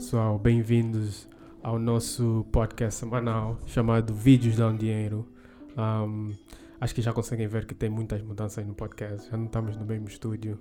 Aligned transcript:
pessoal, 0.00 0.38
bem-vindos 0.38 1.28
ao 1.62 1.78
nosso 1.78 2.46
podcast 2.50 3.00
semanal 3.00 3.58
chamado 3.66 4.14
Vídeos 4.14 4.56
Dão 4.56 4.74
Dinheiro. 4.74 5.28
Um, 5.76 6.34
acho 6.80 6.94
que 6.94 7.02
já 7.02 7.12
conseguem 7.12 7.46
ver 7.46 7.66
que 7.66 7.74
tem 7.74 7.90
muitas 7.90 8.22
mudanças 8.22 8.66
no 8.66 8.72
podcast, 8.72 9.30
já 9.30 9.36
não 9.36 9.44
estamos 9.44 9.76
no 9.76 9.84
mesmo 9.84 10.08
estúdio. 10.08 10.58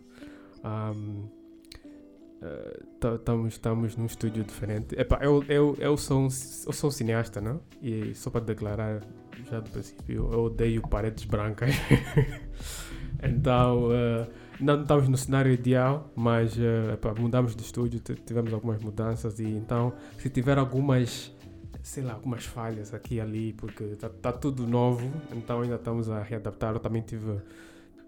Um, 0.61 1.29
estamos, 3.15 3.53
estamos 3.53 3.95
num 3.95 4.07
estúdio 4.07 4.43
diferente. 4.43 4.93
Epá, 4.99 5.19
eu, 5.21 5.41
eu, 5.47 5.73
eu, 5.79 5.95
sou 5.95 6.19
um, 6.19 6.27
eu 6.27 6.73
sou 6.73 6.89
um 6.89 6.91
cineasta, 6.91 7.39
não? 7.39 7.61
E 7.81 8.13
só 8.15 8.29
para 8.29 8.41
declarar 8.41 8.99
já 9.49 9.61
do 9.61 9.69
princípio, 9.69 10.33
eu 10.33 10.39
odeio 10.43 10.81
paredes 10.81 11.23
brancas. 11.23 11.73
então. 13.23 13.85
Uh, 13.87 14.48
não 14.59 14.81
estamos 14.81 15.07
no 15.07 15.17
cenário 15.17 15.51
ideal, 15.51 16.11
mas 16.15 16.57
uh, 16.57 16.91
epá, 16.93 17.13
mudamos 17.13 17.55
de 17.55 17.63
estúdio, 17.63 17.99
tivemos 17.99 18.53
algumas 18.53 18.81
mudanças 18.81 19.39
e 19.39 19.45
então 19.45 19.93
se 20.17 20.29
tiver 20.29 20.57
algumas, 20.57 21.33
sei 21.81 22.03
lá, 22.03 22.13
algumas 22.13 22.45
falhas 22.45 22.93
aqui 22.93 23.15
e 23.15 23.21
ali, 23.21 23.53
porque 23.53 23.83
está 23.85 24.09
tá 24.09 24.31
tudo 24.33 24.67
novo, 24.67 25.09
então 25.31 25.61
ainda 25.61 25.75
estamos 25.75 26.09
a 26.09 26.21
readaptar. 26.21 26.73
Eu 26.73 26.79
também 26.79 27.01
tive, 27.01 27.39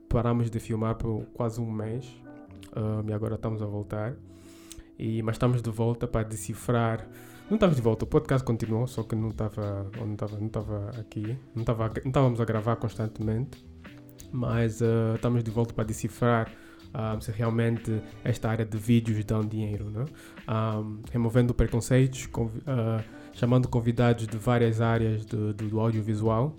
paramos 0.10 0.50
de 0.50 0.60
filmar 0.60 0.96
por 0.96 1.26
quase 1.34 1.62
um 1.62 1.72
mês 1.72 2.06
um, 2.76 3.10
e 3.10 3.14
agora 3.14 3.36
estamos 3.36 3.62
a 3.62 3.66
voltar. 3.66 4.14
E, 5.00 5.22
mas 5.24 5.36
estamos 5.36 5.62
de 5.62 5.70
volta 5.70 6.06
para 6.06 6.24
decifrar. 6.24 7.08
Não 7.50 7.56
estamos 7.56 7.76
de 7.76 7.82
volta, 7.82 8.06
o 8.06 8.08
podcast 8.08 8.46
continuou, 8.46 8.88
só 8.88 9.04
que 9.04 9.16
não 9.16 9.30
estava 9.30 9.90
não 9.98 10.08
não 10.08 10.90
aqui, 11.00 11.38
não, 11.54 11.62
estava, 11.64 11.88
não 11.88 12.08
estávamos 12.08 12.40
a 12.40 12.46
gravar 12.46 12.76
constantemente 12.78 13.71
mas 14.32 14.82
uh, 14.82 15.16
estamos 15.16 15.44
de 15.44 15.52
volta 15.52 15.74
para 15.74 15.84
decifrar 15.84 16.52
um, 16.94 17.22
se 17.22 17.32
realmente 17.32 18.02
esta 18.24 18.50
área 18.50 18.66
de 18.66 18.78
vídeos 18.78 19.24
um 19.32 19.48
dinheiro, 19.48 19.90
né? 19.90 20.06
um, 20.48 21.02
removendo 21.12 21.54
preconceitos, 21.54 22.26
conv 22.28 22.56
uh, 22.58 23.04
chamando 23.34 23.68
convidados 23.68 24.28
de 24.28 24.38
várias 24.38 24.82
áreas 24.82 25.26
do, 25.26 25.54
do, 25.54 25.68
do 25.70 25.80
audiovisual. 25.80 26.56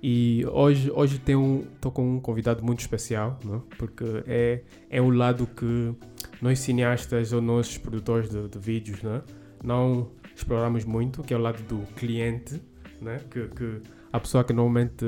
E 0.00 0.44
hoje, 0.50 0.90
hoje 0.92 1.16
estou 1.16 1.36
um, 1.36 1.92
com 1.92 2.16
um 2.16 2.20
convidado 2.20 2.64
muito 2.64 2.80
especial, 2.80 3.38
né? 3.44 3.60
porque 3.78 4.04
é, 4.26 4.62
é 4.90 5.00
o 5.00 5.10
lado 5.10 5.46
que 5.46 5.94
nós 6.40 6.58
cineastas 6.58 7.32
ou 7.32 7.40
nós 7.40 7.78
produtores 7.78 8.28
de, 8.28 8.48
de 8.48 8.58
vídeos 8.58 9.02
né? 9.02 9.22
não 9.62 10.10
exploramos 10.34 10.84
muito, 10.84 11.22
que 11.22 11.32
é 11.32 11.36
o 11.36 11.40
lado 11.40 11.62
do 11.64 11.86
cliente, 11.94 12.60
né? 13.00 13.20
que, 13.30 13.46
que 13.48 13.80
a 14.12 14.18
pessoa 14.18 14.42
que 14.42 14.52
normalmente 14.52 15.04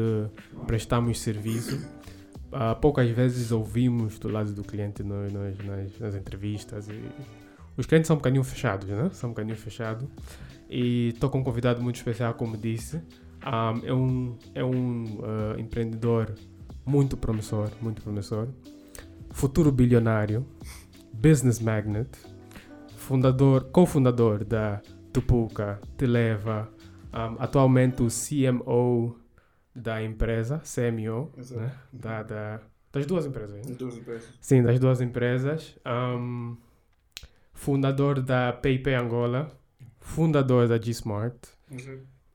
prestamos 0.66 1.20
serviço 1.20 1.84
uh, 2.54 2.78
poucas 2.80 3.10
vezes 3.10 3.50
ouvimos 3.50 4.18
do 4.18 4.28
lado 4.28 4.52
do 4.52 4.62
cliente 4.62 5.02
nas, 5.02 5.32
nas, 5.32 5.98
nas, 5.98 6.14
entrevistas. 6.14 6.88
E 6.88 7.02
os 7.76 7.86
clientes 7.86 8.06
são 8.06 8.14
um 8.14 8.18
bocadinho 8.18 8.44
fechados, 8.44 8.88
né? 8.88 9.10
São 9.12 9.30
um 9.30 9.32
bocadinho 9.32 9.56
fechados. 9.56 10.08
E 10.70 11.08
estou 11.08 11.28
com 11.28 11.40
um 11.40 11.44
convidado 11.44 11.82
muito 11.82 11.96
especial, 11.96 12.34
como 12.34 12.56
disse. 12.56 13.02
Um, 13.44 13.86
é 13.86 13.92
um, 13.92 14.38
é 14.54 14.64
um 14.64 15.04
uh, 15.18 15.60
empreendedor 15.60 16.34
muito 16.86 17.16
promissor, 17.16 17.70
muito 17.82 18.00
promissor. 18.00 18.48
Futuro 19.30 19.72
bilionário, 19.72 20.46
business 21.12 21.58
magnet, 21.58 22.08
fundador, 22.96 23.64
cofundador 23.64 24.44
da 24.44 24.80
Tupuca, 25.12 25.80
Televa, 25.96 26.72
um, 27.12 27.42
atualmente 27.42 28.02
o 28.02 28.08
CMO 28.08 29.23
da 29.74 30.02
empresa, 30.02 30.60
CMO, 30.60 31.32
né? 31.50 31.72
da, 31.92 32.22
da, 32.22 32.60
das 32.92 33.06
duas 33.06 33.26
empresas. 33.26 33.66
Das 33.66 33.76
duas 33.76 33.96
empresas. 33.96 34.32
Sim, 34.40 34.62
das 34.62 34.78
duas 34.78 35.00
empresas. 35.00 35.76
Um, 35.84 36.56
fundador 37.52 38.20
da 38.20 38.52
PayPay 38.52 38.94
Angola, 38.94 39.50
fundador 39.98 40.68
da 40.68 40.80
G-Smart 40.80 41.36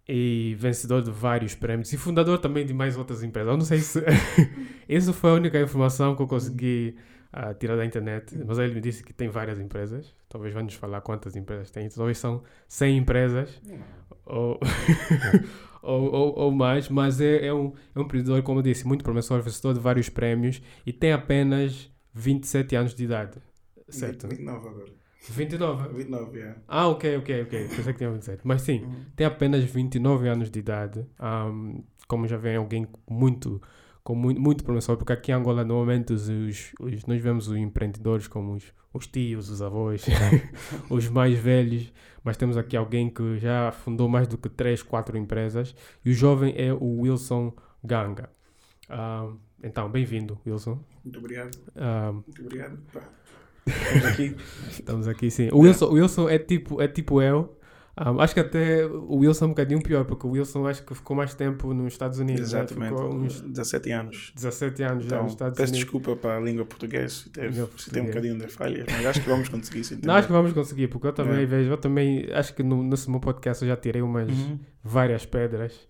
e 0.07 0.55
vencedor 0.59 1.01
de 1.01 1.11
vários 1.11 1.55
prêmios 1.55 1.93
e 1.93 1.97
fundador 1.97 2.39
também 2.39 2.65
de 2.65 2.73
mais 2.73 2.97
outras 2.97 3.23
empresas. 3.23 3.51
Eu 3.51 3.57
não 3.57 3.65
sei 3.65 3.79
se... 3.79 4.03
Isso 4.89 5.13
foi 5.13 5.29
a 5.29 5.33
única 5.35 5.61
informação 5.61 6.15
que 6.15 6.21
eu 6.21 6.27
consegui 6.27 6.97
uh, 7.31 7.53
tirar 7.53 7.77
da 7.77 7.85
internet, 7.85 8.37
mas 8.45 8.57
ele 8.57 8.73
me 8.73 8.81
disse 8.81 9.03
que 9.03 9.13
tem 9.13 9.29
várias 9.29 9.59
empresas. 9.59 10.13
Talvez 10.27 10.53
vá 10.53 10.63
nos 10.63 10.73
falar 10.73 11.01
quantas 11.01 11.35
empresas 11.35 11.69
tem. 11.69 11.87
Talvez 11.89 12.17
são 12.17 12.43
100 12.67 12.97
empresas. 12.97 13.61
Ou... 14.25 14.59
ou, 15.81 16.11
ou, 16.11 16.39
ou, 16.39 16.51
mais, 16.51 16.89
mas 16.89 17.21
é, 17.21 17.47
é, 17.47 17.53
um, 17.53 17.73
é 17.95 17.99
um 17.99 18.03
empreendedor, 18.03 18.41
como 18.43 18.59
eu 18.59 18.63
disse, 18.63 18.87
muito 18.87 19.03
promissor, 19.03 19.41
vencedor 19.41 19.73
de 19.73 19.79
vários 19.79 20.09
prémios 20.09 20.61
e 20.85 20.91
tem 20.91 21.11
apenas 21.11 21.91
27 22.13 22.75
anos 22.75 22.93
de 22.93 23.03
idade. 23.03 23.37
Certo? 23.89 24.27
29 24.27 24.67
agora. 24.67 24.99
29? 25.29 25.93
29, 25.93 26.37
yeah. 26.37 26.61
Ah, 26.67 26.87
ok, 26.87 27.17
ok, 27.17 27.43
ok. 27.43 27.67
Pensei 27.67 27.93
que 27.93 27.97
tinha 27.99 28.09
27. 28.09 28.41
Mas 28.43 28.61
sim, 28.61 28.81
uhum. 28.81 29.05
tem 29.15 29.27
apenas 29.27 29.63
29 29.63 30.27
anos 30.27 30.49
de 30.49 30.59
idade. 30.59 31.05
Um, 31.19 31.83
como 32.07 32.27
já 32.27 32.37
vem 32.37 32.55
alguém 32.55 32.87
muito 33.07 33.61
com 34.03 34.15
muito, 34.15 34.39
muito 34.39 34.63
promissor, 34.63 34.97
porque 34.97 35.13
aqui 35.13 35.31
em 35.31 35.35
Angola 35.35 35.63
normalmente 35.63 36.13
os, 36.13 36.27
os, 36.29 36.73
os 36.79 37.05
nós 37.05 37.21
vemos 37.21 37.47
os 37.47 37.57
empreendedores 37.57 38.27
como 38.27 38.53
os, 38.53 38.63
os 38.93 39.07
tios, 39.07 39.49
os 39.49 39.61
avós, 39.61 40.05
os 40.89 41.07
mais 41.09 41.37
velhos, 41.37 41.91
mas 42.23 42.37
temos 42.37 42.57
aqui 42.57 42.75
alguém 42.75 43.09
que 43.09 43.37
já 43.37 43.71
fundou 43.71 44.07
mais 44.07 44.27
do 44.27 44.37
que 44.37 44.49
3, 44.49 44.81
4 44.83 45.17
empresas 45.17 45.75
e 46.03 46.11
o 46.11 46.13
jovem 46.13 46.53
é 46.57 46.73
o 46.73 47.01
Wilson 47.01 47.53
Ganga. 47.83 48.29
Uh, 48.89 49.37
então, 49.63 49.89
bem-vindo, 49.89 50.39
Wilson. 50.45 50.79
Muito 51.03 51.19
obrigado. 51.19 51.55
Uh, 51.75 52.13
Muito 52.13 52.41
obrigado. 52.41 52.79
Estamos 53.67 54.05
aqui. 54.05 54.35
Estamos 54.69 55.07
aqui, 55.07 55.31
sim. 55.31 55.49
O 55.51 55.59
Wilson, 55.59 55.85
o 55.85 55.93
Wilson 55.93 56.29
é, 56.29 56.39
tipo, 56.39 56.81
é 56.81 56.87
tipo 56.87 57.21
eu, 57.21 57.58
um, 58.07 58.21
acho 58.21 58.33
que 58.33 58.39
até 58.39 58.85
o 58.85 59.17
Wilson 59.17 59.45
é 59.45 59.47
um 59.47 59.51
bocadinho 59.51 59.81
pior, 59.81 60.05
porque 60.05 60.25
o 60.25 60.31
Wilson 60.31 60.67
acho 60.67 60.83
que 60.83 60.95
ficou 60.95 61.17
mais 61.17 61.33
tempo 61.33 61.73
nos 61.73 61.93
Estados 61.93 62.19
Unidos. 62.19 62.53
Né? 62.53 62.59
Exatamente, 62.59 62.93
né? 62.93 63.01
uns 63.01 63.41
17 63.41 63.91
anos. 63.91 64.31
17 64.35 64.83
anos 64.83 65.05
então, 65.05 65.17
já 65.17 65.23
nos 65.23 65.31
Estados 65.33 65.57
peço 65.57 65.71
Unidos. 65.73 65.83
desculpa 65.85 66.15
para 66.15 66.37
a 66.37 66.39
língua 66.39 66.65
portuguesa 66.65 67.13
se, 67.13 67.29
teve, 67.29 67.67
se 67.77 67.91
tem 67.91 68.03
um 68.03 68.05
bocadinho 68.05 68.37
de 68.37 68.47
falha, 68.47 68.85
mas 68.89 69.05
acho 69.05 69.21
que 69.21 69.29
vamos 69.29 69.49
conseguir 69.49 69.83
sim. 69.83 69.99
Não, 70.03 70.15
acho 70.15 70.27
que 70.27 70.33
vamos 70.33 70.53
conseguir, 70.53 70.87
porque 70.87 71.07
eu 71.07 71.13
também 71.13 71.43
é. 71.43 71.45
vejo, 71.45 71.71
eu 71.71 71.77
também 71.77 72.29
acho 72.31 72.53
que 72.53 72.63
no, 72.63 72.83
nesse 72.83 73.09
meu 73.09 73.19
podcast 73.19 73.63
eu 73.63 73.69
já 73.69 73.75
tirei 73.75 74.01
umas 74.01 74.29
uhum. 74.29 74.59
várias 74.83 75.25
pedras. 75.25 75.87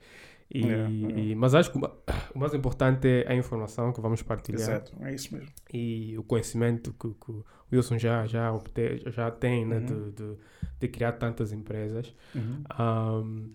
E, 0.51 0.63
é, 0.67 0.89
e, 0.89 1.35
mas 1.35 1.53
acho 1.53 1.71
que 1.71 1.77
o 1.77 2.39
mais 2.39 2.53
importante 2.55 3.07
é 3.07 3.31
a 3.31 3.35
informação 3.35 3.93
que 3.93 4.01
vamos 4.01 4.23
partilhar. 4.23 4.61
Exato, 4.61 4.93
é 5.01 5.13
isso 5.13 5.33
mesmo. 5.33 5.49
E 5.71 6.17
o 6.17 6.23
conhecimento 6.23 6.91
que, 6.93 7.09
que 7.09 7.31
o 7.31 7.45
Wilson 7.71 7.99
já, 7.99 8.25
já, 8.25 8.51
já 9.07 9.29
tem 9.29 9.65
né, 9.65 9.77
uhum. 9.77 9.85
de, 9.85 10.11
de, 10.11 10.37
de, 10.79 10.87
criar 10.87 11.13
tantas 11.13 11.51
empresas 11.51 12.13
uhum. 12.33 12.63
um, 12.79 13.49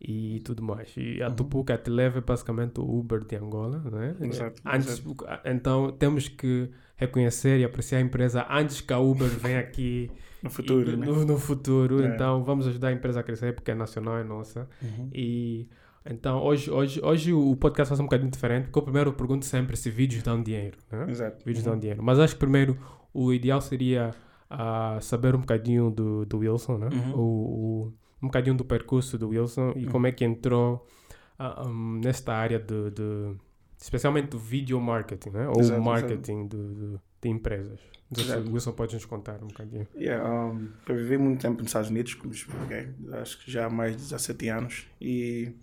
e 0.00 0.40
tudo 0.44 0.60
mais. 0.60 0.92
E 0.96 1.22
a 1.22 1.28
uhum. 1.28 1.34
Tupuca 1.36 1.78
te 1.78 1.88
leva 1.88 2.18
é 2.18 2.20
basicamente 2.20 2.80
o 2.80 2.98
Uber 2.98 3.24
de 3.24 3.36
Angola. 3.36 3.78
Né? 3.78 4.16
Exato, 4.20 4.60
antes, 4.66 4.98
exato. 4.98 5.40
Então 5.44 5.92
temos 5.92 6.28
que 6.28 6.68
reconhecer 6.96 7.60
e 7.60 7.64
apreciar 7.64 7.98
a 7.98 8.02
empresa 8.02 8.44
antes 8.50 8.80
que 8.80 8.92
a 8.92 8.98
Uber 8.98 9.28
venha 9.28 9.60
aqui. 9.60 10.10
no 10.42 10.50
futuro, 10.50 10.90
e, 10.90 10.96
né? 10.96 11.06
no, 11.06 11.24
no, 11.24 11.38
futuro. 11.38 12.02
É. 12.02 12.08
Então 12.08 12.42
vamos 12.42 12.66
ajudar 12.66 12.88
a 12.88 12.92
empresa 12.92 13.20
a 13.20 13.22
crescer 13.22 13.54
porque 13.54 13.70
é 13.70 13.74
nacional, 13.74 14.18
é 14.18 14.24
nossa. 14.24 14.68
Uhum. 14.82 15.10
E 15.14 15.68
então, 16.10 16.42
hoje, 16.42 16.70
hoje, 16.70 17.00
hoje 17.02 17.32
o 17.32 17.54
podcast 17.56 17.94
ser 17.94 18.02
um 18.02 18.06
bocadinho 18.06 18.30
diferente, 18.30 18.64
porque 18.64 18.78
eu 18.78 18.82
primeiro 18.82 19.12
pergunto 19.12 19.44
sempre 19.44 19.76
se 19.76 19.90
vídeos 19.90 20.22
dão 20.22 20.42
dinheiro. 20.42 20.78
Né? 20.90 21.06
Exato. 21.08 21.44
Vídeos 21.44 21.64
uhum. 21.64 21.72
dão 21.72 21.80
dinheiro. 21.80 22.02
Mas 22.02 22.18
acho 22.18 22.34
que 22.34 22.40
primeiro 22.40 22.76
o 23.14 23.32
ideal 23.32 23.60
seria 23.60 24.10
uh, 24.50 25.00
saber 25.00 25.34
um 25.34 25.40
bocadinho 25.40 25.90
do, 25.90 26.26
do 26.26 26.38
Wilson, 26.38 26.78
né? 26.78 26.88
Uhum. 26.92 27.14
O, 27.14 27.22
o, 27.22 27.92
um 28.22 28.26
bocadinho 28.26 28.56
do 28.56 28.64
percurso 28.64 29.16
do 29.16 29.28
Wilson 29.28 29.72
e 29.76 29.84
uhum. 29.84 29.92
como 29.92 30.06
é 30.06 30.12
que 30.12 30.24
entrou 30.24 30.86
uh, 31.38 31.66
um, 31.66 32.00
nesta 32.02 32.34
área 32.34 32.58
de, 32.58 32.90
de, 32.90 33.36
especialmente 33.78 34.28
do 34.28 34.38
video 34.38 34.80
marketing, 34.80 35.30
né? 35.30 35.48
Ou 35.48 35.60
exato, 35.60 35.80
marketing 35.80 36.48
de, 36.48 36.74
de, 36.74 36.98
de, 37.22 37.28
empresas. 37.28 37.80
Então, 38.10 38.42
o 38.42 38.52
Wilson 38.54 38.72
pode 38.72 38.94
nos 38.94 39.04
contar 39.04 39.42
um 39.42 39.46
bocadinho. 39.46 39.86
Yeah, 39.94 40.28
um, 40.28 40.68
eu 40.88 40.96
vivi 40.96 41.16
muito 41.16 41.40
tempo 41.40 41.58
nos 41.58 41.68
Estados 41.68 41.90
Unidos, 41.90 42.14
como 42.14 42.32
expliquei, 42.32 42.88
acho 43.12 43.42
que 43.44 43.50
já 43.50 43.66
há 43.66 43.70
mais 43.70 43.92
de 43.92 44.02
17 44.02 44.48
anos, 44.48 44.86
e 45.00 45.54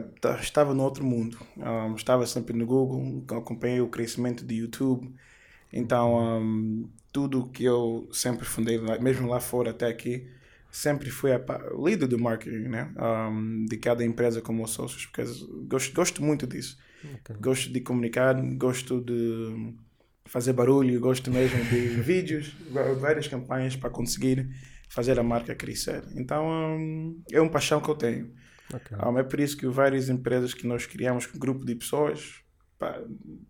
Tá, 0.00 0.38
estava 0.40 0.74
no 0.74 0.82
outro 0.82 1.04
mundo. 1.04 1.38
Um, 1.56 1.94
estava 1.94 2.26
sempre 2.26 2.56
no 2.56 2.66
Google, 2.66 3.24
acompanhei 3.38 3.80
o 3.80 3.88
crescimento 3.88 4.44
do 4.44 4.52
YouTube. 4.52 5.14
Então, 5.72 6.40
um, 6.40 6.88
tudo 7.12 7.48
que 7.48 7.64
eu 7.64 8.08
sempre 8.12 8.44
fundei, 8.44 8.78
mesmo 9.00 9.28
lá 9.28 9.40
fora 9.40 9.70
até 9.70 9.86
aqui, 9.86 10.28
sempre 10.70 11.10
fui 11.10 11.32
a, 11.32 11.40
líder 11.82 12.06
do 12.06 12.18
marketing, 12.18 12.68
né? 12.68 12.92
Um, 12.98 13.66
de 13.66 13.76
cada 13.76 14.04
empresa 14.04 14.40
como 14.40 14.66
sócios, 14.66 15.06
porque 15.06 15.24
gosto, 15.66 15.94
gosto 15.94 16.22
muito 16.22 16.46
disso. 16.46 16.78
Okay. 17.04 17.36
Gosto 17.40 17.72
de 17.72 17.80
comunicar, 17.80 18.34
gosto 18.56 19.00
de 19.00 19.74
fazer 20.24 20.52
barulho, 20.52 20.98
gosto 21.00 21.30
mesmo 21.30 21.62
de 21.64 21.88
vídeos, 22.00 22.54
várias 23.00 23.26
campanhas 23.28 23.76
para 23.76 23.90
conseguir 23.90 24.48
fazer 24.88 25.18
a 25.18 25.22
marca 25.22 25.54
crescer. 25.54 26.04
Então, 26.14 27.16
é 27.30 27.40
uma 27.40 27.50
paixão 27.50 27.80
que 27.80 27.88
eu 27.88 27.94
tenho. 27.94 28.30
Okay. 28.72 28.96
Um, 28.98 29.18
é 29.18 29.22
por 29.24 29.40
isso 29.40 29.56
que 29.56 29.66
várias 29.66 30.08
empresas 30.08 30.54
que 30.54 30.66
nós 30.66 30.86
criamos 30.86 31.26
com 31.26 31.36
um 31.36 31.40
grupo 31.40 31.64
de 31.64 31.74
pessoas, 31.74 32.42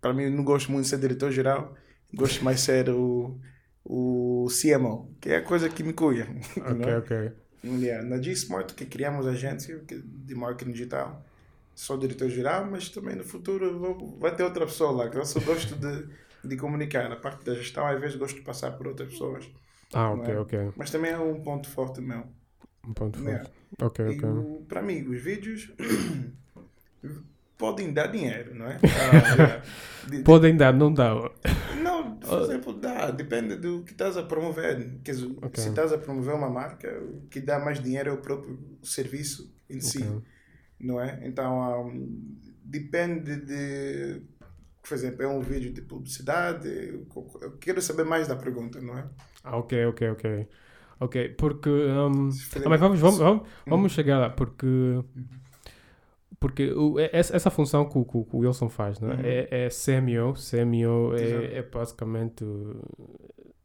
para 0.01 0.13
mim, 0.13 0.29
não 0.31 0.45
gosto 0.45 0.71
muito 0.71 0.85
de 0.85 0.91
ser 0.91 0.99
diretor-geral, 0.99 1.75
gosto 2.15 2.45
mais 2.45 2.59
de 2.59 2.63
ser 2.65 2.91
o, 2.91 3.41
o 3.85 4.49
CMO, 4.51 5.17
que 5.21 5.31
é 5.31 5.37
a 5.37 5.43
coisa 5.43 5.69
que 5.69 5.83
me 5.83 5.93
cuida. 5.93 6.27
Ok, 6.65 6.87
né? 6.87 6.97
ok. 6.97 7.13
Yeah, 7.65 8.05
na 8.05 8.21
G-Smart 8.21 8.75
que 8.75 8.87
criamos 8.87 9.27
a 9.27 9.31
agência 9.31 9.79
de 9.87 10.35
marketing 10.35 10.73
digital, 10.73 11.25
sou 11.75 11.97
diretor-geral, 11.97 12.67
mas 12.71 12.89
também 12.89 13.15
no 13.17 13.25
futuro 13.25 13.79
vou- 13.79 14.19
vai 14.19 14.35
ter 14.35 14.43
outra 14.43 14.67
pessoa 14.67 14.91
lá, 14.93 15.11
que 15.11 15.17
eu 15.17 15.25
só 15.25 15.41
gosto 15.41 15.77
de, 15.77 16.09
de 16.45 16.57
comunicar. 16.57 17.11
A 17.13 17.17
parte 17.17 17.45
da 17.45 17.55
gestão, 17.55 17.87
às 17.87 18.01
vezes, 18.01 18.17
gosto 18.17 18.37
de 18.37 18.43
passar 18.43 18.73
por 18.73 18.89
outras 18.89 19.11
pessoas. 19.11 19.49
Ah, 19.93 20.13
ok, 20.13 20.29
é? 20.29 20.39
ok. 20.39 20.55
Mas 20.77 20.91
também 20.91 21.13
é 21.13 21.19
um 21.19 21.43
ponto 21.43 21.69
forte 21.69 22.01
meu. 22.01 22.27
Um 22.87 22.93
ponto 22.93 23.19
forte. 23.19 23.51
Ok, 23.81 24.05
E 24.05 24.17
ok. 24.19 24.29
o- 24.29 24.65
para 24.69 24.83
mim, 24.83 25.03
os 25.09 25.21
vídeos 25.23 25.73
podem 27.59 27.93
dar 27.93 28.09
dinheiro, 28.09 28.55
não 28.55 28.67
é? 28.67 28.79
Ah. 28.85 30.09
De- 30.09 30.23
Podem 30.23 30.57
dar, 30.57 30.73
não 30.75 30.93
dá. 30.93 31.15
Não, 31.81 32.17
por 32.19 32.43
exemplo, 32.43 32.73
dá, 32.73 33.11
depende 33.11 33.55
do 33.57 33.85
que 33.85 33.93
estás 33.93 34.17
a 34.17 34.23
promover. 34.25 34.99
Quer 35.05 35.13
dizer, 35.13 35.31
Ok. 35.41 35.63
se 35.63 35.69
estás 35.69 35.93
a 35.93 35.99
promover 35.99 36.35
uma 36.35 36.51
marca, 36.51 36.89
o 37.01 37.23
que 37.29 37.41
dá 37.41 37.59
mais 37.61 37.81
dinheiro 37.81 38.11
é 38.11 38.13
o 38.13 38.19
próprio 38.21 38.59
serviço 38.83 39.55
em 39.71 39.81
si, 39.81 40.05
não 40.81 41.01
é? 41.01 41.21
Então, 41.27 41.87
hum, 41.89 42.37
depende 42.65 43.37
de. 43.37 44.23
Por 44.83 44.95
exemplo, 44.95 45.23
é 45.23 45.29
um 45.29 45.41
vídeo 45.41 45.73
de 45.73 45.83
publicidade. 45.83 46.69
Eu 46.69 47.53
quero 47.61 47.81
saber 47.81 48.05
mais 48.05 48.27
da 48.27 48.35
pergunta, 48.35 48.81
não 48.81 48.99
é? 48.99 49.09
Ah, 49.45 49.57
ok, 49.57 49.87
ok, 49.87 50.11
ok. 50.11 50.49
Ok, 51.05 51.31
porque. 51.39 51.69
um, 51.71 52.31
mas 52.69 52.81
vamos, 52.81 53.01
vamos, 53.01 53.19
vamos, 53.19 53.43
Hum. 53.43 53.71
vamos 53.71 53.93
chegar 53.93 54.19
lá, 54.19 54.31
porque. 54.31 54.67
Porque 56.41 56.73
o- 56.73 56.99
é- 56.99 57.11
essa, 57.13 57.37
essa 57.37 57.51
função 57.51 57.85
que 57.89 57.97
o, 57.99 58.05
que 58.05 58.17
o- 58.17 58.27
Wilson 58.39 58.69
faz 58.69 58.99
né? 58.99 59.15
Uhum. 59.15 59.21
é, 59.23 59.49
é 59.67 59.69
CMO. 59.69 60.35
CMO 60.35 61.15
é, 61.15 61.59
é 61.59 61.63
basicamente. 61.63 62.45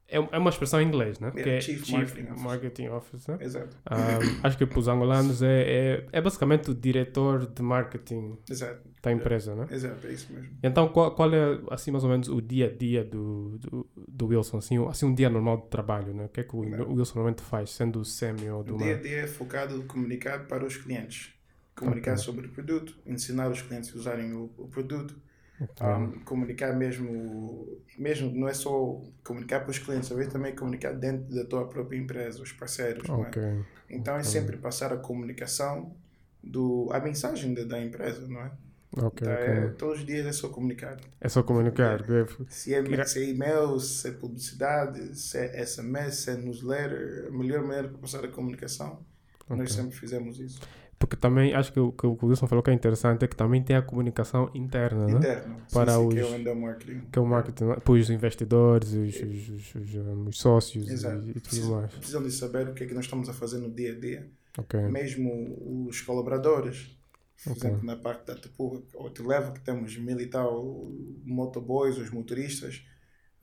É, 0.09 0.17
é 0.17 0.37
uma 0.37 0.49
expressão 0.49 0.81
em 0.81 0.87
inglês, 0.87 1.19
né? 1.19 1.33
É, 1.35 1.43
que 1.43 1.49
é 1.49 1.61
Chief 1.61 1.83
Chief 1.85 1.91
Marketing 1.91 2.31
Officer. 2.31 2.43
Marketing 2.47 2.87
Officer. 2.87 3.41
Exato, 3.41 3.77
Um, 3.91 4.39
acho 4.43 4.57
que 4.57 4.65
para 4.65 4.79
os 4.79 4.87
angolanos 4.87 5.41
é, 5.41 5.61
é, 5.61 6.05
é 6.13 6.21
basicamente 6.21 6.71
o 6.71 6.75
diretor 6.75 7.45
de 7.45 7.61
marketing 7.61 8.37
exato, 8.49 8.87
da 9.01 9.11
empresa, 9.11 9.53
né? 9.55 9.67
exato, 9.69 10.07
é 10.07 10.11
isso 10.13 10.31
mesmo. 10.33 10.49
Então, 10.63 10.87
qual, 10.89 11.13
qual 11.13 11.33
é, 11.33 11.59
assim, 11.71 11.91
mais 11.91 12.03
ou 12.03 12.09
menos, 12.09 12.29
o 12.29 12.41
dia 12.41 12.67
a 12.67 12.73
dia 12.75 13.03
do, 13.03 13.57
do, 13.59 13.89
do 14.07 14.27
Wilson? 14.27 14.57
Assim, 14.57 14.79
um- 14.79 14.87
assim, 14.89 15.05
um 15.05 15.13
dia 15.13 15.29
normal 15.29 15.57
de 15.61 15.67
trabalho, 15.67 16.13
né? 16.13 16.25
O 16.25 16.29
que 16.29 16.39
é 16.39 16.43
que 16.43 16.55
o, 16.55 16.59
o 16.59 16.93
Wilson 16.95 17.15
normalmente 17.15 17.41
faz, 17.41 17.69
sendo 17.71 17.99
o 17.99 18.05
CMO 18.05 18.63
do 18.63 18.75
O 18.75 18.77
dia 18.77 18.95
a 18.95 19.01
dia 19.01 19.17
é 19.19 19.27
focado 19.27 19.75
em 19.75 19.85
comunicar 19.85 20.47
para 20.47 20.65
os 20.65 20.77
clientes. 20.77 21.33
Comunicar 21.75 22.13
Ok. 22.13 22.23
sobre 22.23 22.47
o 22.47 22.49
produto, 22.49 22.97
ensinar 23.05 23.49
os 23.51 23.61
clientes 23.61 23.93
a 23.93 23.97
usarem 23.99 24.33
o, 24.33 24.51
o 24.57 24.67
produto, 24.67 25.15
Ok. 25.59 25.87
um, 25.87 26.11
comunicar 26.23 26.75
mesmo, 26.75 27.81
mesmo 27.97 28.31
não 28.31 28.47
é 28.47 28.53
só 28.53 29.01
comunicar 29.23 29.61
para 29.61 29.71
os 29.71 29.79
clientes, 29.79 30.09
vezes 30.09 30.31
também 30.31 30.55
comunicar 30.55 30.93
dentro 30.93 31.33
da 31.33 31.45
tua 31.45 31.67
própria 31.67 31.97
empresa, 31.97 32.41
os 32.41 32.51
parceiros, 32.51 33.07
não 33.07 33.25
é? 33.25 33.29
Ok. 33.29 33.65
Então 33.89 34.15
é 34.17 34.23
sempre 34.23 34.57
passar 34.57 34.93
a 34.93 34.97
comunicação, 34.97 35.95
do, 36.43 36.89
a 36.91 36.99
mensagem 36.99 37.53
da, 37.53 37.63
da 37.63 37.81
empresa, 37.81 38.27
não 38.27 38.41
é? 38.41 38.51
Ok, 38.95 39.27
Então, 39.27 39.35
é, 39.35 39.69
todos 39.71 39.99
os 39.99 40.05
dias 40.05 40.25
é 40.25 40.31
só 40.31 40.49
comunicar. 40.49 40.97
É 41.19 41.27
só 41.29 41.43
comunicar. 41.43 42.03
Se 42.49 42.73
é, 42.73 43.05
se 43.05 43.23
é 43.23 43.29
e-mail, 43.29 43.79
se 43.79 44.07
é 44.07 44.11
publicidade, 44.11 45.15
se 45.15 45.37
é 45.37 45.65
SMS, 45.65 46.15
se 46.15 46.31
é 46.31 46.35
newsletter, 46.37 47.27
a 47.27 47.31
melhor 47.31 47.63
maneira 47.63 47.89
para 47.89 47.97
passar 47.97 48.23
a 48.23 48.27
comunicação, 48.27 49.05
nós 49.49 49.73
sempre 49.73 49.95
fizemos 49.95 50.39
isso. 50.39 50.59
Porque 50.99 51.15
também, 51.15 51.53
acho 51.53 51.71
que 51.71 51.79
o 51.79 51.91
que 51.91 52.07
o 52.07 52.17
Wilson 52.23 52.47
falou 52.47 52.63
que 52.63 52.71
é 52.71 52.73
interessante 52.73 53.23
é 53.23 53.27
que 53.27 53.35
também 53.35 53.63
tem 53.63 53.75
a 53.75 53.81
comunicação 53.83 54.49
interna, 54.55 55.05
né? 55.05 55.11
Interno. 55.17 55.61
Para 55.71 55.93
sim, 55.93 56.01
sim, 56.03 56.09
que 56.09 56.19
é 56.19 56.23
os- 56.25 56.31
o 56.31 56.35
endomarketing. 56.35 57.01
Que 57.11 57.19
é 57.19 57.21
o 57.21 57.25
marketing, 57.25 57.63
né? 57.65 57.75
para 57.75 57.93
os 57.93 58.09
investidores, 58.09 58.93
os, 58.93 59.15
os, 59.15 59.49
os, 59.49 59.75
os, 59.75 60.27
os 60.27 60.37
sócios 60.39 60.89
Exato. 60.89 61.17
e, 61.17 61.29
e 61.29 61.33
tudo 61.33 61.41
Precisam, 61.43 61.71
mais. 61.81 61.93
precisam 61.93 62.23
de 62.23 62.31
saber 62.31 62.67
o 62.69 62.73
que 62.73 62.83
é 62.83 62.87
que 62.87 62.93
nós 62.95 63.05
estamos 63.05 63.29
a 63.29 63.33
fazer 63.33 63.59
no 63.59 63.69
dia 63.71 63.93
a 63.93 63.99
dia. 63.99 64.31
Ok. 64.57 64.79
Mesmo 64.87 65.87
os 65.87 66.01
colaboradores. 66.01 66.97
Por 67.43 67.51
Ok. 67.51 67.69
exemplo, 67.69 67.85
na 67.85 67.95
parte 67.95 68.25
da 68.25 68.35
Tupuca 68.35 68.81
ou 68.95 69.11
Televa, 69.11 69.51
que 69.51 69.59
temos 69.61 69.95
mil 69.97 70.19
e 70.19 70.25
tal 70.25 70.91
motoboys, 71.23 71.95
os 71.99 72.09
motoristas, 72.09 72.83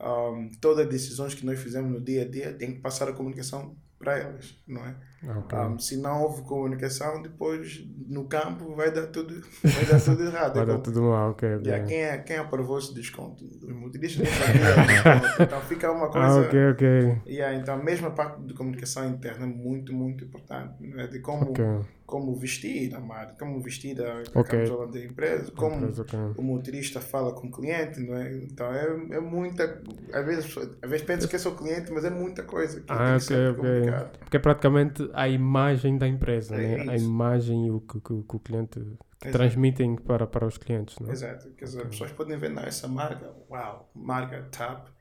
um, 0.01 0.51
todas 0.59 0.85
as 0.85 0.91
decisões 0.91 1.33
que 1.33 1.45
nós 1.45 1.57
fizemos 1.59 1.89
no 1.91 2.01
dia 2.01 2.23
a 2.23 2.27
dia 2.27 2.53
tem 2.53 2.73
que 2.73 2.81
passar 2.81 3.07
a 3.07 3.13
comunicação 3.13 3.77
para 3.97 4.17
elas, 4.17 4.61
não 4.67 4.85
é? 4.85 4.95
Ah, 5.27 5.39
ok. 5.39 5.57
Um, 5.57 5.79
se 5.79 5.97
não 5.97 6.23
houve 6.23 6.41
comunicação, 6.43 7.21
depois 7.21 7.83
no 8.07 8.25
campo 8.27 8.75
vai 8.75 8.91
dar 8.91 9.07
tudo, 9.07 9.41
vai 9.63 9.85
dar 9.85 9.99
tudo 9.99 10.23
errado. 10.27 10.53
Vai 10.53 10.63
É 10.63 10.65
dar 10.65 10.77
tudo 10.79 11.01
mal, 11.01 11.31
ok. 11.31 11.55
ok. 11.55 11.67
Yeah, 11.67 11.87
quem, 11.87 12.01
é, 12.03 12.17
quem 12.19 12.37
aprovou 12.37 12.77
esse 12.77 12.93
desconto? 12.93 13.43
Os 13.45 13.75
motoristas 13.75 14.23
não 14.27 14.33
sabiam 14.33 14.85
desconto. 14.85 15.43
Então 15.43 15.61
fica 15.61 15.91
uma 15.91 16.09
coisa. 16.09 16.27
Ah, 16.27 16.35
ok, 16.41 16.69
ok. 16.71 17.21
Yeah, 17.27 17.55
então, 17.57 17.75
a 17.75 17.83
mesma 17.83 18.11
parte 18.11 18.41
de 18.43 18.53
comunicação 18.53 19.07
interna 19.09 19.45
é 19.45 19.49
muito, 19.49 19.93
muito 19.93 20.23
importante. 20.25 20.81
Né? 20.83 21.07
De 21.07 21.19
como, 21.19 21.51
Ok. 21.51 21.63
Como 22.05 22.35
vestir 22.37 22.93
a 22.95 22.99
marca, 22.99 23.35
como 23.39 23.61
vestir 23.61 24.01
a, 24.01 24.21
a 24.39 24.41
Ok. 24.41 24.53
camisola 24.53 24.87
da 24.91 24.99
empresa, 25.03 25.51
como 25.51 25.75
Empresa, 25.75 26.01
ok. 26.03 26.15
o 26.35 26.41
motorista 26.43 27.01
fala 27.01 27.33
com 27.33 27.47
o 27.47 27.51
cliente. 27.51 27.99
Não 27.99 28.15
é? 28.17 28.33
Então, 28.45 28.73
é, 28.73 28.85
é 29.17 29.19
muita. 29.19 29.81
Às 30.13 30.25
vezes, 30.25 30.57
às 30.81 30.89
vezes 30.89 31.05
penso 31.05 31.27
que 31.29 31.35
é 31.35 31.39
só 31.39 31.51
cliente, 31.55 31.91
mas 31.91 32.05
é 32.05 32.09
muita 32.09 32.43
coisa 32.43 32.81
que 32.81 32.87
Ah, 32.87 32.95
tem 32.99 33.17
que 33.17 33.23
ser 33.23 33.41
ok, 33.41 33.49
ok. 33.49 33.55
comunicado. 33.55 34.11
Porque 34.19 34.37
é 34.37 34.39
praticamente 34.39 35.09
a 35.13 35.27
imagem 35.27 35.97
da 35.97 36.07
empresa, 36.07 36.57
É 36.57 36.57
né? 36.57 36.83
A 36.87 36.95
imagem 36.97 37.67
e 37.67 37.71
o 37.71 37.81
que, 37.81 37.99
que- 37.99 38.23
que 38.23 38.35
o 38.35 38.39
cliente 38.39 38.79
que 39.19 39.29
Exato. 39.29 39.31
transmitem 39.31 39.95
para, 39.95 40.27
para 40.27 40.45
os 40.45 40.57
clientes, 40.57 40.99
né? 40.99 41.09
Exato. 41.09 41.51
Quer 41.55 41.65
dizer, 41.65 41.81
as 41.83 41.87
pessoas 41.89 42.11
podem 42.11 42.37
ver, 42.37 42.49
não, 42.49 42.63
essa 42.63 42.87
marca, 42.87 43.33
uau, 43.49 43.91
marca 43.95 44.43
top. 44.51 44.91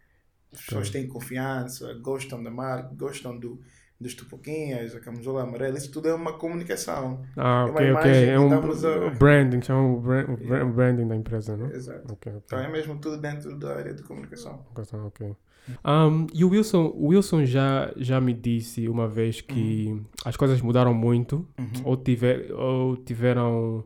As 0.53 0.61
pessoas 0.63 0.91
têm 0.91 1.09
confiança, 1.09 1.95
gostam 1.95 2.43
da 2.43 2.51
marca, 2.51 2.95
gostam 2.95 3.39
do, 3.39 3.61
dos 4.01 4.15
tupoquinhas, 4.15 4.95
a 4.95 5.01
camisola 5.01 5.43
amarela. 5.43 5.79
Isso 5.79 5.91
tudo 5.91 6.09
é 6.09 6.15
uma 6.15 6.33
comunicação. 6.35 7.23
Ah, 7.37 7.65
É 7.67 7.71
ok, 7.71 7.75
ok. 7.75 7.89
imagem 7.91 8.29
É 8.31 8.39
um 8.39 8.53
a- 8.53 9.11
branding, 9.11 9.63
chamam 9.63 9.95
o 9.95 10.01
bran- 10.01 10.27
o 10.29 10.37
bran- 10.37 10.71
branding 10.71 11.07
da 11.09 11.17
empresa, 11.17 11.57
né? 11.57 11.71
Exato. 11.73 12.13
Ok, 12.13 12.33
ok. 12.33 12.43
Então 12.45 12.59
é 12.59 12.69
mesmo 12.69 12.97
tudo 12.99 13.17
dentro 13.19 13.57
da 13.59 13.77
área 13.77 13.95
de 13.95 14.03
comunicação. 14.03 14.65
Ok, 14.77 14.99
ok. 15.07 15.37
Um, 15.83 16.27
e 16.35 16.45
o 16.45 16.51
Wilson, 16.51 16.93
o 16.95 17.07
Wilson 17.09 17.47
já, 17.47 17.91
já 17.97 18.21
me 18.21 18.35
disse 18.35 18.87
uma 18.87 19.09
vez 19.09 19.41
que 19.41 19.87
Uhum. 19.89 20.05
as 20.25 20.37
coisas 20.37 20.61
mudaram 20.61 20.93
muito 20.93 21.47
ou, 21.85 21.97
tiver, 21.97 22.53
ou 22.53 22.97
tiveram 22.99 23.83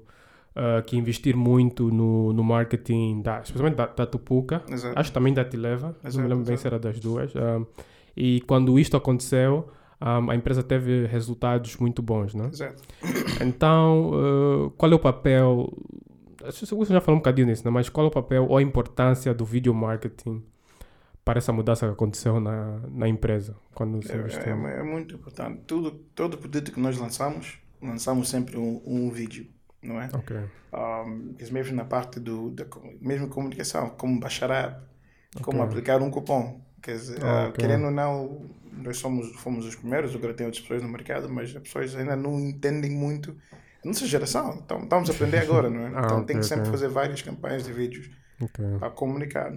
ah, 0.57 0.83
que 0.83 0.97
investir 0.97 1.37
muito 1.37 1.89
no, 1.93 2.33
no 2.33 2.43
marketing, 2.43 3.23
da, 3.23 3.39
especialmente 3.43 3.77
da, 3.77 3.87
da 3.87 4.07
Tupuca, 4.07 4.65
Exato. 4.69 4.99
acho 4.99 5.11
que 5.11 5.15
também 5.15 5.33
da 5.33 5.45
Tileva, 5.45 5.95
não 6.03 6.09
Exato, 6.09 6.23
me 6.25 6.29
lembro 6.29 6.45
bem 6.45 6.55
exato. 6.55 6.61
se 6.63 6.67
era 6.67 6.79
das 6.81 6.99
duas. 6.99 7.33
Um, 7.37 7.65
e 8.17 8.41
quando 8.41 8.77
isto 8.77 8.97
aconteceu, 8.97 9.69
um, 10.01 10.31
a 10.31 10.35
empresa 10.35 10.63
teve 10.63 11.07
resultados 11.07 11.77
muito 11.77 12.03
bons, 12.03 12.35
né? 12.35 12.53
Exato. 12.53 12.83
Então, 13.41 14.11
uh, 14.67 14.71
qual 14.73 14.91
é 14.93 14.95
o 14.95 14.99
papel? 14.99 15.73
Acho 16.45 16.67
que 16.67 16.75
Wilson 16.75 16.95
já 16.95 17.01
falou 17.01 17.17
um 17.17 17.21
bocadinho 17.21 17.47
nisso, 17.49 17.65
né? 17.65 17.71
mas 17.71 17.89
qual 17.89 18.07
é 18.07 18.09
o 18.09 18.13
papel 18.13 18.47
ou 18.49 18.57
a 18.57 18.63
importância 18.63 19.35
do 19.35 19.45
video 19.45 19.75
marketing 19.75 20.43
para 21.25 21.39
essa 21.39 21.53
mudança 21.53 21.87
que 21.87 21.93
aconteceu 21.93 22.41
na, 22.41 22.81
na 22.91 23.09
empresa 23.09 23.57
quando 23.75 24.01
É, 24.09 24.17
investiu? 24.17 24.53
é, 24.67 24.79
é 24.81 24.83
muito 24.83 25.15
importante. 25.15 25.63
Tudo, 25.67 25.91
todo 26.15 26.39
produto 26.39 26.73
que 26.73 26.81
nós 26.81 26.97
lançamos, 26.99 27.59
lançamos 27.83 28.29
sempre 28.29 28.57
um, 28.57 28.81
um 28.87 29.11
vídeo, 29.11 29.47
não 29.83 30.01
é? 30.01 30.09
Ok, 30.13 30.37
Um, 30.73 31.35
mesmo 31.51 31.75
na 31.77 31.85
parte 31.85 32.21
do, 32.21 32.51
da 32.51 32.65
mesmo 33.01 33.29
comunicação, 33.29 33.91
como 33.91 34.19
baixar 34.21 34.51
a 34.51 34.59
app, 34.61 34.87
como 35.43 35.59
Ok. 35.59 35.69
aplicar 35.71 36.01
um 36.03 36.11
cupom. 36.11 36.61
Quer 36.83 36.93
dizer, 36.97 37.25
Ah, 37.25 37.49
ah, 37.49 37.53
querendo 37.59 37.87
ou 37.87 37.91
não, 37.91 38.51
nós 38.73 38.99
somos, 38.99 39.29
fomos 39.41 39.67
os 39.67 39.75
primeiros, 39.77 40.15
agora 40.15 40.35
tem 40.35 40.47
outras 40.47 40.63
pessoas 40.63 40.83
no 40.83 40.89
mercado, 40.89 41.29
mas 41.29 41.55
as 41.55 41.63
pessoas 41.63 41.95
ainda 41.97 42.17
não 42.17 42.39
entendem 42.41 42.91
muito 42.91 43.37
a 43.85 43.89
nossa 43.89 44.07
geração. 44.07 44.61
Então, 44.65 44.83
estamos 44.85 45.11
a 45.11 45.13
aprender 45.13 45.39
agora, 45.39 45.69
não 45.71 45.87
é? 45.87 45.91
Ah, 45.95 46.05
então 46.05 46.23
ok, 46.23 46.25
tem 46.25 46.39
que 46.41 46.47
sempre 46.47 46.69
ok. 46.69 46.71
fazer 46.71 46.89
várias 46.89 47.23
campanhas 47.23 47.65
de 47.65 47.73
vídeos 47.73 48.11
para 48.79 48.91
comunicar. 48.91 49.53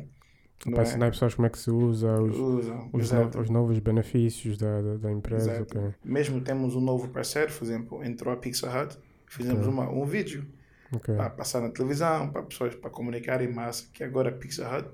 Para 0.73 0.83
é? 0.83 0.83
ensinar 0.83 1.07
as 1.07 1.11
pessoas 1.15 1.35
como 1.35 1.47
é 1.47 1.49
que 1.49 1.59
se 1.59 1.71
usa, 1.71 2.19
os, 2.21 2.45
Usam, 2.47 2.93
os, 2.93 3.11
no- 3.11 3.29
os 3.39 3.49
novos 3.49 3.79
benefícios 3.79 4.57
da, 4.57 4.81
da, 4.81 4.97
da 4.97 5.11
empresa. 5.11 5.65
Mesmo 6.03 6.41
temos 6.41 6.75
um 6.75 6.81
novo 6.81 7.09
parceiro, 7.09 7.53
por 7.53 7.63
exemplo, 7.63 8.03
entrou 8.03 8.33
a 8.33 8.37
Pizza 8.37 8.67
Hut, 8.69 8.97
fizemos 9.27 9.67
uma, 9.67 9.89
um 9.89 10.05
vídeo 10.05 10.47
Ok, 10.91 11.09
para 11.15 11.29
passar 11.31 11.61
na 11.61 11.69
televisão, 11.71 12.31
para 12.31 12.43
pessoas 12.43 12.75
para 12.75 12.89
comunicar 12.91 13.41
em 13.41 13.53
massa, 13.53 13.87
que 13.93 14.03
agora 14.03 14.29
a 14.29 14.33
Pizza 14.33 14.67
Hut 14.69 14.89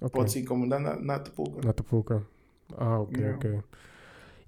ok. 0.00 0.10
pode 0.10 0.32
se 0.32 0.40
incomodar 0.40 0.80
na, 0.80 0.96
na 0.96 1.18
Tupuca. 1.18 1.60
Na 1.66 1.72
Tupuca. 1.72 2.22
Ah, 2.76 3.00
ok, 3.00 3.20
Yeah. 3.20 3.36
ok. 3.36 3.60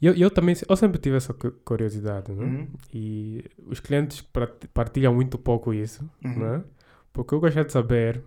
Eu, 0.02 0.14
eu 0.14 0.30
também, 0.30 0.54
eu 0.68 0.76
sempre 0.76 0.98
tive 0.98 1.16
essa 1.16 1.32
cu- 1.32 1.52
curiosidade, 1.64 2.32
né? 2.32 2.44
Uhum. 2.44 2.68
E 2.92 3.44
os 3.66 3.80
clientes 3.80 4.26
partilham 4.74 5.14
muito 5.14 5.38
pouco 5.38 5.72
isso, 5.72 6.08
Uhum. 6.24 6.38
né? 6.38 6.64
Porque 7.12 7.34
eu 7.34 7.40
gostaria 7.40 7.64
de 7.64 7.72
saber, 7.72 8.22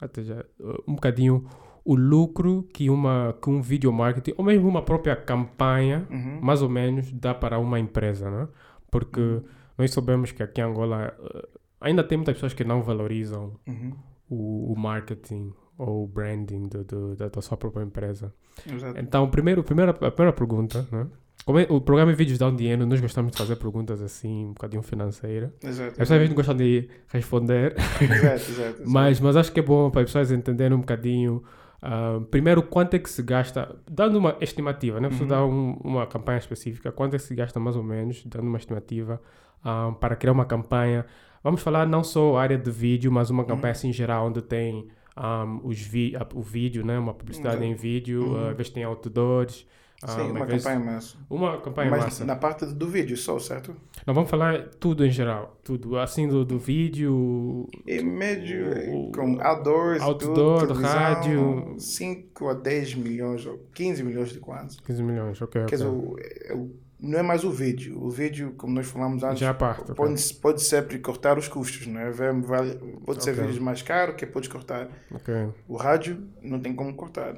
até 0.00 0.22
já, 0.22 0.44
um 0.88 0.94
bocadinho, 0.94 1.46
o 1.84 1.94
lucro 1.94 2.66
que, 2.72 2.88
uma, 2.90 3.36
que 3.40 3.48
um 3.50 3.60
video 3.60 3.92
marketing, 3.92 4.34
ou 4.36 4.44
mesmo 4.44 4.66
uma 4.68 4.82
própria 4.82 5.14
campanha, 5.14 6.06
Uhum. 6.10 6.40
mais 6.40 6.62
ou 6.62 6.68
menos, 6.68 7.12
dá 7.12 7.34
para 7.34 7.58
uma 7.58 7.78
empresa, 7.78 8.28
né? 8.30 8.48
Porque 8.90 9.40
nós 9.76 9.92
sabemos 9.92 10.32
que 10.32 10.42
aqui 10.42 10.60
em 10.60 10.64
Angola 10.64 11.14
uh, 11.20 11.48
ainda 11.80 12.02
tem 12.02 12.16
muitas 12.18 12.34
pessoas 12.34 12.54
que 12.54 12.64
não 12.64 12.82
valorizam 12.82 13.52
Uhum. 13.68 13.92
o, 14.28 14.72
o 14.72 14.78
marketing 14.78 15.52
ou 15.78 16.06
branding 16.06 16.68
do, 16.68 16.84
do- 16.84 17.16
da 17.16 17.28
tua 17.28 17.42
sua 17.42 17.56
própria 17.56 17.82
empresa. 17.82 18.32
Exato. 18.70 18.98
Então, 18.98 19.28
primeiro, 19.28 19.62
primeira, 19.64 19.90
a 19.90 20.10
primeira 20.10 20.32
pergunta, 20.32 20.86
né? 20.92 21.06
Como 21.44 21.58
é- 21.58 21.66
o 21.68 21.80
programa 21.80 22.10
em 22.12 22.14
vídeos 22.14 22.38
dá 22.38 22.46
um 22.46 22.54
dinheiro, 22.56 22.86
nós 22.86 23.00
gostamos 23.00 23.32
de 23.32 23.36
fazer 23.38 23.56
perguntas 23.56 24.00
assim, 24.00 24.46
um 24.46 24.52
bocadinho 24.54 24.82
financeiras. 24.82 25.50
Exato. 25.62 25.90
As 25.90 25.96
pessoas 26.08 26.28
não 26.28 26.34
gostam 26.36 26.56
de 26.56 26.88
responder, 27.08 27.74
Exato, 28.00 28.36
exato. 28.50 28.82
mas, 28.86 29.20
mas 29.20 29.36
acho 29.36 29.52
que 29.52 29.60
é 29.60 29.62
bom 29.62 29.90
para 29.90 30.00
as 30.02 30.06
pessoas 30.06 30.30
entenderem 30.30 30.76
um 30.76 30.80
bocadinho. 30.80 31.42
ah, 31.82 32.18
primeiro, 32.30 32.62
quanto 32.62 32.94
é 32.94 32.98
que 32.98 33.10
se 33.10 33.22
gasta, 33.22 33.76
dando 33.90 34.16
uma 34.18 34.36
estimativa, 34.40 34.98
né? 35.00 35.08
Preciso 35.08 35.34
Uhum. 35.34 35.76
um- 35.84 35.90
uma 35.90 36.06
campanha 36.06 36.38
específica, 36.38 36.90
quanto 36.90 37.14
é 37.14 37.18
que 37.18 37.24
se 37.24 37.34
gasta 37.34 37.60
mais 37.60 37.76
ou 37.76 37.82
menos, 37.82 38.24
dando 38.24 38.46
uma 38.46 38.56
estimativa, 38.56 39.20
ah, 39.62 39.92
para 40.00 40.16
criar 40.16 40.32
uma 40.32 40.46
campanha. 40.46 41.04
Vamos 41.42 41.60
falar 41.60 41.86
não 41.86 42.02
só 42.02 42.38
a 42.38 42.42
área 42.42 42.56
de 42.56 42.70
vídeo, 42.70 43.12
mas 43.12 43.28
uma 43.28 43.44
campanha 43.44 43.72
assim 43.72 43.92
geral, 43.92 44.28
onde 44.28 44.40
tem 44.40 44.88
ah, 45.16 45.44
os 45.62 45.80
vi 45.80 46.14
a- 46.16 46.26
o 46.34 46.42
vídeo, 46.42 46.84
né? 46.84 46.98
Uma 46.98 47.14
publicidade 47.14 47.56
Exato. 47.56 47.70
em 47.70 47.74
vídeo, 47.74 48.22
Uhum. 48.32 48.48
às 48.48 48.56
vezes 48.56 48.72
tem 48.72 48.84
outdoors. 48.84 49.66
Sim, 50.06 50.32
uma 50.32 50.42
às 50.42 50.46
vezes- 50.50 50.64
campanha 50.66 50.84
massa. 50.92 51.16
Uma 51.30 51.60
campanha 51.62 51.90
Mas 51.90 52.04
massa. 52.04 52.24
na 52.26 52.36
parte 52.36 52.66
do 52.66 52.86
vídeo 52.88 53.16
só, 53.16 53.38
certo? 53.38 53.74
Nós 54.06 54.14
vamos 54.14 54.28
falar 54.28 54.68
tudo 54.78 55.06
em 55.06 55.10
geral, 55.10 55.58
tudo, 55.64 55.96
assim 55.98 56.28
do, 56.28 56.44
do 56.44 56.58
vídeo, 56.58 57.66
E 57.86 58.02
médio, 58.02 58.66
O- 58.92 59.12
com 59.12 59.40
outdoors, 59.40 60.02
outdoor, 60.02 60.66
tudo, 60.66 60.74
rádio. 60.74 61.76
5 61.78 62.48
a 62.48 62.54
10 62.54 62.94
milhões, 62.94 63.46
ou 63.46 63.58
15 63.72 64.02
milhões 64.02 64.30
de 64.30 64.40
quase. 64.40 64.76
15 64.82 65.02
milhões, 65.02 65.40
ok. 65.40 65.64
Quer 65.64 65.76
ok. 65.76 65.78
dizer, 65.78 65.88
o- 65.88 66.16
é 66.18 66.54
o- 66.54 66.70
não 67.00 67.18
é 67.18 67.22
mais 67.22 67.44
o 67.44 67.50
vídeo. 67.50 67.98
O 68.02 68.10
vídeo, 68.10 68.54
como 68.56 68.74
nós 68.74 68.86
falamos 68.86 69.22
antes, 69.22 69.46
parte, 69.56 69.92
pode, 69.94 70.34
pode 70.34 70.62
sempre 70.62 70.98
cortar 70.98 71.38
os 71.38 71.48
custos, 71.48 71.86
não 71.86 72.00
é? 72.00 72.10
Vem- 72.10 72.40
vale- 72.40 72.74
Pode 73.04 73.22
ser 73.22 73.30
Ok. 73.32 73.42
vídeos 73.42 73.58
mais 73.58 73.82
caros 73.82 74.16
que 74.16 74.26
podes 74.26 74.48
cortar. 74.48 74.88
ok. 75.10 75.34
O 75.68 75.76
rádio 75.76 76.26
não 76.42 76.60
tem 76.60 76.74
como 76.74 76.94
cortar. 76.94 77.36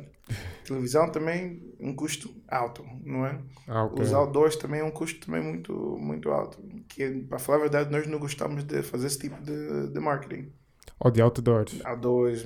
Televisão 0.65 1.09
também 1.11 1.63
um 1.79 1.95
custo 1.95 2.35
alto, 2.49 2.85
não 3.05 3.25
é? 3.25 3.39
Ah, 3.69 3.85
ok. 3.85 4.03
Os 4.05 4.13
outdoors 4.13 4.57
também 4.57 4.81
é 4.81 4.85
um 4.85 4.91
custo 4.91 5.25
também 5.25 5.41
muito, 5.43 5.73
muito 6.01 6.31
alto. 6.31 6.59
Que, 6.89 7.09
para 7.29 7.39
falar 7.39 7.59
a 7.59 7.61
verdade, 7.63 7.93
nós 7.93 8.07
não 8.09 8.19
gostamos 8.19 8.65
de 8.65 8.83
fazer 8.83 9.07
esse 9.07 9.19
tipo 9.21 9.41
de, 9.43 9.89
de 9.89 10.01
marketing. 10.01 10.51
Ou 10.99 11.11
de 11.11 11.21
outdoors. 11.21 11.79
Outdoors, 11.85 12.45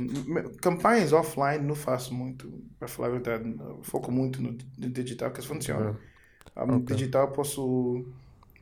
campanhas 0.61 1.13
offline 1.13 1.65
não 1.65 1.75
faço 1.75 2.13
muito, 2.13 2.53
para 2.79 2.89
falar 2.89 3.09
a 3.09 3.13
verdade. 3.13 3.55
Foco 3.83 4.11
muito 4.11 4.43
no, 4.43 4.53
digital 4.91 5.31
que 5.31 5.41
funciona. 5.41 5.91
Ah, 5.97 6.10
No 6.67 6.83
Ok. 6.83 6.85
digital 6.85 7.27
eu 7.29 7.33
posso 7.33 8.07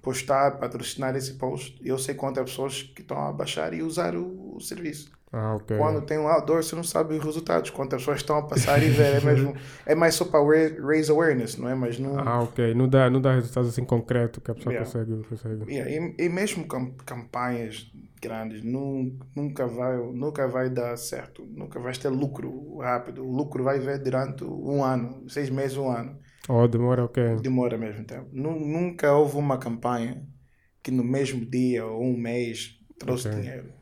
postar, 0.03 0.59
patrocinar 0.59 1.17
esse 1.17 1.35
post 1.39 1.79
e 1.83 1.89
eu 1.89 1.99
sei 1.99 2.15
quantas 2.15 2.51
pessoas 2.51 2.83
que 2.83 3.03
estão 3.03 3.19
a 3.19 3.33
baixar 3.33 3.73
e 3.75 3.83
usar 3.83 4.17
o, 4.17 4.57
o 4.57 4.61
serviço. 4.61 5.11
Ah, 5.33 5.55
ok. 5.55 5.73
Quando 5.75 6.03
tem 6.07 6.19
um 6.19 6.29
outdoor, 6.29 6.63
você 6.65 6.77
não 6.77 6.85
sabe 6.85 7.17
os 7.17 7.25
resultados, 7.25 7.71
quantas 7.71 8.01
pessoas 8.03 8.19
estão 8.19 8.39
a 8.39 8.47
passar 8.49 8.83
e 8.83 8.91
ver. 8.91 9.15
É, 9.15 9.21
mesmo, 9.21 9.55
é 9.87 9.95
mais 9.95 10.15
só 10.17 10.25
para 10.27 10.41
ra- 10.41 10.87
raise 10.89 11.11
awareness, 11.11 11.57
não 11.57 11.69
é? 11.69 11.75
Mas 11.75 11.99
não. 11.99 12.19
Ah, 12.27 12.43
ok. 12.43 12.75
Não 12.75 12.89
dá, 12.89 13.09
não 13.11 13.21
dá 13.21 13.35
resultados 13.35 13.71
assim 13.71 13.85
concretos 13.85 14.43
que 14.43 14.51
a 14.51 14.55
pessoa 14.55 14.75
Yeah. 14.75 14.77
consegue, 14.77 15.25
consegue. 15.25 15.67
Yeah, 15.69 15.91
e, 16.19 16.27
e 16.27 16.29
mesmo 16.29 16.67
cam- 16.69 16.95
campanhas 17.07 17.91
grandes 18.23 18.63
nu- 18.65 19.19
nunca 19.37 19.67
vai 19.67 19.97
nunca 20.13 20.49
vai 20.49 20.71
dar 20.71 20.97
certo 20.99 21.47
nunca 21.47 21.81
vai 21.81 21.93
ter 21.95 22.09
lucro 22.11 22.79
rápido 22.79 23.25
o 23.25 23.33
lucro 23.37 23.65
vai 23.65 23.79
ver 23.81 23.99
durante 24.03 24.45
um 24.45 24.83
ano 24.85 25.29
seis 25.31 25.51
meses 25.51 25.77
um 25.77 25.89
ano 25.91 26.19
Ou 26.49 26.67
demora, 26.69 27.05
ok. 27.05 27.19
demora 27.43 27.77
mesmo 27.79 28.05
tempo 28.05 28.29
Nu- 28.33 28.59
nunca 28.59 29.13
houve 29.15 29.37
uma 29.37 29.59
campanha 29.59 30.27
que 30.83 30.91
no 30.91 31.05
mesmo 31.05 31.45
dia 31.45 31.85
ou 31.87 32.03
um 32.03 32.17
mês 32.17 32.79
trouxe 32.99 33.29
Ok. 33.29 33.41
dinheiro 33.41 33.73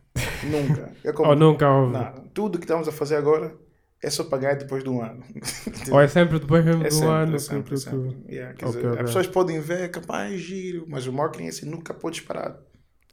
nunca 0.43 0.93
é 1.05 1.13
como 1.15 1.31
Ou 1.31 1.37
nunca 1.37 1.69
houve. 1.71 1.93
não, 1.93 2.29
tudo 2.29 2.59
que 2.59 2.65
estamos 2.65 2.89
a 2.89 2.93
fazer 2.93 3.17
agora 3.17 3.57
é 4.03 4.11
só 4.11 4.25
pagar 4.25 4.57
depois 4.57 4.83
de 4.85 4.91
um 4.91 5.01
ano 5.03 5.25
Ou 5.93 6.01
é 6.01 6.09
sempre 6.09 6.39
depois 6.39 6.65
mesmo 6.65 6.83
é 6.85 6.89
do 6.89 6.95
sempre, 6.95 7.09
ano 7.09 7.35
é 7.37 7.39
sempre, 7.39 7.75
é 7.75 7.77
sempre. 7.77 8.35
Yeah, 8.35 8.55
quer 8.55 8.67
Ok, 8.67 8.81
dizer. 8.81 8.93
As 8.99 9.05
pessoas 9.05 9.27
podem 9.29 9.61
ver 9.61 9.85
a 9.85 9.89
campanha 9.89 10.37
giro, 10.37 10.85
mas 10.89 11.07
o 11.07 11.13
marketing 11.13 11.49
assim 11.49 11.67
nunca 11.67 11.95
pode 11.95 12.23
parar. 12.23 12.59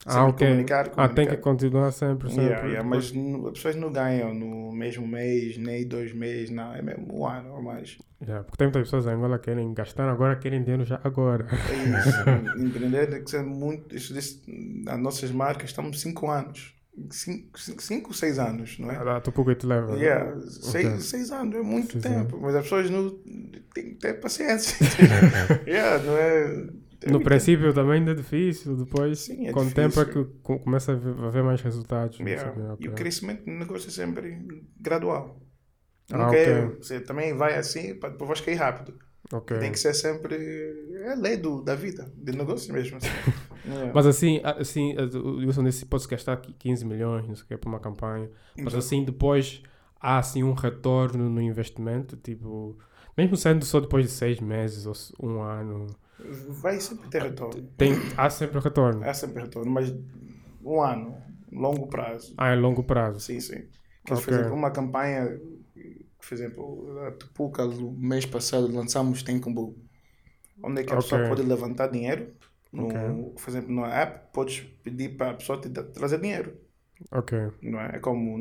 Ah, 0.05 0.11
Sempre 0.11 0.29
ok. 0.31 0.47
comunicar, 0.47 0.91
Ah, 0.97 1.07
tem 1.07 1.25
que 1.27 1.37
comunicar. 1.37 1.37
continuar 1.37 1.91
sempre, 1.91 2.29
sempre. 2.29 2.43
Yeah, 2.45 2.67
yeah, 2.67 2.83
mas 2.89 3.05
as 3.05 3.53
pessoas 3.53 3.75
não 3.77 3.91
ganham 3.91 4.33
no 4.33 4.71
mesmo 4.73 5.07
mês, 5.07 5.57
nem 5.57 5.87
dois 5.87 6.13
meses, 6.13 6.49
não. 6.49 6.73
É 6.73 6.81
mesmo 6.81 7.07
um 7.21 7.25
ano 7.25 7.53
ou 7.53 7.61
mais. 7.61 7.97
Yeah, 8.21 8.43
porque 8.43 8.57
tem 8.57 8.67
muitas 8.67 8.83
pessoas 8.83 9.05
em 9.05 9.11
Angola 9.11 9.39
que 9.39 9.45
querem 9.45 9.73
gastar 9.73 10.09
agora, 10.09 10.35
querem 10.35 10.61
dinheiro 10.61 10.83
já 10.83 10.99
agora. 11.03 11.47
É 11.51 11.99
isso. 11.99 12.19
Empreender 12.59 13.07
tem 13.09 13.23
que 13.23 13.29
ser 13.29 13.43
muito. 13.43 13.95
Isso 13.95 14.13
as 14.87 14.99
nossas 14.99 15.31
marcas 15.31 15.69
estamos 15.69 16.01
cinco 16.01 16.29
anos. 16.29 16.73
Cinco, 17.09 17.59
cinco, 17.59 17.81
cinco, 17.81 18.13
seis 18.13 18.37
anos, 18.37 18.77
não 18.77 18.91
é? 18.91 18.97
Ah, 18.97 19.19
tu 19.19 19.31
pouco 19.31 19.55
te 19.55 19.65
leva. 19.65 19.95
Yeah, 19.95 20.39
seis, 20.47 21.05
seis 21.05 21.31
anos 21.31 21.55
é 21.55 21.61
muito 21.61 21.93
Seis 21.93 22.03
tempo, 22.03 22.39
mas 22.39 22.53
as 22.55 22.63
pessoas 22.63 22.89
não 22.89 23.09
têm 23.73 23.85
que 23.91 23.95
ter 23.95 24.13
paciência. 24.19 24.77
yeah, 25.65 26.03
não 26.03 26.15
é. 26.15 26.67
É 27.03 27.07
No 27.07 27.13
muito 27.13 27.25
princípio 27.25 27.73
também 27.73 27.99
ainda 27.99 28.11
é 28.11 28.15
difícil, 28.15 28.75
depois 28.75 29.19
Sim, 29.19 29.47
é 29.47 29.51
com 29.51 29.61
o 29.61 29.71
tempo 29.71 29.99
é 29.99 30.05
que 30.05 30.23
começa 30.59 30.93
a 30.93 30.95
ver, 30.95 31.15
a 31.23 31.29
ver 31.29 31.43
mais 31.43 31.61
resultados. 31.61 32.19
Yeah. 32.19 32.75
E 32.79 32.87
o 32.87 32.93
crescimento 32.93 33.45
do 33.45 33.51
negócio 33.51 33.87
é 33.87 33.91
sempre 33.91 34.39
gradual. 34.79 35.39
Ah, 36.11 36.17
Não 36.17 36.27
ok. 36.27 36.43
quer, 36.43 36.67
você 36.77 36.99
também 36.99 37.35
vai 37.35 37.55
assim, 37.55 37.93
depois 37.99 38.41
cair 38.41 38.55
rápido. 38.55 38.97
Ok. 39.31 39.57
Tem 39.57 39.71
que 39.71 39.79
ser 39.79 39.93
sempre. 39.93 40.35
É 41.05 41.13
a 41.13 41.15
lei 41.15 41.37
do, 41.37 41.61
da 41.61 41.75
vida, 41.75 42.11
do 42.15 42.33
negócio 42.33 42.73
mesmo. 42.73 42.97
Assim. 42.97 43.07
Yeah. 43.65 43.93
Mas 43.95 44.05
assim, 44.05 44.41
assim, 44.43 44.93
o 45.15 45.37
Wilson 45.37 45.63
disse 45.63 45.85
pode 45.85 46.05
gastar 46.05 46.33
aqui 46.33 46.51
15 46.51 46.85
milhões, 46.85 47.25
não 47.25 47.33
sei 47.33 47.45
o 47.45 47.47
que, 47.47 47.55
para 47.55 47.69
uma 47.69 47.79
campanha. 47.79 48.29
Mas 48.57 48.73
Exato. 48.73 48.77
assim, 48.79 49.05
depois 49.05 49.63
há 50.01 50.17
assim 50.17 50.43
um 50.43 50.51
retorno 50.51 51.29
no 51.29 51.41
investimento, 51.41 52.17
tipo, 52.17 52.77
mesmo 53.17 53.37
sendo 53.37 53.63
só 53.63 53.79
depois 53.79 54.03
de 54.05 54.11
seis 54.11 54.41
meses 54.41 54.85
ou 54.85 54.93
um 55.25 55.41
ano, 55.41 55.87
Vai 56.61 56.79
sempre 56.79 57.09
ter 57.09 57.23
retorno. 57.23 57.67
tem, 57.77 57.93
há 58.17 58.29
sempre 58.29 58.59
retorno. 58.59 59.03
Há 59.03 59.13
sempre 59.13 59.43
retorno, 59.43 59.71
mas 59.71 59.93
um 60.63 60.81
ano, 60.81 61.17
longo 61.51 61.87
prazo. 61.87 62.33
Ah, 62.37 62.49
é 62.49 62.55
longo 62.55 62.83
prazo. 62.83 63.19
Sim, 63.19 63.39
sim. 63.39 63.63
Que, 64.05 64.13
Ok. 64.13 64.23
Por 64.25 64.33
exemplo, 64.33 64.53
uma 64.53 64.71
campanha, 64.71 65.39
por 66.19 66.33
exemplo, 66.33 66.99
a 67.07 67.11
Tupuca, 67.11 67.65
no 67.65 67.91
mês 67.91 68.25
passado, 68.25 68.67
lançamos 68.71 69.23
Tenkumbu. 69.23 69.75
Onde 70.61 70.81
é 70.81 70.83
que 70.85 70.93
a 70.93 70.97
Ok. 70.97 71.03
pessoa 71.03 71.27
pode 71.29 71.41
levantar 71.43 71.87
dinheiro. 71.87 72.33
No, 72.71 72.85
Ok. 72.85 72.99
Por 73.35 73.49
exemplo, 73.49 73.73
na 73.75 73.87
app, 74.01 74.33
podes 74.33 74.61
pedir 74.83 75.17
para 75.17 75.31
a 75.31 75.33
pessoa 75.35 75.59
te 75.59 75.69
trazer 75.69 76.19
dinheiro. 76.19 76.57
Ok. 77.11 77.33
Não 77.61 77.79
é? 77.79 77.95
é 77.95 77.99
como 77.99 78.37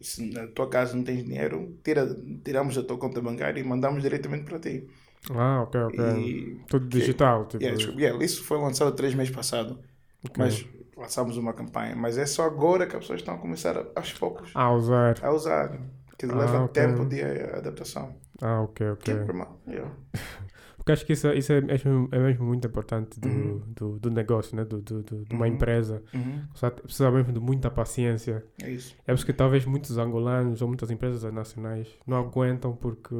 se 0.00 0.32
na 0.32 0.46
tua 0.48 0.68
casa 0.68 0.94
não 0.96 1.04
tens 1.04 1.24
dinheiro, 1.24 1.78
tira, 1.82 2.06
tiramos 2.44 2.74
da 2.74 2.82
tua 2.82 2.98
conta 2.98 3.20
bancária 3.20 3.60
e 3.60 3.64
mandamos 3.64 4.02
diretamente 4.02 4.44
para 4.44 4.58
ti. 4.58 4.86
Ah, 5.30 5.62
ok, 5.62 5.80
ok. 5.82 5.98
E, 6.18 6.60
Tudo 6.68 6.86
digital, 6.88 7.46
tipo. 7.46 7.62
yeah, 7.62 7.76
desculpa, 7.76 8.00
yeah, 8.00 8.24
isso 8.24 8.42
foi 8.44 8.58
lançado 8.58 8.92
três 8.92 9.14
meses 9.14 9.34
passado, 9.34 9.78
ok. 10.24 10.34
mas 10.36 10.66
lançamos 10.96 11.36
uma 11.36 11.52
campanha. 11.52 11.94
Mas 11.94 12.18
é 12.18 12.26
só 12.26 12.44
agora 12.44 12.86
que 12.86 12.96
as 12.96 13.02
pessoas 13.02 13.20
estão 13.20 13.34
a 13.34 13.38
começar 13.38 13.76
a- 13.78 13.86
aos 13.94 14.12
poucos 14.12 14.50
Ah, 14.54 14.72
usar. 14.72 15.18
a 15.22 15.32
usar. 15.32 15.80
Que 16.18 16.26
Ah, 16.26 16.34
leva 16.36 16.64
ok. 16.64 16.68
tempo 16.82 17.04
de 17.06 17.20
adaptação. 17.22 18.14
Ah, 18.40 18.62
ok, 18.62 18.90
ok. 18.90 19.14
é 19.14 19.70
yeah. 19.72 19.92
Porque 20.76 20.90
acho 20.90 21.06
que 21.06 21.12
isso, 21.12 21.28
é- 21.28 21.36
isso 21.38 21.52
é, 21.52 21.60
mesmo, 21.60 22.08
é 22.10 22.18
mesmo 22.18 22.44
muito 22.44 22.66
importante 22.66 23.20
do, 23.20 23.28
Uhum. 23.28 23.62
do, 23.68 23.98
do 24.00 24.10
negócio, 24.10 24.56
né? 24.56 24.64
do, 24.64 24.80
do, 24.80 25.00
do- 25.04 25.24
de 25.24 25.32
uma 25.34 25.46
Uhum. 25.46 25.52
empresa. 25.52 26.02
Uhum, 26.12 26.42
Precisa, 26.50 26.70
precisa 26.72 27.10
mesmo 27.12 27.32
de 27.32 27.38
muita 27.38 27.70
paciência. 27.70 28.44
É 28.60 28.68
isso. 28.68 28.96
É 29.06 29.14
porque 29.14 29.32
talvez 29.32 29.64
muitos 29.64 29.96
angolanos 29.96 30.60
ou 30.60 30.66
muitas 30.66 30.90
empresas 30.90 31.22
nacionais 31.32 31.86
não 32.04 32.16
aguentam 32.16 32.74
porque 32.74 33.14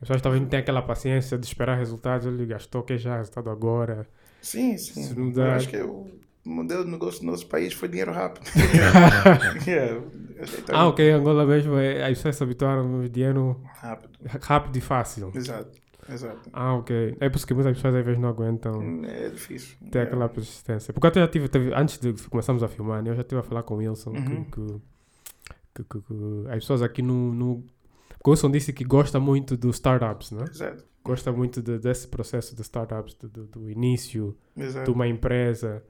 as 0.00 0.08
pessoas 0.08 0.22
talvez 0.22 0.42
não 0.42 0.48
têm 0.48 0.60
aquela 0.60 0.82
paciência 0.82 1.36
de 1.38 1.46
esperar 1.46 1.76
resultados. 1.76 2.26
Ele 2.26 2.46
gastou, 2.46 2.82
que 2.82 2.96
já 2.98 3.16
resultado 3.18 3.50
agora. 3.50 4.06
Sim, 4.40 4.76
sim. 4.78 5.02
Se 5.02 5.14
não 5.18 5.26
Eu 5.28 5.32
dá- 5.34 5.54
acho 5.56 5.68
que 5.68 5.76
o 5.82 6.06
modelo 6.44 6.84
de 6.84 6.90
negócio 6.90 7.20
do 7.20 7.26
nosso 7.26 7.46
país 7.46 7.72
foi 7.74 7.88
dinheiro 7.88 8.12
rápido. 8.12 8.44
yeah. 9.66 10.00
Então, 10.58 10.74
Ah, 10.74 10.88
ok, 10.88 11.10
Angola 11.12 11.44
mesmo, 11.44 11.76
é, 11.76 12.02
as 12.02 12.16
pessoas 12.16 12.36
se 12.36 12.42
habituaram 12.42 13.02
ao 13.02 13.08
dinheiro 13.08 13.60
Rápido. 13.74 14.18
rápido 14.40 14.76
e 14.76 14.80
fácil. 14.80 15.30
Exato. 15.34 15.78
Exato. 16.08 16.48
Ah, 16.52 16.74
ok. 16.74 17.16
É 17.20 17.28
por 17.28 17.36
isso 17.36 17.46
que 17.46 17.52
muitas 17.54 17.76
pessoas 17.76 17.94
às 17.94 18.04
vezes 18.04 18.20
não 18.20 18.30
aguentam 18.30 19.04
É 19.04 19.28
difícil. 19.28 19.76
ter 19.90 19.98
Yeah. 19.98 20.10
aquela 20.10 20.28
persistência. 20.30 20.92
Porque 20.94 21.06
eu 21.06 21.14
já 21.22 21.28
tive, 21.28 21.48
teve- 21.48 21.74
antes 21.74 21.98
de 21.98 22.14
começarmos 22.28 22.62
a 22.62 22.68
filmar, 22.68 23.02
né, 23.02 23.10
eu 23.10 23.14
já 23.14 23.20
estive 23.20 23.40
a 23.40 23.44
falar 23.44 23.62
com 23.62 23.74
o 23.74 23.76
Wilson 23.76 24.10
Uhum. 24.10 24.44
que, 24.44 24.62
que, 25.74 25.84
que- 25.84 26.00
que- 26.00 26.46
as 26.48 26.54
pessoas 26.54 26.82
aqui 26.82 27.02
no, 27.02 27.32
no. 27.34 27.64
Porque 28.20 28.28
o 28.28 28.30
Wilson 28.32 28.50
disse 28.50 28.72
que 28.72 28.84
gosta 28.84 29.18
muito 29.18 29.56
dos 29.56 29.76
startups, 29.76 30.30
né? 30.32 30.44
Exato. 30.48 30.84
Gosta 31.02 31.32
muito 31.32 31.62
de- 31.62 31.78
desse 31.78 32.06
processo 32.06 32.54
de 32.54 32.60
startups, 32.60 33.14
do, 33.14 33.28
do, 33.28 33.46
do 33.46 33.70
início 33.70 34.36
de 34.54 34.62
Exato. 34.64 34.92
uma 34.92 35.08
empresa. 35.08 35.82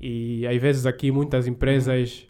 E 0.00 0.46
às 0.46 0.56
vezes 0.62 0.86
aqui 0.86 1.10
muitas 1.10 1.46
empresas. 1.48 2.26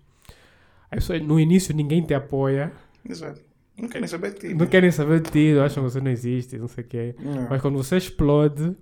Pessoas, 0.90 1.22
no 1.22 1.38
início 1.38 1.74
ninguém 1.74 2.02
te 2.02 2.14
apoia, 2.14 2.72
Exato. 3.08 3.40
Não 3.78 3.88
querem 3.88 4.06
saber 4.06 4.32
de 4.34 4.38
ti. 4.40 4.54
não 4.54 4.66
querem 4.66 4.90
saber 4.90 5.20
de 5.20 5.30
ti, 5.30 5.58
acham 5.58 5.82
que 5.84 5.90
você 5.90 6.00
não 6.00 6.10
existe, 6.10 6.58
não 6.58 6.68
sei 6.68 6.84
o 6.84 6.86
quê. 6.86 7.14
Não. 7.18 7.48
Mas 7.48 7.60
quando 7.62 7.76
você 7.78 7.96
explode. 7.96 8.76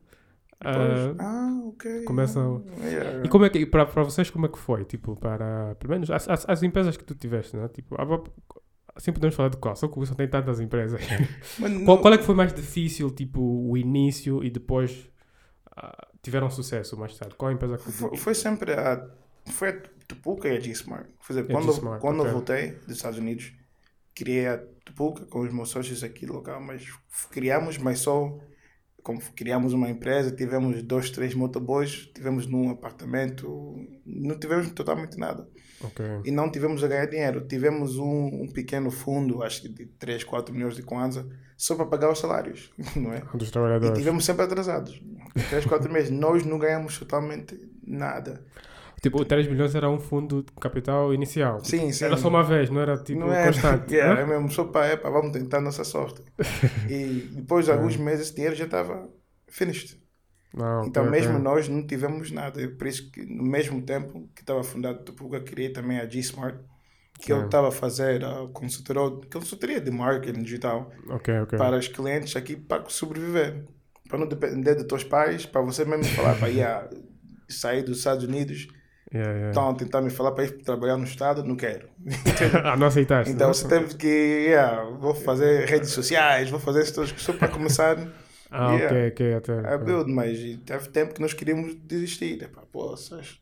Depois, 0.63 1.17
ah, 1.21 1.61
ok. 1.69 2.05
começam- 2.05 2.63
Yeah. 2.83 3.25
E 3.25 3.29
como 3.29 3.45
é 3.47 3.51
que, 3.51 3.65
para 3.65 3.85
vocês, 3.85 4.29
como 4.29 4.45
é 4.47 4.49
que 4.49 4.59
foi? 4.59 4.85
Tipo, 4.85 5.17
para, 5.17 5.75
pelo 5.77 5.93
menos, 5.93 6.11
as, 6.11 6.29
as, 6.29 6.47
as 6.49 6.63
empresas 6.63 6.97
que 6.97 7.05
tu 7.05 7.15
tiveste, 7.15 7.57
né? 7.57 7.67
Tipo, 7.69 7.97
Assim 9.01 9.13
podemos 9.13 9.35
falar 9.35 9.49
de 9.49 9.57
qual? 9.57 9.75
Só 9.75 9.89
que 9.89 9.97
o 9.97 10.01
Wilson 10.01 10.15
tem 10.15 10.29
tantas 10.29 10.61
empresas. 10.61 11.01
Qual, 11.87 12.03
qual 12.03 12.13
é 12.13 12.19
que 12.19 12.25
foi 12.25 12.35
mais 12.35 12.53
difícil, 12.53 13.11
tipo, 13.11 13.41
o 13.41 13.75
início 13.75 14.45
e 14.45 14.51
depois 14.51 15.09
ah, 15.75 16.07
tiveram 16.23 16.51
sucesso 16.51 16.99
mais 16.99 17.17
tarde? 17.17 17.35
Qual 17.35 17.51
a 17.51 17.55
empresa 17.55 17.79
que... 17.79 17.91
Foi, 17.91 18.15
foi 18.19 18.35
sempre 18.35 18.75
a. 18.75 19.09
Foi 19.47 19.71
a 19.71 19.83
Tupuca 20.07 20.49
e 20.49 20.57
a 20.59 20.61
G-Smart. 20.61 21.09
Quer 21.27 21.33
dizer, 21.33 21.47
quando, 21.51 21.73
G-Smart, 21.73 22.01
quando 22.03 22.21
ok. 22.21 22.29
eu 22.29 22.33
voltei 22.35 22.71
dos 22.73 22.97
Estados 22.97 23.19
Unidos, 23.19 23.55
criei 24.15 24.49
a 24.49 24.59
Tupuca 24.85 25.25
com 25.25 25.41
os 25.41 25.53
meus 25.53 25.71
sócios 25.71 26.05
aqui 26.05 26.27
local, 26.27 26.61
mas 26.61 26.87
criamos, 27.31 27.79
mas 27.79 28.01
só. 28.01 28.39
Como 29.03 29.19
criamos 29.35 29.73
uma 29.73 29.89
empresa, 29.89 30.31
tivemos 30.31 30.83
dois, 30.83 31.09
três 31.09 31.35
motoboys, 31.35 32.11
tivemos 32.15 32.47
num 32.47 32.69
apartamento, 32.69 33.75
não 34.05 34.39
tivemos 34.39 34.71
totalmente 34.73 35.17
nada. 35.17 35.49
Ok. 35.83 36.05
E 36.25 36.31
não 36.31 36.51
tivemos 36.51 36.83
a 36.85 36.89
ganhar 36.89 37.07
dinheiro. 37.07 37.41
Tivemos 37.47 37.97
um, 37.97 38.43
um 38.43 38.49
pequeno 38.53 38.91
fundo, 38.91 39.43
acho 39.43 39.63
que 39.63 39.69
de 39.69 39.87
3, 39.87 40.25
4 40.25 40.55
milhões 40.55 40.77
de 40.77 40.83
kwanza, 40.83 41.29
só 41.57 41.75
para 41.75 41.87
pagar 41.87 42.11
os 42.11 42.19
salários, 42.19 42.71
não 42.97 43.13
é? 43.13 43.23
Dos 43.35 43.49
E 43.49 43.53
trabalhadores. 43.53 43.99
tivemos 43.99 44.25
sempre 44.25 44.45
atrasados. 44.45 45.01
3, 45.49 45.65
4 45.67 45.91
meses. 45.93 46.11
Nós 46.11 46.45
não 46.45 46.59
ganhamos 46.59 46.99
totalmente 46.99 47.59
nada. 47.87 48.45
Tipo, 49.03 49.25
3 49.25 49.47
milhões 49.49 49.75
era 49.75 49.89
um 49.89 49.99
fundo 49.99 50.43
de 50.43 50.53
capital 50.61 51.15
inicial. 51.15 51.63
Tipo, 51.63 51.69
Sim, 51.69 51.91
sim. 51.93 52.05
Era 52.05 52.19
só 52.19 52.29
uma 52.29 52.43
vez, 52.43 52.69
não 52.69 52.81
era 52.83 52.99
tipo 52.99 53.21
não 53.21 53.33
é, 53.33 53.47
constante. 53.47 53.89
Yeah, 53.95 54.21
é 54.21 54.27
mesmo, 54.27 54.51
só 54.51 54.65
para, 54.65 54.93
epa, 54.93 55.09
vamos 55.09 55.33
tentar 55.33 55.63
nossa 55.63 55.85
sorte. 55.85 56.21
e 56.87 57.31
depois 57.35 57.65
de 57.65 57.73
alguns 57.73 57.97
meses 57.97 58.27
esse 58.27 58.35
dinheiro 58.35 58.55
já 58.55 58.67
estava 58.67 59.09
finished. 59.49 59.99
Não, 60.53 60.85
Então 60.85 61.03
ok, 61.05 61.11
mesmo 61.11 61.39
nós 61.39 61.69
não 61.69 61.87
tivemos 61.87 62.31
nada. 62.31 62.61
É 62.63 62.67
Por 62.69 62.87
isso 62.87 63.11
que 63.11 63.25
no 63.25 63.43
mesmo 63.45 63.81
tempo 63.83 64.29
que 64.35 64.43
estava 64.43 64.63
fundado 64.65 65.05
Tupuca, 65.05 65.41
criei 65.41 65.71
também 65.71 65.99
a 66.01 66.09
G-Smart, 66.09 66.59
que 67.21 67.33
eu 67.33 67.45
estava 67.45 67.69
a 67.69 67.73
fazer 67.73 68.25
a 68.25 68.49
consultoria, 68.53 69.03
consultoria 69.33 69.81
de 69.81 69.91
marketing 69.91 70.43
digital 70.43 70.91
Ok, 71.09 71.39
ok. 71.41 71.59
para 71.59 71.77
os 71.77 71.87
clientes 71.87 72.35
aqui 72.35 72.57
para 72.57 72.85
sobreviver. 72.89 73.65
Para 74.09 74.19
não 74.19 74.27
depender 74.27 74.75
dos 74.75 74.85
teus 74.87 75.05
pais, 75.05 75.47
para 75.47 75.61
você 75.61 75.85
mesmo 75.85 76.05
falar 76.17 76.35
para 76.37 76.49
ir 76.51 76.63
a- 76.65 76.89
sair 77.49 77.83
dos 77.83 77.99
Estados 77.99 78.25
Unidos, 78.25 78.67
Yeah, 79.13 79.29
yeah. 79.33 79.49
estão 79.51 79.71
a 79.71 79.75
tentar 79.75 80.01
me 80.03 80.09
falar 80.11 80.31
para 80.31 80.45
ir 80.45 80.63
trabalhar 80.63 80.97
no 80.97 81.03
Estado, 81.03 81.43
não 81.43 81.57
quero. 81.57 81.89
ah, 82.65 82.77
não 82.77 82.87
aceitaste. 82.87 83.33
Então 83.33 83.49
né? 83.49 83.53
você 83.55 83.67
teve 83.67 83.97
que, 83.97 84.07
yeah, 84.07 84.85
vou 85.01 85.15
fazer 85.17 85.69
redes 85.69 85.91
sociais, 85.91 86.49
vou 86.49 86.61
fazer 86.61 86.83
isso 86.83 86.95
tudo 86.95 87.09
só 87.21 87.33
para 87.33 87.49
começar 87.49 87.97
Ah, 88.51 88.75
yeah. 88.75 88.87
ok, 88.87 89.09
ok. 89.09 89.35
Até, 89.35 89.53
a 89.53 89.77
ok. 89.77 89.79
build, 89.79 90.11
mas 90.13 90.39
teve 90.67 90.89
tempo 90.89 91.15
que 91.15 91.21
nós 91.21 91.33
queríamos 91.33 91.75
desistir. 91.77 92.43
Epá, 92.43 92.63
poças, 92.73 93.39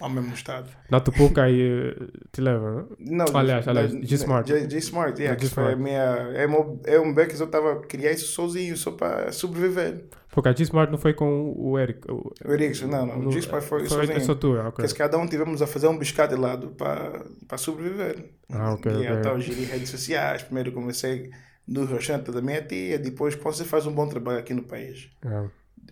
ao 0.00 0.08
mesmo 0.08 0.32
estado. 0.34 0.68
Na 0.90 1.00
Tupuca 1.00 1.42
aí 1.44 1.94
te 2.32 2.40
leva, 2.40 2.70
né? 2.82 2.84
Não, 2.98 3.26
Aliás, 3.36 3.66
aliás, 3.68 3.90
G- 3.92 4.06
G-Smart. 4.06 4.48
G- 4.48 4.70
G-Smart, 4.70 5.20
yeah, 5.20 5.36
É 5.36 5.40
que 5.40 5.48
foi 5.52 5.64
a 5.64 5.66
G-Smart. 5.68 5.82
minha. 5.82 6.02
É, 6.34 6.46
meu, 6.46 6.80
é 6.86 6.98
um 7.00 7.12
beck 7.12 7.34
que 7.34 7.40
eu 7.42 7.46
estava 7.46 7.72
a 7.74 7.80
criar 7.80 8.12
isso 8.12 8.26
sozinho, 8.28 8.76
só 8.76 8.92
para 8.92 9.32
sobreviver. 9.32 10.04
Porque 10.30 10.48
a 10.48 10.52
G-Smart 10.52 10.90
não 10.90 10.98
foi 10.98 11.14
com 11.14 11.52
o 11.56 11.78
Eric. 11.78 12.10
O, 12.10 12.32
O 12.44 12.52
Erickson, 12.52 12.86
não, 12.86 13.06
não. 13.06 13.28
O 13.28 13.32
G-Smart 13.32 13.66
foi, 13.66 13.80
foi 13.86 13.88
sozinho. 13.88 14.20
só 14.20 14.34
tu, 14.34 14.56
ah, 14.58 14.68
ok. 14.68 14.84
Porque 14.84 14.98
cada 14.98 15.18
um 15.18 15.26
tivemos 15.26 15.62
a 15.62 15.66
fazer 15.66 15.86
um 15.88 15.98
biscate 15.98 16.34
de 16.34 16.40
lado 16.40 16.68
para, 16.70 17.24
sobreviver. 17.58 18.30
Ah, 18.50 18.72
ok, 18.74 18.90
e 18.90 18.96
ok. 18.96 19.10
então 19.18 19.40
geri 19.40 19.64
redes 19.64 19.90
sociais. 19.90 20.42
Primeiro 20.42 20.72
comecei 20.72 21.30
no 21.66 21.84
restaurante 21.84 22.30
da 22.30 22.42
minha 22.42 22.62
tia, 22.62 22.98
depois 22.98 23.34
quando 23.34 23.54
você 23.54 23.64
faz 23.64 23.86
um 23.86 23.92
bom 23.94 24.08
trabalho 24.08 24.38
aqui 24.38 24.52
no 24.54 24.62
país. 24.64 25.10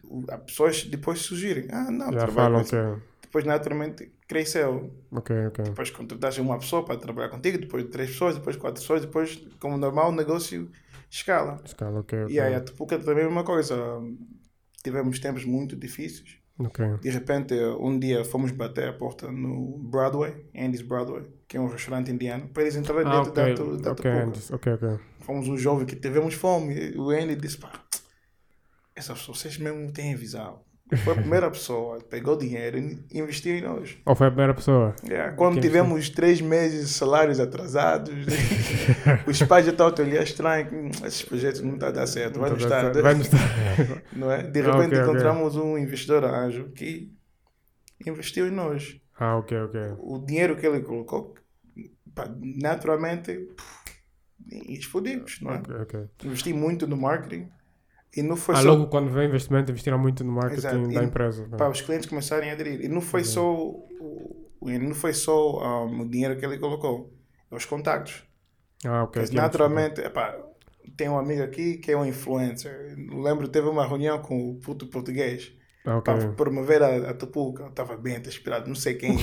O- 0.05 0.25
As 0.31 0.41
pessoas 0.43 0.85
depois 0.85 1.21
sugerem, 1.21 1.67
ah 1.71 1.91
não, 1.91 2.13
Já 2.13 2.27
falam 2.29 2.65
que. 2.65 2.77
Depois 3.23 3.45
naturalmente 3.47 4.13
cresceu. 4.29 4.93
Ok, 5.11 5.47
ok. 5.47 5.65
Depois 5.65 5.91
contrataste 5.91 6.41
uma 6.41 6.59
pessoa 6.59 6.85
para 6.85 6.99
trabalhar 6.99 7.31
contigo, 7.31 7.59
depois 7.59 7.85
três 7.87 8.11
pessoas, 8.11 8.35
depois 8.35 8.57
quatro 8.57 8.81
pessoas, 8.81 9.01
depois 9.01 9.37
como 9.59 9.79
normal 9.79 10.11
o 10.11 10.15
negócio 10.15 10.71
escala. 11.11 11.61
Escala, 11.65 12.01
ok, 12.01 12.25
ok. 12.25 12.35
E 12.35 12.39
aí 12.41 12.55
a 12.55 12.61
Tupuca 12.61 12.99
também 12.99 13.25
é 13.25 13.29
uma 13.29 13.45
coisa. 13.45 13.75
Tivemos 14.85 15.19
tempos 15.19 15.45
muito 15.45 15.77
difíceis. 15.77 16.37
Ok. 16.59 16.85
De 17.01 17.09
repente, 17.11 17.55
um 17.81 17.99
dia 17.99 18.25
fomos 18.25 18.51
bater 18.51 18.89
a 18.89 18.93
porta 18.93 19.31
no 19.33 19.79
Broadway, 19.79 20.45
Andy's 20.55 20.83
Broadway, 20.83 21.25
que 21.53 21.59
é 21.59 21.61
um 21.61 21.67
restaurante 21.67 22.11
indiano, 22.11 22.49
para 22.49 22.63
eles 22.63 22.77
entrarem 22.77 23.07
Ah, 23.07 23.21
dentro 23.25 23.31
ok. 23.31 23.77
da, 23.77 23.83
da 23.83 23.93
Ok, 23.93 24.11
Tupuca. 24.11 24.25
Andes, 24.25 24.51
ok, 24.51 24.73
ok. 24.73 24.89
Fomos 25.21 25.49
um 25.49 25.57
jovem 25.59 25.85
que 25.85 25.95
tivemos 25.95 26.33
fome. 26.33 26.97
O 26.97 27.11
Andy 27.11 27.37
disse: 27.37 27.59
pá, 27.59 27.71
essas 28.97 29.19
pessoas, 29.19 29.37
vocês 29.39 29.59
mesmo 29.59 29.93
têm 29.93 30.15
visão. 30.17 30.61
Foi 31.05 31.13
a 31.13 31.17
primeira 31.17 31.51
pessoa, 31.53 31.99
pegou 32.09 32.37
dinheiro 32.39 32.79
e 32.79 33.19
investiu 33.19 33.55
em 33.55 33.61
nós. 33.61 33.99
Ou 34.07 34.15
foi 34.17 34.29
a 34.29 34.31
primeira 34.31 34.55
pessoa? 34.55 34.97
Yeah, 35.07 35.37
Quando 35.37 35.57
Que 35.57 35.61
tivemos 35.61 36.09
três 36.09 36.41
meses 36.41 36.89
de 36.89 36.95
salários 36.95 37.39
atrasados, 37.39 38.15
os 39.29 39.43
pais 39.43 39.67
já 39.67 39.73
estavam 39.73 39.93
a 39.95 40.01
olhar 40.09 40.23
estranho. 40.23 40.69
"Hum, 40.73 40.91
Esses 41.05 41.21
projetos 41.23 41.61
não 41.61 41.75
estão 41.75 41.91
a 41.91 41.93
dar 41.93 42.07
certo, 42.07 42.41
vai 42.41 42.49
nos 42.49 42.63
estar. 42.63 42.93
Vai 42.95 43.15
nos 43.15 43.27
estar. 43.27 44.03
Não 44.15 44.31
é? 44.33 44.43
De 44.43 44.59
Ah, 44.61 44.65
repente 44.65 44.87
ok, 44.87 44.99
ok. 45.01 45.03
encontramos 45.03 45.57
um 45.57 45.77
investidor 45.77 46.25
anjo 46.25 46.71
que 46.71 47.13
investiu 48.07 48.47
em 48.49 48.51
nós. 48.53 48.97
Ah, 49.19 49.37
ok, 49.37 49.57
ok. 49.65 49.81
O 49.99 50.19
dinheiro 50.19 50.57
que 50.57 50.67
ele 50.67 50.81
colocou, 50.81 51.35
pá, 52.15 52.29
naturalmente, 52.41 53.49
explodimos, 54.51 55.41
não 55.41 55.53
é? 55.53 55.59
Ok, 55.59 55.75
ok. 55.77 56.01
Investi 56.25 56.53
muito 56.53 56.87
no 56.87 56.97
marketing 56.97 57.49
e 58.17 58.23
não 58.23 58.37
foi 58.37 58.55
Ah, 58.55 58.63
só 58.63 58.69
logo 58.75 58.89
quando 58.89 59.11
vem 59.11 59.27
investimento, 59.29 59.71
investiram 59.71 59.99
muito 59.99 60.23
no 60.25 60.33
marketing 60.33 60.59
Exato. 60.59 60.89
da 60.93 61.03
E- 61.03 61.07
empresa. 61.07 61.47
né? 61.47 61.57
para 61.57 61.71
os 61.71 61.81
clientes 61.81 62.09
começarem 62.09 62.51
a 62.51 62.53
aderir. 62.53 62.81
E 62.85 62.89
não 62.89 62.97
Uhum. 62.97 63.01
foi 63.03 63.25
só 63.25 63.55
o, 63.55 64.51
e 64.67 64.79
não 64.79 64.95
foi 64.95 65.13
só 65.13 65.87
um, 65.87 66.01
o 66.03 66.09
dinheiro 66.09 66.37
que 66.39 66.45
ele 66.45 66.59
colocou, 66.59 67.13
é 67.51 67.55
os 67.57 67.65
contactos. 67.65 68.25
Ah, 68.85 69.05
ok. 69.05 69.23
Porque 69.23 69.35
naturalmente, 69.37 70.01
epá, 70.01 70.37
tem 70.97 71.09
um 71.09 71.19
amigo 71.19 71.43
aqui 71.43 71.79
que 71.79 71.91
é 71.93 71.97
um 71.97 72.05
influencer. 72.05 72.95
Lembro 73.13 73.49
teve 73.49 73.69
uma 73.69 73.87
reunião 73.87 74.21
com 74.21 74.51
o 74.51 74.57
puto 74.57 74.87
português 74.89 75.53
Ah, 75.85 75.97
ok. 75.99 76.13
para 76.15 76.29
promover 76.33 76.83
a, 76.83 77.11
a 77.11 77.15
Tupuca. 77.15 77.67
Estava 77.67 77.97
bem 77.97 78.17
inspirado, 78.19 78.69
não 78.69 78.75
sei 78.75 78.95
quem. 78.95 79.19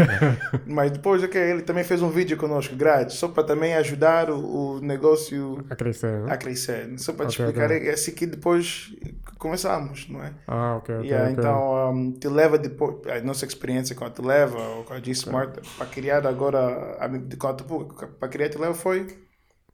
Mas 0.66 0.90
depois 0.92 1.22
okay, 1.22 1.50
ele 1.50 1.62
também 1.62 1.84
fez 1.84 2.02
um 2.02 2.10
vídeo 2.10 2.36
conosco 2.36 2.76
grátis, 2.76 3.16
só 3.16 3.28
para 3.28 3.44
também 3.44 3.74
ajudar 3.74 4.30
o, 4.30 4.76
o 4.76 4.80
negócio 4.80 5.64
A 5.70 5.76
crescer, 5.76 6.20
né? 6.22 6.32
a 6.32 6.36
crescer. 6.36 6.98
Só 6.98 7.12
para 7.12 7.26
te 7.26 7.30
Ok, 7.30 7.38
explicar, 7.40 7.70
ok. 7.70 7.88
é 7.88 7.90
assim 7.92 8.12
que 8.12 8.26
depois 8.26 8.94
começamos, 9.38 10.08
não 10.08 10.22
é? 10.22 10.34
Ah, 10.46 10.76
ok, 10.76 10.94
ok. 11.00 11.06
Yeah. 11.08 11.30
Então, 11.30 11.92
um, 11.92 12.12
te 12.12 12.28
leva 12.28 12.58
depois, 12.58 12.96
a 13.08 13.20
nossa 13.22 13.44
experiência 13.46 13.94
com 13.94 14.04
a 14.04 14.10
Televa 14.10 14.58
ou 14.58 14.84
com 14.84 14.94
a 14.94 15.00
G-Smart, 15.00 15.60
para 15.76 15.86
criar 15.86 16.26
agora, 16.26 16.96
a, 16.98 17.08
com 17.38 17.46
a 17.48 17.54
Tupuca, 17.54 18.06
para 18.08 18.28
criar 18.28 18.46
a 18.46 18.50
Televa 18.50 18.74
foi, 18.74 19.06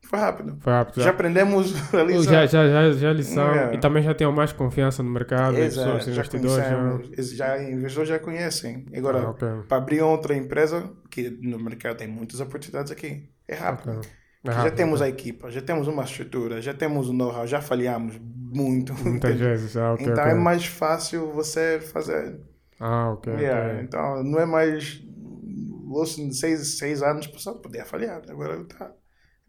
foi 0.02 0.18
rápido. 0.18 0.56
Foi 0.60 0.72
rápido. 0.72 1.02
Já 1.02 1.10
aprendemos 1.10 1.72
a 1.94 2.02
lição. 2.02 2.32
já, 2.32 2.46
já, 2.46 2.68
já, 2.68 2.92
já 2.92 3.12
lição 3.12 3.48
Yeah. 3.52 3.74
e 3.74 3.78
também 3.80 4.02
já 4.02 4.14
tenham 4.14 4.32
mais 4.32 4.52
confiança 4.52 5.02
no 5.02 5.10
mercado, 5.10 5.56
Exato, 5.56 5.86
pessoas, 5.98 6.06
os 6.06 6.14
já 6.14 6.22
investidores. 6.22 7.28
Já... 7.36 7.56
já, 7.56 7.62
investidores 7.62 8.08
já 8.08 8.18
conhecem. 8.18 8.86
Agora, 8.96 9.20
Ah, 9.20 9.30
ok. 9.30 9.48
para 9.68 9.76
abrir 9.78 10.00
outra 10.02 10.34
empresa, 10.36 10.90
que 11.10 11.30
no 11.42 11.58
mercado 11.58 11.96
tem 11.98 12.08
muitas 12.08 12.40
oportunidades 12.40 12.90
aqui, 12.90 13.28
é 13.46 13.54
rápido. 13.54 13.98
Ok. 13.98 14.10
É 14.42 14.50
já 14.50 14.56
rápido, 14.58 14.74
temos 14.76 15.00
ok. 15.00 15.06
a 15.12 15.14
equipa, 15.14 15.50
já 15.50 15.60
temos 15.60 15.86
uma 15.86 16.02
estrutura, 16.04 16.62
já 16.62 16.72
temos 16.72 17.08
o 17.08 17.12
know-how, 17.12 17.46
já 17.46 17.60
falhamos 17.60 18.18
muito. 18.22 18.94
Muitas 19.04 19.36
vezes. 19.38 19.76
Ah, 19.76 19.94
então 20.00 20.24
é 20.24 20.34
mais 20.34 20.64
fácil 20.66 21.30
você 21.32 21.78
fazer. 21.80 22.40
Ah, 22.80 23.10
ok. 23.12 23.32
Yeah, 23.34 23.82
Então 23.82 24.24
não 24.24 24.40
é 24.40 24.46
mais. 24.46 25.02
Seis, 26.32 26.78
seis 26.78 27.02
anos 27.02 27.26
passado 27.26 27.58
podia 27.60 27.84
falhar, 27.84 28.22
agora 28.28 28.64
tá. 28.64 28.92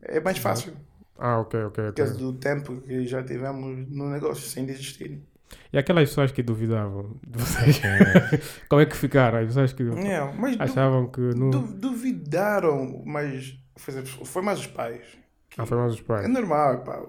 É 0.04 0.20
mais 0.20 0.38
fácil, 0.38 0.74
Ah, 1.18 1.40
ok, 1.40 1.64
ok. 1.66 1.84
por 1.86 1.94
causa 1.94 2.14
do 2.16 2.34
tempo 2.34 2.82
que 2.82 3.06
já 3.06 3.24
tivemos 3.24 3.88
no 3.90 4.10
negócio, 4.10 4.48
sem 4.48 4.66
desistir. 4.66 5.22
E 5.72 5.78
aquelas 5.78 6.10
pessoas 6.10 6.32
que 6.32 6.42
duvidavam 6.42 7.20
de 7.28 7.38
vocês, 7.40 7.82
como 8.70 8.82
é 8.82 8.86
que 8.86 8.96
ficaram? 8.96 9.40
As 9.40 9.48
pessoas 9.48 9.74
que 9.74 9.84
Não, 9.84 10.34
mas 10.34 10.56
du- 10.58 10.64
achavam 10.64 11.08
que 11.08 11.22
não. 11.22 11.50
du- 11.50 11.74
duvidaram, 11.74 13.04
mas 13.06 13.58
foi, 13.76 14.42
mais 14.42 14.60
os 14.60 14.68
pais. 14.68 15.02
Ah, 15.58 15.66
foi 15.66 15.78
mais 15.78 15.94
os 15.94 16.00
É 16.00 16.04
pais. 16.04 16.30
normal, 16.30 16.82
pá, 16.84 17.02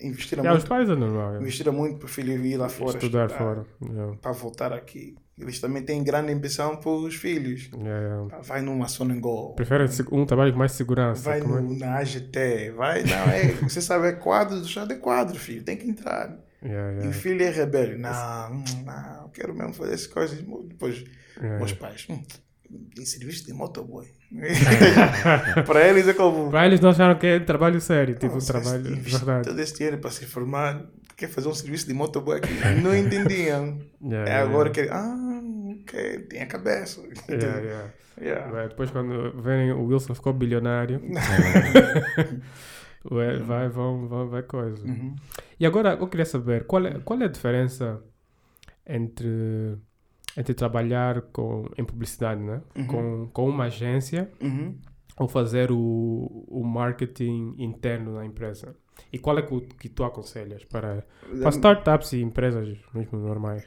investiram 0.00 0.42
E 0.44 0.48
os 0.48 0.52
muito, 0.54 0.66
pais 0.68 0.88
é 0.88 0.94
normal. 0.94 1.34
é. 1.36 1.40
investiram 1.40 1.72
muito 1.74 1.98
para 1.98 2.06
o 2.06 2.08
filho 2.08 2.32
ir 2.44 2.56
lá 2.56 2.68
fora 2.70 2.96
Estudar 2.96 3.28
fora. 3.28 3.66
Yeah. 3.82 4.16
para 4.16 4.32
voltar 4.32 4.72
aqui. 4.72 5.14
Eles 5.38 5.58
também 5.58 5.82
têm 5.82 6.02
grande 6.04 6.32
ambição 6.32 6.76
para 6.76 6.90
os 6.90 7.16
filhos. 7.16 7.68
Yeah, 7.74 8.00
yeah. 8.00 8.28
Pá, 8.28 8.40
Vai 8.42 8.62
numa 8.62 8.86
Sonangol. 8.86 9.54
Preferem 9.54 9.88
se- 9.88 10.04
um 10.12 10.24
trabalho 10.24 10.52
com 10.52 10.58
mais 10.60 10.72
segurança. 10.72 11.22
Vai 11.22 11.40
é? 11.40 11.42
no, 11.44 11.76
na 11.78 11.96
AGT, 11.98 12.70
vai, 12.76 13.02
não, 13.02 13.30
é, 13.32 13.46
você 13.68 13.80
sabe, 13.80 14.06
é 14.08 14.12
quadro 14.12 14.64
chá 14.64 14.84
de 14.84 14.94
quadro, 14.96 15.36
filho, 15.38 15.64
tem 15.64 15.76
que 15.76 15.88
entrar. 15.88 16.38
Yeah, 16.64 16.92
E 16.92 16.96
o 16.96 16.98
yeah. 17.00 17.12
filho 17.12 17.42
é 17.42 17.50
rebelde, 17.50 17.96
não, 17.98 18.52
hum, 18.52 18.64
não, 18.86 19.28
quero 19.30 19.52
mesmo 19.54 19.74
fazer 19.74 19.94
essas 19.94 20.06
coisas. 20.06 20.38
Depois, 20.40 21.04
Yeah, 21.36 21.58
meus 21.58 21.72
yeah. 21.72 21.74
pais, 21.88 22.06
hum, 22.08 22.22
tem 22.94 23.04
serviço 23.04 23.44
de 23.44 23.52
motoboy. 23.52 24.06
Para 25.66 25.88
eles 25.88 26.06
é 26.08 26.14
como, 26.14 26.50
Para 26.50 26.66
eles 26.66 26.80
não 26.80 26.90
acharam 26.90 27.18
que 27.18 27.26
é 27.26 27.40
trabalho 27.40 27.80
sério, 27.80 28.14
tipo 28.14 28.32
um 28.32 28.34
"Nossa, 28.34 28.52
trabalho 28.52 28.82
de 28.82 28.94
verdade. 29.00 29.48
todo 29.48 29.60
esse 29.60 29.74
dinheiro 29.74 29.98
para 29.98 30.10
se 30.10 30.24
formar, 30.26 30.84
quer 31.16 31.28
fazer 31.28 31.48
um 31.48 31.54
serviço 31.54 31.86
de 31.86 31.94
motoboy 31.94 32.38
aqui. 32.38 32.52
Não 32.82 32.96
entendiam. 32.96 33.78
Yeah, 34.02 34.30
É 34.30 34.34
yeah, 34.34 34.42
agora 34.42 34.70
yeah. 34.70 34.72
que, 34.72 34.88
ah, 34.90 35.23
que 35.86 36.20
tem 36.20 36.42
a 36.42 36.46
cabeça. 36.46 37.02
Yeah, 37.28 37.60
yeah. 37.60 37.92
Yeah. 38.20 38.68
Depois, 38.68 38.90
quando 38.90 39.32
verem 39.42 39.72
o 39.72 39.84
Wilson 39.86 40.14
ficou 40.14 40.32
bilionário, 40.32 41.00
vai, 43.04 43.38
vai, 43.38 43.68
vão, 43.68 44.06
vão, 44.06 44.28
vai 44.28 44.42
coisa. 44.42 44.84
Uhum. 44.86 45.14
E 45.58 45.66
agora 45.66 45.94
eu 45.94 46.06
queria 46.06 46.24
saber 46.24 46.64
qual 46.66 46.86
é, 46.86 46.98
qual 47.00 47.20
é 47.20 47.24
a 47.24 47.28
diferença 47.28 48.00
entre, 48.86 49.76
entre 50.36 50.54
trabalhar 50.54 51.22
com, 51.32 51.68
em 51.76 51.84
publicidade 51.84 52.40
né? 52.40 52.62
Uhum. 52.76 52.86
com, 52.86 53.30
com 53.32 53.48
uma 53.48 53.64
agência 53.64 54.30
Uhum. 54.40 54.78
ou 55.18 55.28
fazer 55.28 55.70
o, 55.72 56.44
o 56.48 56.64
marketing 56.64 57.54
interno 57.58 58.14
na 58.14 58.24
empresa. 58.24 58.76
E 59.12 59.18
qual 59.18 59.38
é 59.38 59.42
que, 59.42 59.60
que 59.60 59.88
tu 59.88 60.04
aconselhas 60.04 60.64
para, 60.64 61.04
para 61.40 61.48
startups 61.50 62.12
e 62.12 62.22
empresas 62.22 62.78
mesmo 62.94 63.18
normais? 63.18 63.64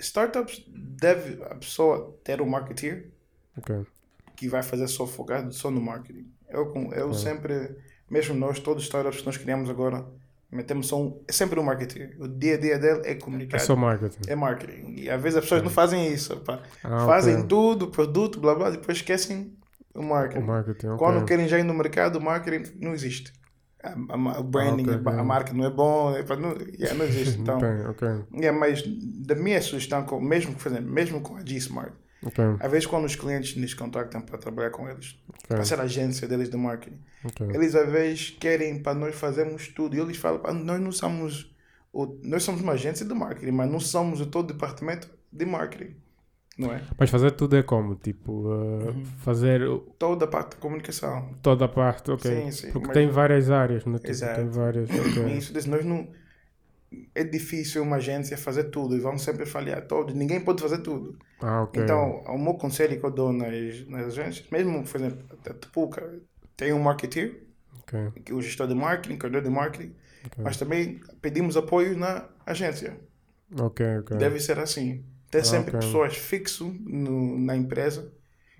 Startups 0.00 0.64
deve 0.68 1.42
a 1.44 1.54
pessoa 1.54 2.16
ter 2.24 2.40
um 2.40 2.46
marketeer 2.46 3.10
Ok. 3.56 3.84
que 4.36 4.48
vai 4.48 4.62
fazer 4.62 4.88
só 4.88 5.06
focado 5.06 5.52
só 5.52 5.70
no 5.70 5.80
marketing. 5.80 6.26
Eu, 6.48 6.72
eu 6.92 7.14
sempre, 7.14 7.76
mesmo 8.10 8.34
nós, 8.34 8.58
todos 8.58 8.82
os 8.82 8.88
startups 8.88 9.20
que 9.20 9.26
nós 9.26 9.36
criamos 9.36 9.70
agora, 9.70 10.04
metemos 10.50 10.88
só 10.88 11.00
um, 11.00 11.22
é 11.28 11.32
sempre 11.32 11.60
um 11.60 11.62
marketeer. 11.62 12.16
O 12.18 12.26
dia 12.26 12.54
a 12.54 12.58
dia 12.58 12.78
dele 12.78 13.02
é 13.04 13.14
comunicar. 13.14 13.56
É 13.56 13.60
só 13.60 13.76
marketing. 13.76 14.18
É 14.26 14.34
marketing. 14.34 14.94
E 15.00 15.08
às 15.10 15.20
vezes 15.22 15.36
as 15.38 15.44
pessoas 15.44 15.62
não 15.62 15.70
fazem 15.70 16.12
isso. 16.12 16.42
Ah, 16.82 17.06
Fazem 17.06 17.46
tudo, 17.46 17.88
produto, 17.88 18.40
blá 18.40 18.54
blá, 18.54 18.70
depois 18.70 18.98
esquecem 18.98 19.56
o 19.94 20.02
marketing. 20.02 20.42
O 20.42 20.46
marketing. 20.46 20.96
Quando 20.96 21.24
querem 21.24 21.46
já 21.46 21.58
ir 21.58 21.62
no 21.64 21.74
mercado, 21.74 22.16
o 22.16 22.20
marketing 22.20 22.72
não 22.80 22.92
existe. 22.92 23.32
O 24.38 24.42
branding, 24.42 24.90
Ah, 24.90 24.96
ok, 24.96 25.12
a, 25.12 25.20
a 25.20 25.24
marca 25.24 25.52
não 25.54 25.64
é 25.64 25.70
bom, 25.70 26.14
é, 26.14 26.22
não, 26.36 26.50
yeah, 26.78 26.94
não 26.94 27.04
existe. 27.06 27.38
Então, 27.40 27.56
Ok, 27.56 27.68
ok. 27.88 28.08
yeah, 28.34 28.58
mas 28.58 28.82
da 29.26 29.34
minha 29.34 29.60
sugestão, 29.62 30.04
com, 30.04 30.20
mesmo, 30.20 30.52
fazendo, 30.58 30.88
mesmo 30.90 31.20
com 31.22 31.36
a 31.36 31.44
G-Smart, 31.44 31.92
Ok, 32.22 32.44
às 32.60 32.70
vezes 32.70 32.86
quando 32.86 33.06
os 33.06 33.16
clientes 33.16 33.56
nos 33.56 33.72
contactam 33.72 34.20
para 34.20 34.36
trabalhar 34.36 34.70
com 34.70 34.86
eles, 34.88 35.18
ok. 35.28 35.46
para 35.48 35.64
ser 35.64 35.80
a 35.80 35.84
agência 35.84 36.28
deles 36.28 36.50
de 36.50 36.56
marketing, 36.58 36.98
eles 37.54 37.74
às 37.74 37.90
vezes 37.90 38.30
querem 38.30 38.82
para 38.82 38.94
nós 38.94 39.14
fazermos 39.14 39.68
tudo. 39.68 39.96
E 39.96 40.00
eles 40.00 40.18
falam, 40.18 40.40
"Pá, 40.40 40.52
nós 40.52 40.78
não 40.80 40.92
somos, 40.92 41.54
o, 41.90 42.18
nós 42.22 42.42
somos 42.42 42.60
uma 42.60 42.72
agência 42.72 43.06
de 43.06 43.14
marketing, 43.14 43.52
mas 43.52 43.70
não 43.70 43.80
somos 43.80 44.20
o 44.20 44.26
todo 44.26 44.52
departamento 44.52 45.08
de 45.32 45.46
marketing. 45.46 45.96
Não 46.60 46.72
é? 46.74 46.82
Mas 46.98 47.08
fazer 47.10 47.30
tudo 47.32 47.56
é 47.56 47.62
como? 47.62 47.94
Tipo, 47.94 48.32
uh, 48.32 48.88
Uhum. 48.88 49.04
fazer 49.18 49.62
o- 49.62 49.78
Toda 49.98 50.26
a 50.26 50.28
parte 50.28 50.50
de 50.52 50.56
comunicação. 50.58 51.34
toda 51.42 51.64
a 51.64 51.68
parte, 51.68 52.10
ok. 52.10 52.30
Sim, 52.30 52.50
sim, 52.50 52.70
Porque 52.72 52.88
mas- 52.88 52.94
tem 52.94 53.08
várias 53.08 53.50
áreas, 53.50 53.84
né? 53.86 53.96
Tipo, 53.96 54.10
Exato. 54.10 54.40
tem 54.40 54.48
várias, 54.50 54.88
ok. 54.90 55.38
Isso 55.38 55.70
nós 55.70 55.84
não. 55.84 56.06
É 57.14 57.22
difícil 57.22 57.82
uma 57.82 57.96
agência 57.96 58.36
fazer 58.36 58.64
tudo 58.64 58.96
e 58.96 59.00
vamos 59.00 59.22
sempre 59.22 59.46
falhar 59.46 59.86
todos. 59.86 60.12
Ninguém 60.14 60.40
pode 60.40 60.60
fazer 60.60 60.78
tudo. 60.78 61.16
Ah. 61.40 61.66
Então, 61.72 62.22
o 62.26 62.36
meu 62.36 62.54
conselho 62.54 62.98
que 62.98 63.06
eu 63.06 63.10
dou 63.12 63.32
nas, 63.32 63.86
nas 63.86 64.06
agências, 64.08 64.44
mesmo, 64.50 64.82
por 64.84 64.96
exemplo, 65.00 65.24
a 65.48 65.54
Tupuca, 65.54 66.20
tem 66.56 66.72
um 66.72 66.80
marketeer, 66.82 67.44
Ok, 67.78 68.22
que 68.24 68.32
é 68.32 68.34
o 68.34 68.42
gestor 68.42 68.66
de 68.66 68.74
marketing, 68.74 69.16
coordenador 69.18 69.48
de 69.50 69.56
marketing, 69.56 69.94
ok. 70.26 70.44
mas 70.44 70.56
também 70.56 71.00
pedimos 71.22 71.56
apoio 71.56 71.96
na 71.96 72.28
agência. 72.44 72.98
Ok, 73.58 73.86
ok. 74.00 74.16
Deve 74.18 74.38
ser 74.40 74.58
assim. 74.58 75.04
Ter 75.30 75.42
Ah, 75.42 75.44
sempre 75.44 75.74
ok. 75.74 75.74
pessoas 75.74 76.16
fixo 76.16 76.66
no, 76.86 77.38
na 77.38 77.56
empresa. 77.56 78.12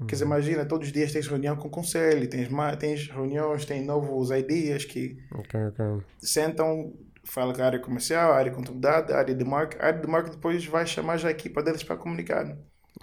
Quer 0.07 0.17
dizer, 0.17 0.25
imagina, 0.27 0.67
todos 0.67 0.89
os 0.89 0.93
dias 0.93 1.13
tens 1.13 1.27
reunião 1.29 1.57
com 1.57 1.69
o 1.69 1.71
conselho, 1.71 2.29
tens, 2.31 2.49
tens 2.79 3.09
reuniões, 3.09 3.65
tens 3.65 3.87
novos 3.87 4.31
ideas 4.31 4.85
que 4.85 5.19
Ok, 5.31 5.55
ok. 5.55 5.81
sentam, 6.19 6.95
falam 7.25 7.55
com 7.55 7.63
a 7.63 7.67
área 7.67 7.79
comercial, 7.81 8.33
a 8.33 8.37
área 8.37 8.51
de 8.51 8.57
contabilidade, 8.57 9.13
a 9.13 9.19
área 9.19 9.35
de 9.35 9.45
marketing. 9.45 9.83
A 9.83 9.87
área 9.87 10.01
de 10.01 10.07
marketing 10.09 10.37
depois 10.37 10.65
vai 10.67 10.87
chamar 10.87 11.17
já 11.19 11.29
a 11.29 11.31
equipa 11.31 11.63
deles 11.63 11.83
para 11.83 11.97
comunicar. 11.97 12.57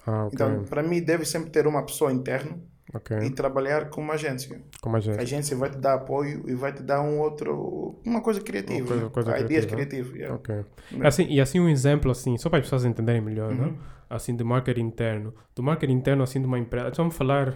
Ah, 0.05 0.25
ok. 0.25 0.41
Então, 0.41 0.65
para 0.65 0.83
mim, 0.83 1.01
deve 1.03 1.25
sempre 1.25 1.51
ter 1.51 1.67
uma 1.67 1.85
pessoa 1.85 2.11
interna 2.13 2.61
ok. 2.93 3.17
e 3.19 3.29
trabalhar 3.29 3.89
com 3.89 4.01
uma 4.01 4.13
agência. 4.13 4.61
Como 4.81 4.95
a 4.95 4.99
A 4.99 5.01
gente. 5.01 5.19
agência 5.19 5.55
vai 5.57 5.69
te 5.69 5.77
dar 5.77 5.95
apoio 5.95 6.43
e 6.49 6.53
vai 6.55 6.71
te 6.73 6.81
dar 6.83 7.01
um 7.01 7.19
outro, 7.19 7.99
uma 8.05 8.21
coisa 8.21 8.41
criativa, 8.41 8.79
Uma 8.79 8.87
coisa- 8.87 9.03
né? 9.05 9.09
coisa 9.09 9.39
ideas 9.39 9.65
criativa. 9.65 10.09
criativas. 10.09 10.15
yeah. 10.15 10.35
Ok. 10.35 10.65
Assim, 11.05 11.27
e 11.27 11.39
assim 11.41 11.59
um 11.59 11.69
exemplo, 11.69 12.11
assim, 12.11 12.37
só 12.37 12.49
para 12.49 12.59
as 12.59 12.65
pessoas 12.65 12.85
entenderem 12.85 13.21
melhor, 13.21 13.53
né? 13.53 13.65
Uhum. 13.67 13.77
Assim, 14.09 14.35
de 14.35 14.43
marketing 14.43 14.81
interno. 14.85 15.33
Do 15.55 15.61
marketing 15.61 15.93
interno, 15.93 16.23
assim, 16.23 16.39
de 16.39 16.47
uma 16.47 16.57
empresa. 16.59 16.91
Vamos 16.95 17.15
falar... 17.15 17.55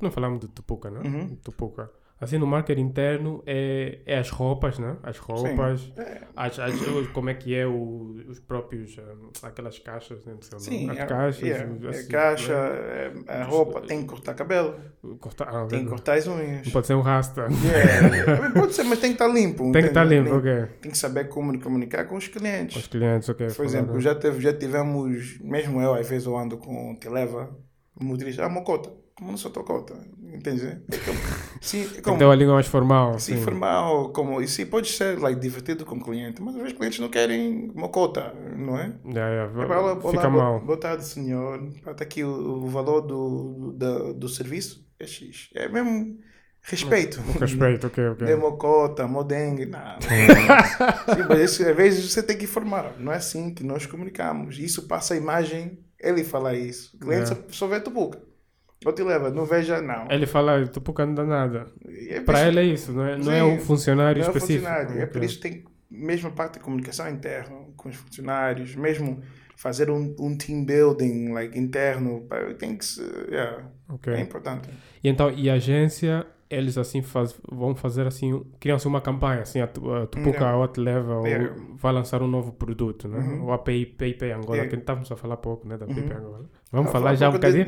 Não 0.00 0.10
falamos 0.10 0.40
de 0.40 0.48
Tupuca, 0.48 0.90
né? 0.90 1.00
Uhum. 1.04 1.36
Tupuca. 1.36 1.90
Assim, 2.22 2.38
no 2.38 2.46
marketing 2.46 2.82
interno 2.82 3.42
é, 3.44 3.98
é 4.06 4.16
as 4.16 4.30
roupas, 4.30 4.78
né? 4.78 4.96
As 5.02 5.18
roupas, 5.18 5.92
É. 5.98 6.20
as, 6.36 6.56
as- 6.58 6.72
como 7.12 7.28
é 7.30 7.34
que 7.34 7.52
é 7.52 7.66
o, 7.66 8.14
os 8.28 8.38
próprios, 8.38 8.96
hum, 8.96 9.30
aquelas 9.42 9.78
caixas, 9.80 10.24
né? 10.24 10.34
Sei 10.40 10.58
Sim, 10.60 10.90
as 10.90 10.98
é, 10.98 11.06
caixas. 11.06 11.42
yeah, 11.42 11.68
é 11.84 11.88
assim, 11.88 12.08
caixa, 12.08 12.54
né? 12.54 13.12
a 13.26 13.42
roupa, 13.42 13.80
tem 13.80 14.02
que 14.02 14.06
cortar 14.06 14.34
cabelo, 14.34 14.76
Cortar, 15.18 15.48
ah, 15.48 15.66
tem 15.66 15.80
que 15.80 15.84
não 15.84 15.90
cortar 15.90 16.14
as 16.16 16.26
unhas. 16.28 16.68
pode 16.68 16.86
ser 16.86 16.94
um 16.94 17.00
rasta. 17.00 17.48
Yeah. 17.64 18.50
Pode 18.54 18.72
ser, 18.74 18.84
mas 18.84 19.00
tem 19.00 19.10
que 19.10 19.14
estar 19.22 19.26
limpo. 19.26 19.72
Tem 19.72 19.82
que 19.82 19.88
estar 19.88 20.06
entende? 20.06 20.22
limpo, 20.30 20.36
ok. 20.36 20.66
Tem 20.80 20.92
que 20.92 20.98
saber 20.98 21.28
como 21.28 21.58
comunicar 21.60 22.04
com 22.06 22.16
os 22.16 22.28
Com 22.28 22.38
clientes. 22.38 22.76
os 22.76 22.86
clientes, 22.86 23.28
ok. 23.28 23.48
Por 23.48 23.64
exemplo, 23.64 24.00
já, 24.00 24.14
teve, 24.14 24.40
já 24.40 24.52
tivemos, 24.52 25.40
mesmo 25.40 25.80
eu, 25.82 25.92
às 25.94 26.08
vezes 26.08 26.26
eu 26.26 26.36
ando 26.36 26.56
com 26.56 26.94
Televa, 26.94 27.50
o 28.00 28.04
motorista, 28.04 28.44
ah, 28.44 28.48
mocota, 28.48 28.92
como 29.14 29.30
não 29.30 29.36
sou 29.38 29.50
tua 29.50 29.64
cota, 29.64 29.94
entende? 30.32 30.66
É 30.66 30.96
sim, 31.60 31.88
é 31.96 32.00
como, 32.00 32.18
ter 32.18 32.24
uma 32.24 32.34
língua 32.34 32.54
mais 32.54 32.66
formal. 32.66 33.18
sim, 33.18 33.34
assim. 33.34 33.42
formal, 33.42 34.12
como, 34.12 34.40
e 34.40 34.48
sim, 34.48 34.66
pode 34.66 34.88
ser 34.88 35.18
like, 35.18 35.40
divertido 35.40 35.84
com 35.84 35.96
o 35.96 36.02
cliente, 36.02 36.40
mas 36.42 36.54
às 36.54 36.60
vezes 36.60 36.72
os 36.72 36.78
clientes 36.78 36.98
não 36.98 37.08
querem 37.08 37.70
mocota, 37.74 38.32
não 38.56 38.78
é? 38.78 38.98
Yeah, 39.04 39.30
yeah, 39.30 39.62
É 39.62 39.66
para 39.66 39.76
ela, 39.76 40.00
Fica 40.00 40.28
olá, 40.28 40.30
mal. 40.30 40.60
boa, 40.60 40.78
tarde, 40.78 41.04
senhor. 41.04 41.62
Está 41.86 42.04
aqui 42.04 42.24
o, 42.24 42.64
o 42.64 42.68
valor 42.68 43.02
do, 43.02 43.72
do, 43.72 44.14
do 44.14 44.28
serviço. 44.28 44.86
É 44.98 45.06
X. 45.06 45.50
É 45.54 45.68
mesmo 45.68 46.18
respeito. 46.62 47.20
Com 47.22 47.38
respeito, 47.38 47.86
ok, 47.88 48.08
ok. 48.08 48.26
Democota, 48.26 49.06
modengue, 49.06 49.66
não. 49.66 49.98
Sim, 51.14 51.24
mas 51.28 51.40
isso, 51.40 51.68
às 51.68 51.76
vezes 51.76 52.12
você 52.12 52.22
tem 52.22 52.36
que 52.38 52.44
informar. 52.44 52.94
Não 52.98 53.12
é 53.12 53.16
assim 53.16 53.52
que 53.54 53.64
nós 53.64 53.86
comunicamos. 53.86 54.58
Isso 54.58 54.86
passa 54.86 55.14
a 55.14 55.16
imagem, 55.16 55.78
ele 55.98 56.24
fala 56.24 56.54
isso. 56.56 56.96
O 56.96 57.00
cliente 57.00 57.24
É. 57.24 57.26
só, 57.26 57.36
só 57.50 57.66
vê 57.66 57.80
tu 57.80 57.90
boca. 57.90 58.20
Ou 58.84 58.92
te 58.92 59.02
leva, 59.02 59.30
não 59.30 59.44
veja, 59.44 59.80
não. 59.80 60.06
Ele 60.10 60.26
fala, 60.26 60.66
Tupuca 60.66 61.06
não 61.06 61.14
dá 61.14 61.24
nada. 61.24 61.66
É 62.08 62.20
Para 62.20 62.48
ele 62.48 62.60
é 62.60 62.64
isso, 62.64 62.92
não 62.92 63.04
é, 63.06 63.16
não 63.16 63.32
é 63.32 63.42
um 63.44 63.58
funcionário 63.60 64.20
não 64.20 64.26
é 64.28 64.30
específico. 64.30 64.66
funcionário. 64.66 65.00
É 65.02 65.06
por 65.06 65.22
isso 65.22 65.36
que 65.36 65.42
tem 65.48 65.64
mesmo 65.90 66.28
a 66.28 66.32
parte 66.32 66.54
de 66.54 66.60
comunicação 66.60 67.08
interna 67.10 67.56
com 67.76 67.88
os 67.88 67.96
funcionários, 67.96 68.74
mesmo 68.74 69.20
fazer 69.56 69.90
um, 69.90 70.14
um 70.18 70.36
team 70.36 70.64
building 70.64 71.28
like, 71.32 71.56
interno, 71.58 72.26
tem 72.58 72.76
que 72.76 72.84
ser, 72.84 73.28
yeah, 73.30 73.64
Ok. 73.88 74.12
é 74.12 74.20
importante. 74.20 74.68
E 75.04 75.08
então, 75.08 75.30
e 75.30 75.48
a 75.48 75.54
agência, 75.54 76.26
eles 76.54 76.76
assim 76.76 77.02
faz, 77.02 77.34
vão 77.50 77.74
fazer 77.74 78.06
assim, 78.06 78.42
criam-se 78.60 78.86
uma 78.86 79.00
campanha, 79.00 79.42
assim, 79.42 79.60
a, 79.60 79.64
a 79.64 80.06
Tupuca 80.06 80.54
ou 80.56 80.64
Yeah. 81.26 81.54
vai 81.76 81.92
lançar 81.92 82.22
um 82.22 82.26
novo 82.28 82.52
produto, 82.52 83.08
né? 83.08 83.18
Uhum. 83.18 83.44
Ou 83.44 83.52
a 83.52 83.58
PIP 83.58 84.02
Angola, 84.32 84.56
Yeah. 84.56 84.68
que 84.70 84.76
estávamos 84.76 85.10
a 85.10 85.16
falar 85.16 85.36
pouco, 85.38 85.66
né, 85.66 85.76
da 85.76 85.86
Uhum. 85.86 85.92
Angola. 86.18 86.50
Vamos 86.70 86.88
Ah, 86.88 86.92
falar 86.92 87.04
fala 87.04 87.16
já 87.16 87.28
um 87.28 87.32
bocadinho? 87.32 87.66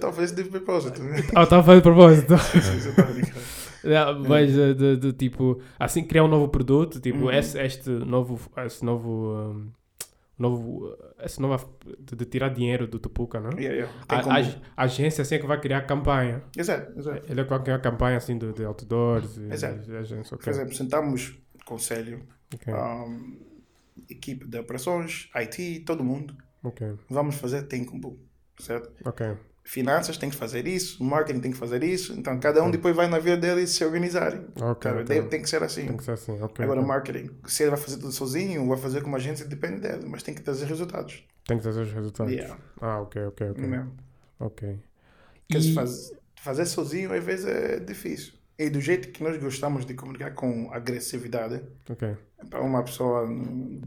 Talvez 0.00 0.32
de 0.32 0.44
propósito. 0.44 1.02
né? 1.02 1.16
Ah, 1.34 1.42
estava 1.42 1.74
de 1.76 1.82
propósito. 1.82 2.34
Tava 2.96 3.12
brincando. 3.12 3.62
É, 3.84 4.28
Mas 4.28 4.56
eh, 4.56 4.74
de, 4.74 4.96
de, 4.96 5.12
tipo, 5.12 5.60
assim 5.78 6.04
criar 6.04 6.22
um 6.24 6.28
novo 6.28 6.48
produto, 6.48 7.00
tipo, 7.00 7.24
Uhum. 7.24 7.30
esse, 7.32 7.58
este 7.60 7.90
novo, 7.90 8.38
esse 8.64 8.84
novo, 8.84 9.32
um, 9.34 9.66
novo, 10.42 10.96
esse 11.20 11.40
nova 11.40 11.56
de, 12.00 12.16
de 12.16 12.24
tirar 12.26 12.50
dinheiro 12.50 12.86
do 12.86 12.98
Tupuca, 12.98 13.40
não? 13.40 13.50
Yeah, 13.58 13.74
yeah. 13.76 13.92
A, 14.08 14.22
como- 14.22 14.36
a, 14.76 14.84
agência 14.84 15.22
assim 15.22 15.36
é 15.36 15.38
que 15.38 15.46
vai 15.46 15.60
criar 15.60 15.78
a 15.78 15.82
campanha. 15.82 16.42
Exato, 16.56 16.98
exato. 16.98 17.30
Ele 17.30 17.40
é 17.40 17.44
que 17.44 17.50
vai 17.50 17.62
criar 17.62 17.76
a 17.76 17.80
campanha 17.80 18.16
assim 18.16 18.36
de, 18.38 18.52
de 18.52 18.64
outdoors 18.64 19.36
e 19.36 19.40
Exato. 19.54 19.78
de 19.86 19.96
agência, 19.96 20.36
Por 20.36 20.42
ok. 20.42 20.52
exemplo, 20.52 20.74
sentamos 20.74 21.38
conselho, 21.64 22.26
Ok, 22.54 22.72
um, 22.74 23.40
equipe 24.08 24.46
de 24.46 24.58
operações, 24.58 25.28
IT, 25.34 25.80
todo 25.86 26.04
mundo. 26.04 26.36
ok, 26.62 26.82
Vamos 27.08 27.36
fazer 27.36 27.62
tem 27.68 27.84
como, 27.84 28.18
certo? 28.58 28.92
ok. 29.04 29.51
Finanças 29.64 30.16
tem 30.18 30.28
que 30.28 30.34
fazer 30.36 30.66
isso, 30.66 31.02
marketing 31.04 31.40
tem 31.40 31.50
que 31.52 31.56
fazer 31.56 31.82
isso. 31.84 32.12
Então, 32.18 32.38
cada 32.40 32.62
um 32.64 32.70
depois 32.70 32.94
vai 32.96 33.06
na 33.08 33.18
vida 33.20 33.36
dele 33.36 33.66
se 33.66 33.84
organizarem. 33.84 34.44
Ok, 34.60 34.90
Cara, 34.90 35.02
ok. 35.02 35.22
tem, 35.28 35.40
que 35.42 35.48
ser 35.48 35.62
assim. 35.62 35.86
Tem 35.86 35.96
que 35.96 36.04
ser 36.04 36.10
assim, 36.12 36.40
ok. 36.42 36.64
Agora, 36.64 36.80
ok. 36.80 36.88
marketing, 36.88 37.30
se 37.46 37.62
ele 37.62 37.70
vai 37.70 37.78
fazer 37.80 37.96
tudo 37.98 38.12
sozinho, 38.12 38.66
vai 38.68 38.76
fazer 38.76 39.02
como 39.02 39.14
agência, 39.16 39.46
depende 39.46 39.80
dele, 39.80 40.04
mas 40.08 40.22
tem 40.22 40.34
que 40.34 40.42
trazer 40.42 40.66
resultados. 40.66 41.24
Tem 41.46 41.56
que 41.56 41.62
trazer 41.62 41.82
os 41.82 41.92
resultados. 41.92 42.32
Yeah. 42.32 42.58
Ah, 42.80 43.00
ok, 43.00 43.24
ok, 43.26 43.50
ok. 43.50 43.66
Né? 43.66 43.86
Ok. 44.40 44.78
Porque 45.48 45.62
se 45.62 45.70
E- 45.70 45.74
faz- 45.74 46.12
fazer 46.36 46.66
sozinho, 46.66 47.12
às 47.12 47.22
vezes, 47.22 47.46
é 47.46 47.78
difícil. 47.78 48.32
E 48.58 48.68
do 48.68 48.80
jeito 48.80 49.08
que 49.10 49.22
nós 49.22 49.36
gostamos 49.40 49.86
de 49.86 49.94
comunicar 49.94 50.32
com 50.34 50.70
agressividade, 50.72 51.62
ok. 51.88 52.16
para 52.50 52.60
uma 52.62 52.82
pessoa 52.82 53.24
hum, 53.24 53.80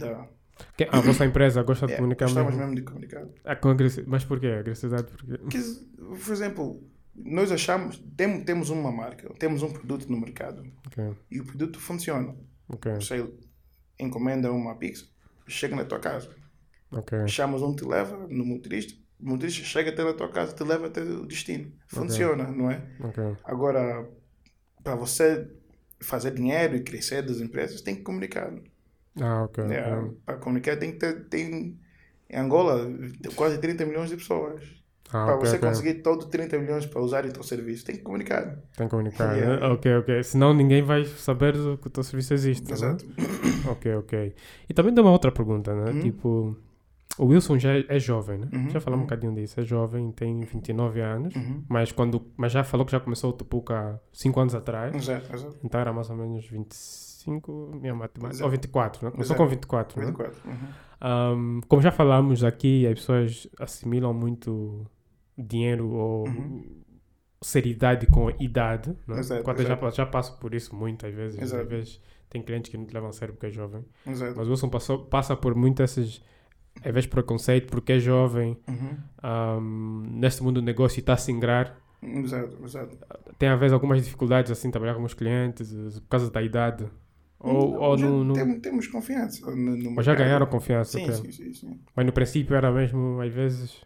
Que- 0.78 0.88
a 0.92 1.00
vossa 1.02 1.26
empresa 1.26 1.62
gosta 1.64 1.86
de 1.88 1.94
É, 1.94 1.96
comunicar 1.98 2.26
gostamos 2.26 2.52
mesmo? 2.54 2.62
mesmo 2.62 2.76
de 2.76 2.82
comunicar. 2.84 3.28
Ah, 3.44 3.56
com 3.56 3.70
agressi- 3.70 4.04
Mas 4.08 4.24
porquê? 4.26 4.48
Agressividade? 4.48 5.12
Porque... 5.12 5.38
Porque, 5.38 5.58
por 6.24 6.34
exemplo, 6.34 6.84
nós 7.16 7.52
achamos, 7.52 7.98
tem, 8.16 8.44
temos 8.44 8.70
uma 8.70 8.92
marca, 8.92 9.34
temos 9.40 9.64
um 9.64 9.72
produto 9.72 10.10
no 10.10 10.20
mercado 10.20 10.64
Ok, 10.88 11.14
e 11.32 11.40
o 11.40 11.46
produto 11.46 11.80
funciona. 11.80 12.36
ok. 12.70 12.94
Você 12.96 13.26
encomenda 14.00 14.52
uma 14.52 14.76
pizza, 14.76 15.06
chega 15.48 15.76
na 15.76 15.86
tua 15.86 16.00
casa. 16.00 16.30
Ok. 16.92 17.28
Chamas 17.28 17.62
um, 17.62 17.76
te 17.76 17.84
leva 17.86 18.28
no 18.30 18.46
motorista, 18.46 18.94
o 19.20 19.30
motorista 19.30 19.64
chega 19.64 19.90
até 19.90 20.04
na 20.04 20.14
tua 20.14 20.30
casa, 20.30 20.54
te 20.54 20.64
leva 20.64 20.88
até 20.88 21.02
o 21.02 21.26
destino. 21.26 21.72
Funciona, 21.88 22.50
não 22.52 22.70
é? 22.72 22.82
Ok. 23.02 23.24
Agora, 23.44 24.08
para 24.84 24.96
você 24.96 25.50
fazer 26.02 26.32
dinheiro 26.34 26.76
e 26.76 26.84
crescer 26.84 27.22
das 27.24 27.40
empresas, 27.42 27.82
tem 27.82 27.96
que 27.96 28.02
comunicar. 28.04 28.54
Ah, 29.22 29.44
ok. 29.44 29.64
É. 29.64 30.10
Para 30.26 30.38
comunicar, 30.38 30.78
tem 30.78 30.92
que 30.92 30.98
ter. 30.98 31.26
Tem, 31.26 31.80
em 32.30 32.38
Angola, 32.38 32.88
quase 33.36 33.58
30 33.60 33.86
milhões 33.86 34.10
de 34.10 34.18
pessoas. 34.18 34.62
Ah, 35.10 35.26
para 35.26 35.36
ok, 35.36 35.48
você 35.48 35.56
ok. 35.58 35.70
conseguir 35.70 35.94
todo 36.02 36.26
30 36.26 36.58
milhões 36.58 36.86
para 36.86 37.00
usar 37.00 37.26
o 37.26 37.32
teu 37.32 37.44
serviço, 37.44 37.86
tem 37.86 37.96
que 37.96 38.02
comunicar. 38.02 38.58
Tem 38.76 38.88
que 38.88 38.90
comunicar. 38.90 39.36
Yeah. 39.38 39.60
né? 39.60 39.74
Ok, 39.74 39.96
ok. 39.98 40.24
Senão 40.24 40.54
ninguém 40.54 40.82
vai 40.82 41.06
saber 41.06 41.54
que 41.54 41.88
o 41.88 41.92
teu 41.92 42.04
serviço 42.04 42.34
existe. 42.34 42.68
né? 42.68 42.74
Exato. 42.74 43.06
Ok, 43.70 43.96
ok. 43.96 44.36
E 44.70 44.74
também 44.76 44.94
tem 44.94 45.04
uma 45.04 45.12
outra 45.12 45.32
pergunta, 45.32 45.74
né? 45.74 45.92
Uhum. 45.92 46.00
Tipo, 46.02 46.56
o 47.18 47.26
Wilson 47.26 47.58
já 47.58 47.74
é, 47.74 47.86
é 47.88 48.00
jovem, 48.00 48.38
né? 48.38 48.48
Uhum, 48.54 48.70
Já 48.70 48.80
falamos 48.80 49.02
um 49.02 49.04
uhum. 49.04 49.18
bocadinho 49.18 49.34
disso. 49.34 49.60
É 49.60 49.64
jovem, 49.64 50.12
tem 50.12 50.42
29 50.42 51.02
anos. 51.02 51.36
Uhum. 51.36 51.64
Mas, 51.68 51.92
quando, 51.92 52.22
mas 52.38 52.52
já 52.52 52.64
falou 52.64 52.86
que 52.86 52.92
já 52.92 53.00
começou 53.00 53.30
o 53.32 53.34
Tupuca 53.34 53.74
há 53.76 54.00
5 54.14 54.40
anos 54.40 54.54
atrás. 54.56 54.94
Exato, 54.96 55.34
exato. 55.34 55.58
Então 55.64 55.80
era 55.82 55.94
mais 55.94 56.10
ou 56.10 56.16
menos 56.16 56.46
25, 56.48 57.05
minha 57.32 57.94
matemática. 57.96 58.36
Exato. 58.36 58.44
Ou 58.46 58.52
24, 58.52 59.06
né? 59.06 59.12
Começou 59.12 59.36
Exato. 59.36 59.44
com 59.44 59.50
24, 59.50 60.00
né? 60.00 60.06
24. 60.08 60.42
Uhum. 60.50 60.58
Um, 61.58 61.62
como 61.68 61.82
já 61.82 61.92
falamos 61.92 62.44
aqui, 62.44 62.88
as 62.88 62.94
pessoas 63.00 63.48
assimilam 63.60 64.14
muito 64.14 64.86
dinheiro 65.38 65.90
ou 65.90 66.28
Uhum. 66.28 66.64
seriedade 67.42 68.08
com 68.08 68.30
idade. 68.40 68.96
Né? 69.08 69.20
Exato, 69.20 69.50
eu 69.52 69.58
já, 69.58 69.74
exato. 69.74 69.96
já 69.96 70.06
passo 70.06 70.38
por 70.40 70.54
isso 70.54 70.76
muitas 70.76 71.14
vezes. 71.14 71.40
Exato. 71.42 71.64
Às 71.64 71.70
vezes 71.70 72.02
tem 72.30 72.42
clientes 72.42 72.72
que 72.72 72.78
não 72.78 72.86
te 72.86 72.94
levam 72.94 73.10
a 73.10 73.14
sério 73.14 73.34
porque 73.34 73.48
é 73.48 73.52
jovem. 73.52 73.86
Exato. 74.08 74.34
Mas 74.36 74.48
o 74.48 74.52
Wilson 74.52 74.70
passou, 74.70 75.00
passa 75.06 75.36
por 75.36 75.54
muito 75.54 75.84
esses, 75.84 76.22
às 76.84 76.94
vezes, 76.94 77.08
preconceito 77.08 77.70
porque 77.70 77.94
é 77.94 78.00
jovem. 78.00 78.58
Uhum. 78.68 78.98
um, 79.24 80.04
neste 80.20 80.42
mundo 80.42 80.60
do 80.62 80.66
negócio 80.66 80.98
e 80.98 81.02
está 81.02 81.14
a 81.14 81.18
se 81.18 81.32
ingrar. 81.32 81.78
Exato, 82.02 82.58
exato. 82.64 82.98
Tem, 83.40 83.50
às 83.50 83.60
vezes, 83.60 83.74
algumas 83.74 84.04
dificuldades 84.04 84.52
assim, 84.52 84.70
trabalhar 84.72 84.96
com 84.96 85.04
os 85.04 85.14
clientes 85.14 85.72
por 86.02 86.08
causa 86.10 86.30
da 86.32 86.42
idade. 86.42 86.86
Ou, 87.40 87.54
Não, 87.54 87.80
ou 87.82 87.98
já 87.98 88.08
no, 88.08 88.24
no- 88.24 88.34
Temos, 88.34 88.62
temos 88.62 88.88
confiança. 88.88 89.46
No, 89.52 89.76
no 89.78 89.92
Mas 89.92 90.06
já 90.06 90.16
ganharam 90.16 90.48
confiança. 90.48 90.98
Sim, 90.98 91.12
sim, 91.12 91.32
sim, 91.32 91.54
sim. 91.54 91.80
Mas 91.96 92.06
no 92.06 92.12
princípio 92.12 92.56
era 92.56 92.72
mesmo, 92.72 93.22
às 93.22 93.34
vezes. 93.34 93.82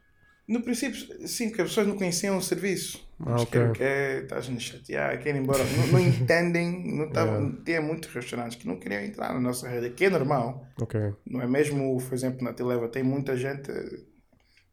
No 0.48 0.64
princípio, 0.64 1.28
sim, 1.28 1.50
porque 1.50 1.62
as 1.62 1.68
pessoas 1.70 1.88
não 1.88 1.96
conheciam 1.96 2.38
o 2.38 2.42
serviço. 2.42 3.08
Ah, 3.20 3.32
Mas 3.32 3.42
ok. 3.44 3.62
quer, 3.62 3.72
quer, 3.74 4.24
estás 4.24 4.50
a 4.50 4.60
chatear, 4.60 5.22
querem 5.22 5.42
ir 5.42 5.44
embora. 5.44 5.64
Não, 5.64 5.88
não 5.88 6.00
entendem. 6.00 6.96
Não 6.98 7.10
tava, 7.12 7.34
Yeah. 7.38 7.64
Tinha 7.66 7.82
muitos 7.82 8.12
restaurantes 8.14 8.58
que 8.58 8.68
não 8.68 8.80
queriam 8.80 9.02
entrar 9.04 9.34
na 9.34 9.40
nossa 9.40 9.68
rede, 9.68 9.92
que 9.92 10.06
é 10.06 10.10
normal. 10.10 10.66
Ok. 10.82 11.14
Não 11.26 11.42
é 11.42 11.48
mesmo, 11.48 11.98
por 11.98 12.14
exemplo, 12.14 12.44
na 12.44 12.54
Televa, 12.54 12.88
tem 12.88 13.04
muita 13.04 13.36
gente. 13.38 13.70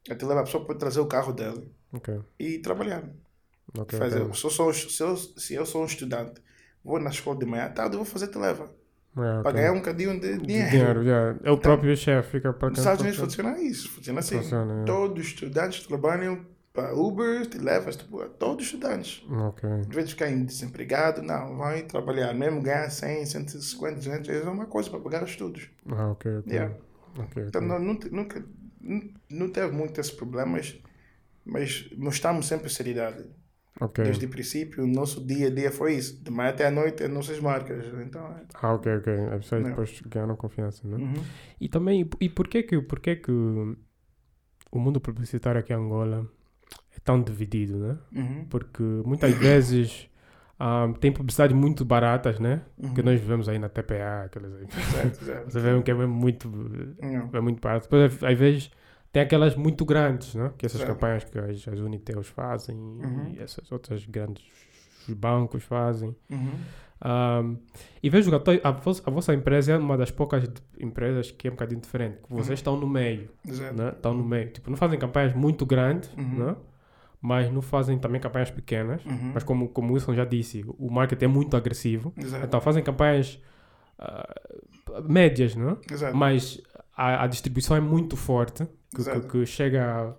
A 0.09 0.15
Televa, 0.15 0.39
a 0.41 0.43
pessoa 0.43 0.65
pode 0.65 0.79
trazer 0.79 0.99
o 0.99 1.05
carro 1.07 1.33
dela 1.33 1.63
Ok. 1.91 2.19
e 2.39 2.59
trabalhar. 2.59 3.03
Ok. 3.77 3.99
fazer. 3.99 4.23
Se, 4.33 4.43
eu 4.45 4.49
sou, 4.49 4.73
se, 4.73 5.03
eu, 5.03 5.17
se 5.17 5.53
eu 5.53 5.65
sou 5.65 5.83
um 5.83 5.85
estudante, 5.85 6.41
vou 6.83 6.99
na 6.99 7.09
escola 7.09 7.37
de 7.39 7.45
manhã, 7.45 7.69
tarde 7.69 7.95
eu 7.95 7.99
vou 7.99 8.05
fazer 8.05 8.27
Televa. 8.27 8.71
É, 9.15 9.19
ok. 9.19 9.43
Para 9.43 9.51
ganhar 9.51 9.71
um 9.71 9.77
bocadinho 9.77 10.19
de 10.19 10.37
De 10.37 10.45
dinheiro. 10.45 10.69
dinheiro, 10.69 11.03
yeah. 11.03 11.39
É 11.43 11.49
o 11.51 11.57
próprio 11.57 11.95
chefe, 11.97 12.31
fica 12.31 12.53
para 12.53 12.69
Nos 12.69 12.77
Estados 12.79 13.01
Unidos 13.01 13.19
funciona. 13.19 13.59
isso, 13.59 13.89
funciona 13.89 14.19
assim. 14.19 14.37
Funciona, 14.37 14.71
yeah. 14.73 14.85
Todos 14.85 15.19
os 15.25 15.27
estudantes 15.33 15.87
trabalham 15.87 16.45
para 16.71 16.93
Uber, 16.93 17.47
Televas, 17.47 17.95
tipo, 17.95 18.23
todos 18.29 18.67
os 18.67 18.71
estudantes. 18.73 19.23
Em 19.27 19.89
vez 19.89 20.05
de 20.09 20.13
ficarem 20.13 20.45
desempregados, 20.45 21.25
não, 21.25 21.57
vai 21.57 21.81
trabalhar. 21.81 22.31
Mesmo 22.35 22.61
ganhar 22.61 22.87
100, 22.91 23.25
150, 23.25 23.95
200 23.95 24.29
euros 24.29 24.47
é 24.47 24.51
uma 24.51 24.67
coisa 24.67 24.87
para 24.91 24.99
pagar 24.99 25.23
os 25.23 25.31
estudos. 25.31 25.67
Ah, 25.89 26.11
ok, 26.11 26.37
ok. 26.37 26.53
Yeah. 26.53 26.75
Ok, 27.17 27.43
Então 27.47 27.65
ok. 27.67 27.79
não, 27.79 27.95
te- 27.95 28.11
nunca, 28.13 28.45
não, 28.79 29.01
não 29.31 29.49
teve 29.49 29.71
muito 29.71 29.99
esse 29.99 30.15
problema, 30.15 30.51
mas, 30.51 30.79
mas 31.43 31.89
mostramos 31.97 32.45
sempre 32.45 32.69
seriedade. 32.69 33.25
Ok. 33.79 34.03
Desde 34.03 34.25
o 34.25 34.29
princípio, 34.29 34.83
o 34.83 34.87
nosso 34.87 35.25
dia 35.25 35.47
a 35.47 35.49
dia 35.49 35.71
foi 35.71 35.95
isso. 35.95 36.23
De 36.23 36.31
manhã 36.31 36.49
até 36.49 36.65
à 36.67 36.71
noite, 36.71 37.03
as 37.03 37.09
nossas 37.09 37.39
marcas. 37.39 37.85
Então, 38.01 38.25
é. 38.27 38.43
Ah, 38.55 38.73
ok, 38.73 38.97
ok. 38.97 39.13
As 39.13 39.29
pessoas 39.41 39.61
Yeah. 39.61 39.69
depois 39.69 40.01
ganharam 40.07 40.35
confiança, 40.35 40.87
né? 40.87 40.97
Uhum. 40.97 41.23
E 41.61 41.69
também, 41.69 42.09
e 42.19 42.29
porquê 42.29 42.63
que, 42.63 42.81
porquê 42.81 43.15
que 43.15 43.31
o 43.31 44.79
mundo 44.79 44.99
publicitário 44.99 45.59
aqui 45.59 45.73
em 45.73 45.75
Angola 45.75 46.27
é 46.95 46.99
tão 47.03 47.21
dividido, 47.21 47.77
né? 47.77 47.97
Uhum. 48.15 48.45
Porque 48.49 48.83
muitas 49.05 49.33
vezes 49.37 50.09
ah, 50.59 50.91
tem 50.99 51.11
publicidades 51.11 51.55
muito 51.55 51.85
baratas, 51.85 52.39
né? 52.39 52.63
Uhum. 52.77 52.93
Que 52.95 53.03
nós 53.03 53.19
vivemos 53.19 53.47
aí 53.47 53.59
na 53.59 53.69
TPA, 53.69 54.23
aquelas 54.25 54.53
aí. 54.55 54.67
Certo, 54.71 55.15
certo. 55.23 55.51
Você 55.51 55.59
vê 55.59 55.81
que 55.83 55.91
é 55.91 55.93
muito, 55.93 56.49
Não. 56.49 57.29
é 57.31 57.41
muito 57.41 57.61
barato. 57.61 57.83
Depois, 57.83 58.23
às 58.23 58.37
vezes, 58.39 58.71
tem 59.17 59.23
aquelas 59.23 59.55
muito 59.55 59.83
grandes, 59.83 60.35
né? 60.35 60.51
Que 60.57 60.67
essas 60.67 60.83
campanhas 60.83 61.23
que 61.23 61.39
as, 61.39 61.67
as 61.67 61.79
Uniteus 61.79 62.27
fazem 62.27 62.75
Uhum. 62.77 63.33
e 63.35 63.39
essas 63.41 63.71
outras 63.71 64.05
grandes 64.05 64.43
os 65.07 65.13
bancos 65.15 65.63
fazem. 65.63 66.15
Uhum. 66.29 66.51
Um, 67.03 67.57
e 68.01 68.09
vejo 68.09 68.29
que 68.29 68.51
a, 68.63 68.69
a, 68.69 68.71
vos- 68.71 69.01
a 69.05 69.09
vossa 69.11 69.33
empresa 69.33 69.71
é 69.73 69.77
uma 69.77 69.97
das 69.97 70.11
poucas 70.11 70.47
empresas 70.79 71.31
que 71.31 71.47
é 71.47 71.51
um 71.51 71.53
bocadinho 71.53 71.79
diferente. 71.81 72.17
Que 72.27 72.33
vocês 72.33 72.59
estão 72.59 72.75
no 72.79 72.87
meio, 72.87 73.29
Exato. 73.47 73.75
né? 73.75 73.89
Estão 73.89 74.13
no 74.13 74.23
meio. 74.23 74.49
Tipo, 74.51 74.69
não 74.69 74.77
fazem 74.77 74.99
campanhas 74.99 75.33
muito 75.33 75.65
grandes, 75.65 76.11
Uhum. 76.15 76.45
né? 76.45 76.55
Mas 77.19 77.51
não 77.51 77.61
fazem 77.63 77.97
também 77.97 78.21
campanhas 78.21 78.51
pequenas. 78.51 79.03
Uhum. 79.05 79.31
Mas 79.33 79.43
como, 79.43 79.67
como 79.69 79.89
o 79.89 79.93
Wilson 79.93 80.13
já 80.13 80.25
disse, 80.25 80.63
o 80.77 80.91
marketing 80.91 81.25
é 81.25 81.27
muito 81.27 81.57
agressivo. 81.57 82.13
Exato. 82.15 82.45
Então 82.45 82.61
fazem 82.61 82.83
campanhas 82.83 83.39
ah, 83.97 84.35
médias, 85.07 85.55
né? 85.55 85.75
Exato. 85.91 86.15
Mas 86.15 86.61
a, 86.95 87.23
a 87.23 87.27
distribuição 87.27 87.75
é 87.75 87.79
muito 87.79 88.15
forte, 88.15 88.67
que, 89.03 89.21
que, 89.21 89.27
que 89.27 89.45
chega 89.45 90.09
a 90.11 90.13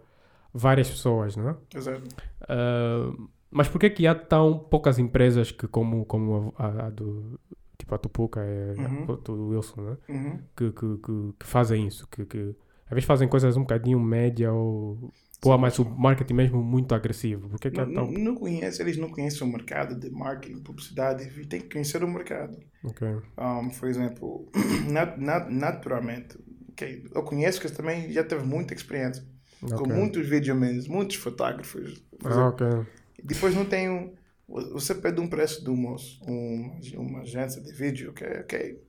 várias 0.53 0.89
pessoas, 0.91 1.37
né? 1.37 1.57
Exato. 1.75 2.09
Ah, 2.49 3.13
mas 3.51 3.69
por 3.69 3.79
que 3.81 3.91
que 3.91 4.07
há 4.07 4.15
tão 4.15 4.59
poucas 4.59 4.99
empresas 4.99 5.51
que 5.51 5.67
como, 5.69 6.05
como 6.05 6.53
a, 6.59 6.87
a- 6.87 6.91
do 6.91 7.39
tipo 7.79 7.95
a 7.95 7.99
Tupuca 7.99 8.41
é 8.43 8.75
Uhum. 8.77 9.05
a 9.05 9.17
do 9.17 9.49
Wilson, 9.49 9.81
né? 9.83 9.97
Uhum. 10.09 10.39
Que, 10.57 10.71
que, 10.73 10.97
que, 10.99 11.33
que 11.39 11.47
fazem 11.47 11.87
isso, 11.87 12.07
que, 12.09 12.25
que 12.27 12.55
às 12.87 12.91
vezes 12.91 13.05
fazem 13.05 13.29
coisas 13.29 13.57
um 13.57 13.61
bocadinho 13.61 14.01
média 14.01 14.53
ou 14.53 15.13
há 15.53 15.57
mais 15.59 15.79
o 15.79 15.85
marketing 15.85 16.35
mesmo 16.35 16.63
muito 16.63 16.95
agressivo. 16.95 17.49
Por 17.49 17.61
que 17.61 17.71
que 17.71 17.81
há 17.81 17.87
Não, 17.87 17.93
tão 17.95 18.13
não, 18.13 18.25
não 18.25 18.35
conhece, 18.35 18.83
eles 18.83 18.97
não 18.97 19.09
conhecem 19.09 19.47
o 19.47 19.51
mercado 19.53 19.95
de 19.99 20.11
marketing, 20.11 20.61
publicidade, 20.63 21.25
e 21.41 21.47
tem 21.47 21.61
que 21.61 21.71
conhecer 21.71 22.03
o 22.03 22.09
mercado. 22.09 22.59
Ok. 22.85 23.07
Um, 23.39 23.69
por 23.71 23.89
exemplo, 23.89 24.51
nat, 24.91 25.17
nat, 25.17 25.49
naturalmente, 25.49 26.37
ok, 26.79 27.05
eu 27.15 27.23
conheço 27.25 27.61
que 27.61 27.71
também 27.71 28.13
já 28.13 28.23
teve 28.25 28.45
muita 28.45 28.73
experiência 28.75 29.25
com 29.61 29.75
Ok. 29.75 29.93
muitos 29.93 30.29
videomans, 30.29 30.87
muitos 30.87 31.17
fotógrafos. 31.17 32.03
Ah, 32.25 32.49
ok. 32.49 32.67
Depois 33.23 33.55
não 33.55 33.65
tem 33.65 33.91
um. 33.91 34.15
Você 34.73 34.95
pede 34.95 35.21
um 35.21 35.29
preço 35.29 35.63
de 35.63 35.69
um 35.71 35.77
moço, 35.77 36.21
um, 36.27 36.79
uma 36.97 37.21
agência 37.21 37.61
de 37.61 37.73
vídeo, 37.73 38.13
que 38.15 38.25
é 38.25 38.41
ok, 38.41 38.81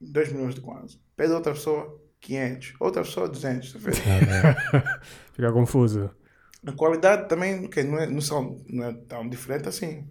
2 0.00 0.32
milhões 0.32 0.54
de 0.54 0.60
quase. 0.60 1.00
Pede 1.16 1.32
outra 1.32 1.52
pessoa 1.52 2.00
500, 2.20 2.74
outra 2.78 3.02
pessoa 3.02 3.28
200. 3.28 3.72
Tá 3.72 3.78
vendo? 3.78 3.96
Fica 5.32 5.52
confuso. 5.52 6.10
A 6.66 6.72
qualidade 6.72 7.28
também 7.28 7.64
ok, 7.64 7.82
não, 7.84 7.98
é, 7.98 8.06
não, 8.06 8.20
são, 8.20 8.62
não 8.68 8.84
é 8.84 8.92
tão 9.08 9.28
diferente 9.28 9.68
assim. 9.68 10.06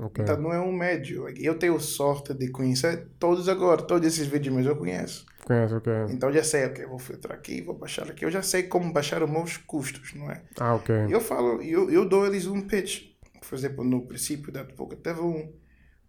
Ok. 0.00 0.22
Então 0.22 0.40
não 0.40 0.52
é 0.52 0.60
um 0.60 0.72
médio. 0.72 1.28
Eu 1.36 1.58
tenho 1.58 1.78
sorte 1.80 2.32
de 2.32 2.48
conhecer 2.50 3.08
todos 3.18 3.48
agora, 3.48 3.82
todos 3.82 4.06
esses 4.06 4.26
vídeos 4.28 4.64
eu 4.64 4.76
conheço. 4.76 5.26
Conheço, 5.44 5.76
ok. 5.76 5.92
Então 6.10 6.32
já 6.32 6.44
sei, 6.44 6.66
ok, 6.66 6.86
vou 6.86 6.98
filtrar 7.00 7.36
aqui, 7.36 7.62
vou 7.62 7.74
baixar 7.76 8.08
aqui. 8.08 8.24
Eu 8.24 8.30
já 8.30 8.40
sei 8.42 8.62
como 8.64 8.92
baixar 8.92 9.22
os 9.24 9.28
meus 9.30 9.56
custos, 9.56 10.14
não 10.14 10.30
é? 10.30 10.42
Ah, 10.60 10.74
ok. 10.74 10.94
Eu 11.08 11.20
falo, 11.20 11.60
eu, 11.62 11.90
eu 11.90 12.08
dou 12.08 12.24
eles 12.26 12.46
um 12.46 12.60
pitch. 12.60 13.08
Por 13.48 13.54
exemplo, 13.56 13.82
no 13.82 14.06
princípio 14.06 14.52
da 14.52 14.60
época, 14.60 14.94
teve 14.96 15.20
um, 15.20 15.52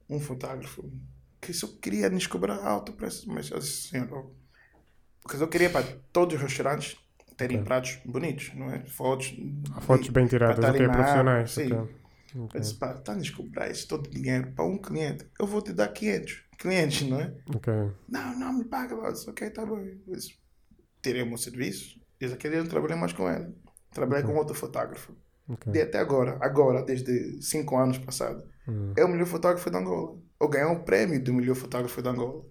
um 0.10 0.20
fotógrafo 0.20 0.88
que 1.42 1.52
só 1.54 1.68
queria 1.82 2.10
nos 2.10 2.28
cobrar 2.28 2.58
alto 2.64 2.92
preço. 2.94 3.28
Mas 3.32 3.50
eu 3.50 3.58
disse, 3.60 3.88
senhor, 3.90 4.08
eu- 4.12 4.36
porque 5.24 5.42
eu 5.42 5.48
queria 5.48 5.70
para 5.70 5.86
todos 6.14 6.36
os 6.36 6.42
restaurantes 6.42 6.96
terem 7.38 7.58
Ok. 7.58 7.66
pratos 7.66 8.00
bonitos, 8.06 8.52
não 8.56 8.70
é? 8.72 8.86
Fotos. 8.86 9.34
Há 9.74 9.82
fotos 9.82 10.06
de- 10.06 10.12
bem 10.12 10.28
tiradas, 10.28 10.64
ok, 10.64 10.88
profissionais. 10.90 11.58
árvore, 11.58 11.74
ok. 11.74 11.99
Sim. 12.32 12.48
Eu 12.54 12.60
disse, 12.60 12.76
pá, 12.76 12.94
está 12.94 13.14
a 13.14 13.36
cobrar 13.36 13.70
esse 13.70 13.88
todo 13.88 14.10
dinheiro 14.10 14.52
para 14.54 14.66
um 14.66 14.78
cliente. 14.78 15.26
Eu 15.40 15.48
vou 15.48 15.62
te 15.62 15.74
dar 15.74 15.88
500 15.90 16.44
clientes, 16.58 17.08
não 17.08 17.20
é? 17.20 17.34
Não, 18.08 18.40
não, 18.40 18.54
me 18.54 18.66
paga. 18.66 18.96
Eu 18.96 19.12
disse, 19.12 19.30
ok, 19.30 19.50
tá 19.50 19.66
bom. 19.66 19.78
Eu 19.80 20.16
disse, 20.16 20.38
tirei 21.02 21.22
o 21.22 21.28
meu 21.28 21.38
serviço. 21.38 22.00
Desde 22.20 22.36
aquele 22.36 22.56
dia 22.56 22.64
não 22.64 22.70
trabalhei 22.70 22.98
mais 22.98 23.14
com 23.14 23.30
ele. 23.30 23.54
Trabalhei 23.92 24.24
com 24.26 24.36
outro 24.36 24.54
fotógrafo. 24.56 25.16
ok. 25.48 25.72
De 25.72 25.82
até 25.82 25.98
agora, 26.00 26.38
agora, 26.42 26.84
desde 26.84 27.42
5 27.42 27.78
anos 27.78 27.98
passados, 27.98 28.44
Hum. 28.68 28.94
é 28.96 29.04
o 29.04 29.08
melhor 29.08 29.26
fotógrafo 29.26 29.72
da 29.72 29.80
Angola. 29.80 30.16
Eu 30.40 30.48
ganhei 30.48 30.68
um 30.68 30.84
prêmio 30.84 31.24
do 31.24 31.34
melhor 31.34 31.56
fotógrafo 31.56 32.02
da 32.04 32.12
Angola. 32.12 32.46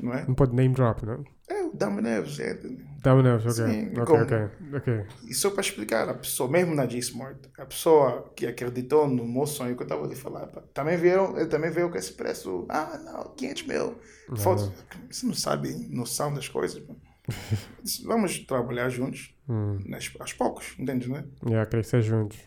Não 0.00 0.12
é? 0.12 0.26
Não 0.26 0.34
pode 0.34 0.52
name 0.54 0.74
drop, 0.74 1.06
não? 1.06 1.22
É 1.48 1.62
o 1.62 1.72
Dama 1.74 2.00
Neves. 2.00 2.38
É. 2.40 2.58
Dá-me 3.02 3.22
neves, 3.22 3.44
ok. 3.58 3.70
Sim, 3.70 3.88
ok, 3.90 4.04
como- 4.06 4.22
ok. 4.22 4.38
Ok. 4.76 5.06
E 5.28 5.34
só 5.34 5.50
para 5.50 5.60
explicar, 5.60 6.08
a 6.08 6.14
pessoa, 6.14 6.50
mesmo 6.50 6.74
na 6.74 6.86
G-Smart, 6.86 7.38
a 7.58 7.66
pessoa 7.66 8.32
que 8.34 8.46
acreditou 8.46 9.06
no 9.06 9.26
meu 9.28 9.44
sonho 9.46 9.76
que 9.76 9.82
eu 9.82 9.84
estava 9.84 10.04
ali 10.04 10.14
a 10.14 10.16
falar, 10.16 10.46
pá, 10.46 10.62
também 10.72 10.96
viram, 10.96 11.36
ele 11.38 11.46
também 11.50 11.70
veio 11.70 11.90
com 11.90 11.98
esse 11.98 12.14
preço. 12.14 12.64
Ah, 12.70 12.98
não, 13.04 13.34
500 13.34 13.66
mil. 13.66 13.98
Fotos. 14.36 14.70
Você 15.10 15.26
não 15.26 15.34
sabe 15.34 15.68
noção 15.94 16.32
das 16.32 16.48
coisas. 16.48 16.82
pá. 16.82 16.94
Vamos 18.06 18.38
trabalhar 18.40 18.88
juntos, 18.88 19.34
Hum. 19.46 19.78
nas, 19.86 20.10
aos 20.18 20.32
poucos, 20.32 20.74
entendes, 20.78 21.06
né? 21.08 21.24
Yeah, 21.46 21.68
crescer 21.68 22.00
juntos. 22.00 22.38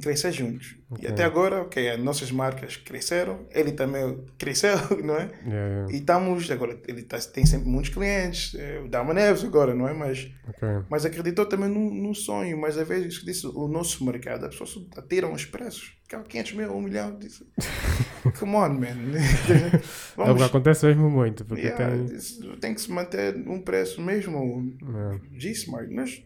Crescer 0.00 0.32
juntos. 0.32 0.76
Ok. 0.90 1.04
E 1.04 1.10
até 1.10 1.24
agora, 1.24 1.62
ok, 1.62 1.90
as 1.90 2.00
nossas 2.00 2.30
marcas 2.30 2.76
cresceram, 2.76 3.46
ele 3.50 3.72
também 3.72 4.24
cresceu, 4.38 4.76
não 5.02 5.16
é? 5.16 5.30
Yeah, 5.44 5.68
yeah. 5.68 5.92
E 5.92 5.96
estamos, 5.96 6.50
agora, 6.50 6.78
ele 6.86 7.02
tá, 7.02 7.18
tem 7.18 7.46
sempre 7.46 7.68
muitos 7.68 7.92
clientes, 7.92 8.54
é, 8.54 8.80
o 8.80 8.88
Dama 8.88 9.14
Neves 9.14 9.44
agora, 9.44 9.74
não 9.74 9.88
é? 9.88 9.94
Mas, 9.94 10.30
Ok. 10.48 10.68
mas 10.90 11.04
acreditou 11.04 11.46
também 11.46 11.68
num, 11.68 12.14
sonho, 12.14 12.56
mas 12.58 12.78
às 12.78 12.86
vezes, 12.86 13.24
disse, 13.24 13.46
o 13.46 13.66
nosso 13.68 14.04
mercado, 14.04 14.46
as 14.46 14.56
pessoas 14.56 14.86
atiram 14.96 15.32
os 15.32 15.44
preços. 15.44 15.96
Cara, 16.08 16.22
500 16.22 16.52
mil, 16.52 16.72
1 16.72 16.80
milhão, 16.82 17.18
disse, 17.18 17.44
come 18.38 18.54
on, 18.56 18.68
man. 18.74 18.84
É 19.48 20.26
Vamos, 20.26 20.42
acontece 20.42 20.86
mesmo 20.86 21.10
muito, 21.10 21.44
porque 21.44 21.66
yeah, 21.66 21.96
tem. 21.96 22.56
tem 22.60 22.74
que 22.74 22.80
se 22.80 22.90
manter 22.90 23.34
um 23.48 23.60
preço 23.60 24.00
mesmo 24.00 24.44
Yeah. 24.82 25.20
G-Smart. 25.32 25.92
Mas 25.92 26.22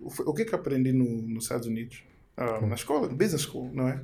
o, 0.00 0.30
o 0.30 0.34
que 0.34 0.42
é 0.42 0.44
que 0.44 0.54
aprendi 0.54 0.92
no, 0.92 1.04
nos 1.22 1.44
Estados 1.44 1.66
Unidos? 1.66 2.02
Ah, 2.36 2.60
Na 2.60 2.74
escola, 2.74 3.08
business 3.08 3.42
school, 3.42 3.70
não 3.72 3.88
é? 3.88 4.02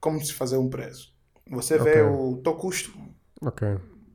Como 0.00 0.24
se 0.24 0.32
fazer 0.32 0.56
um 0.56 0.68
preço. 0.70 1.12
Você 1.50 1.78
vê 1.78 2.02
Hum. 2.02 2.12
Ok. 2.12 2.38
o 2.38 2.42
teu 2.42 2.54
custo, 2.54 2.92
Ok. 3.42 3.66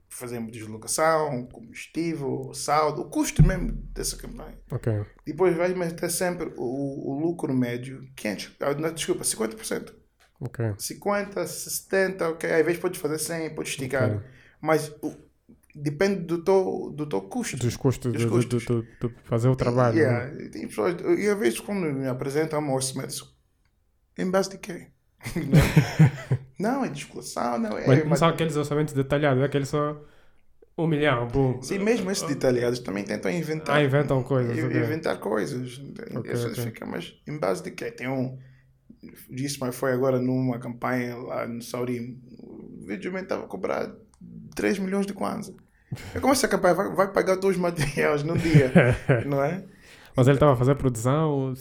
fazemos 0.09 0.51
deslocação, 0.51 1.45
combustível, 1.51 2.51
saldo, 2.53 3.01
o 3.01 3.09
custo 3.09 3.45
mesmo 3.45 3.71
dessa 3.93 4.15
campanha. 4.17 4.57
Ok. 4.71 4.91
Depois 5.25 5.55
vai 5.55 5.73
meter 5.73 6.09
sempre 6.09 6.53
o, 6.57 7.11
o 7.11 7.19
lucro 7.19 7.53
médio 7.53 8.01
500, 8.15 8.55
ah, 8.59 8.73
não, 8.73 8.93
desculpa, 8.93 9.23
50%. 9.23 9.93
Ok. 10.39 10.73
50, 10.77 11.45
70, 11.47 12.29
ok, 12.29 12.51
às 12.51 12.65
vezes 12.65 12.79
pode 12.81 12.99
fazer 12.99 13.17
100, 13.19 13.55
pode 13.55 13.69
esticar. 13.69 14.17
Ok. 14.17 14.27
Mas 14.61 14.89
o- 15.01 15.15
depende 15.75 16.21
do 16.21 16.43
teu, 16.43 16.91
do 16.95 17.07
teu 17.07 17.21
custo. 17.21 17.57
Dos 17.57 17.75
custos, 17.77 18.13
Dos 18.13 18.25
custos. 18.25 18.63
de- 18.65 18.81
de- 18.81 19.07
de 19.09 19.21
fazer 19.23 19.47
o 19.49 19.55
trabalho. 19.55 19.97
Yeah, 19.97 20.27
né? 20.33 20.49
e 20.55 20.67
pessoas, 20.67 20.95
e 21.19 21.27
às 21.29 21.39
vezes 21.39 21.59
quando 21.59 21.81
me 21.91 22.07
apresentam 22.07 22.59
um 22.59 22.73
orçamento, 24.17 24.27
em 24.27 24.31
base 24.31 24.49
de 24.49 24.57
quê? 24.57 24.87
não, 26.59 26.73
não, 26.79 26.85
é 26.85 26.89
descolação, 26.89 27.57
não 27.59 27.77
é. 27.77 27.87
Mas 27.87 27.99
não 27.99 28.05
mas- 28.07 28.19
são 28.19 28.27
aqueles 28.29 28.55
orçamentos 28.55 28.93
detalhados, 28.93 29.41
é 29.41 29.45
aquele 29.45 29.65
só 29.65 30.01
um 30.77 30.87
milhão, 30.87 31.27
boom. 31.27 31.61
Sim, 31.61 31.79
mesmo 31.79 32.09
esses 32.11 32.27
detalhados 32.27 32.79
também 32.79 33.03
tentam 33.03 33.31
inventar. 33.31 33.77
Ah, 33.77 33.83
inventam 33.83 34.23
coisas, 34.23 34.57
in- 34.57 34.65
ok. 34.65 34.79
Inventar 34.79 35.19
coisas. 35.19 35.81
Ok, 36.15 36.31
Essas 36.31 36.51
ok. 36.53 36.63
ficam, 36.65 36.87
mas 36.87 37.13
em 37.27 37.37
base 37.37 37.63
de 37.63 37.71
quê? 37.71 37.91
Tem 37.91 38.07
um. 38.07 38.37
Disse, 39.29 39.59
mas 39.59 39.75
foi 39.75 39.91
agora 39.91 40.19
numa 40.19 40.59
campanha 40.59 41.15
lá 41.17 41.45
no 41.47 41.61
Saurim. 41.61 42.21
O 42.39 42.85
vídeo 42.87 43.15
estava 43.17 43.43
a 43.45 43.47
cobrar 43.47 43.91
3 44.55 44.79
milhões 44.79 45.05
de 45.05 45.13
kwanza. 45.13 45.53
É 46.15 46.19
como 46.19 46.33
essa 46.33 46.47
campanha 46.47 46.73
vai, 46.73 46.89
vai 46.95 47.11
pagar 47.13 47.35
todos 47.37 47.55
os 47.55 47.61
materiais 47.61 48.23
num 48.23 48.35
dia, 48.35 48.71
não 49.27 49.43
é? 49.43 49.63
Mas 50.15 50.27
ele 50.27 50.35
estava 50.35 50.53
a 50.53 50.55
fazer 50.55 50.75
produção 50.75 51.29
ou 51.31 51.53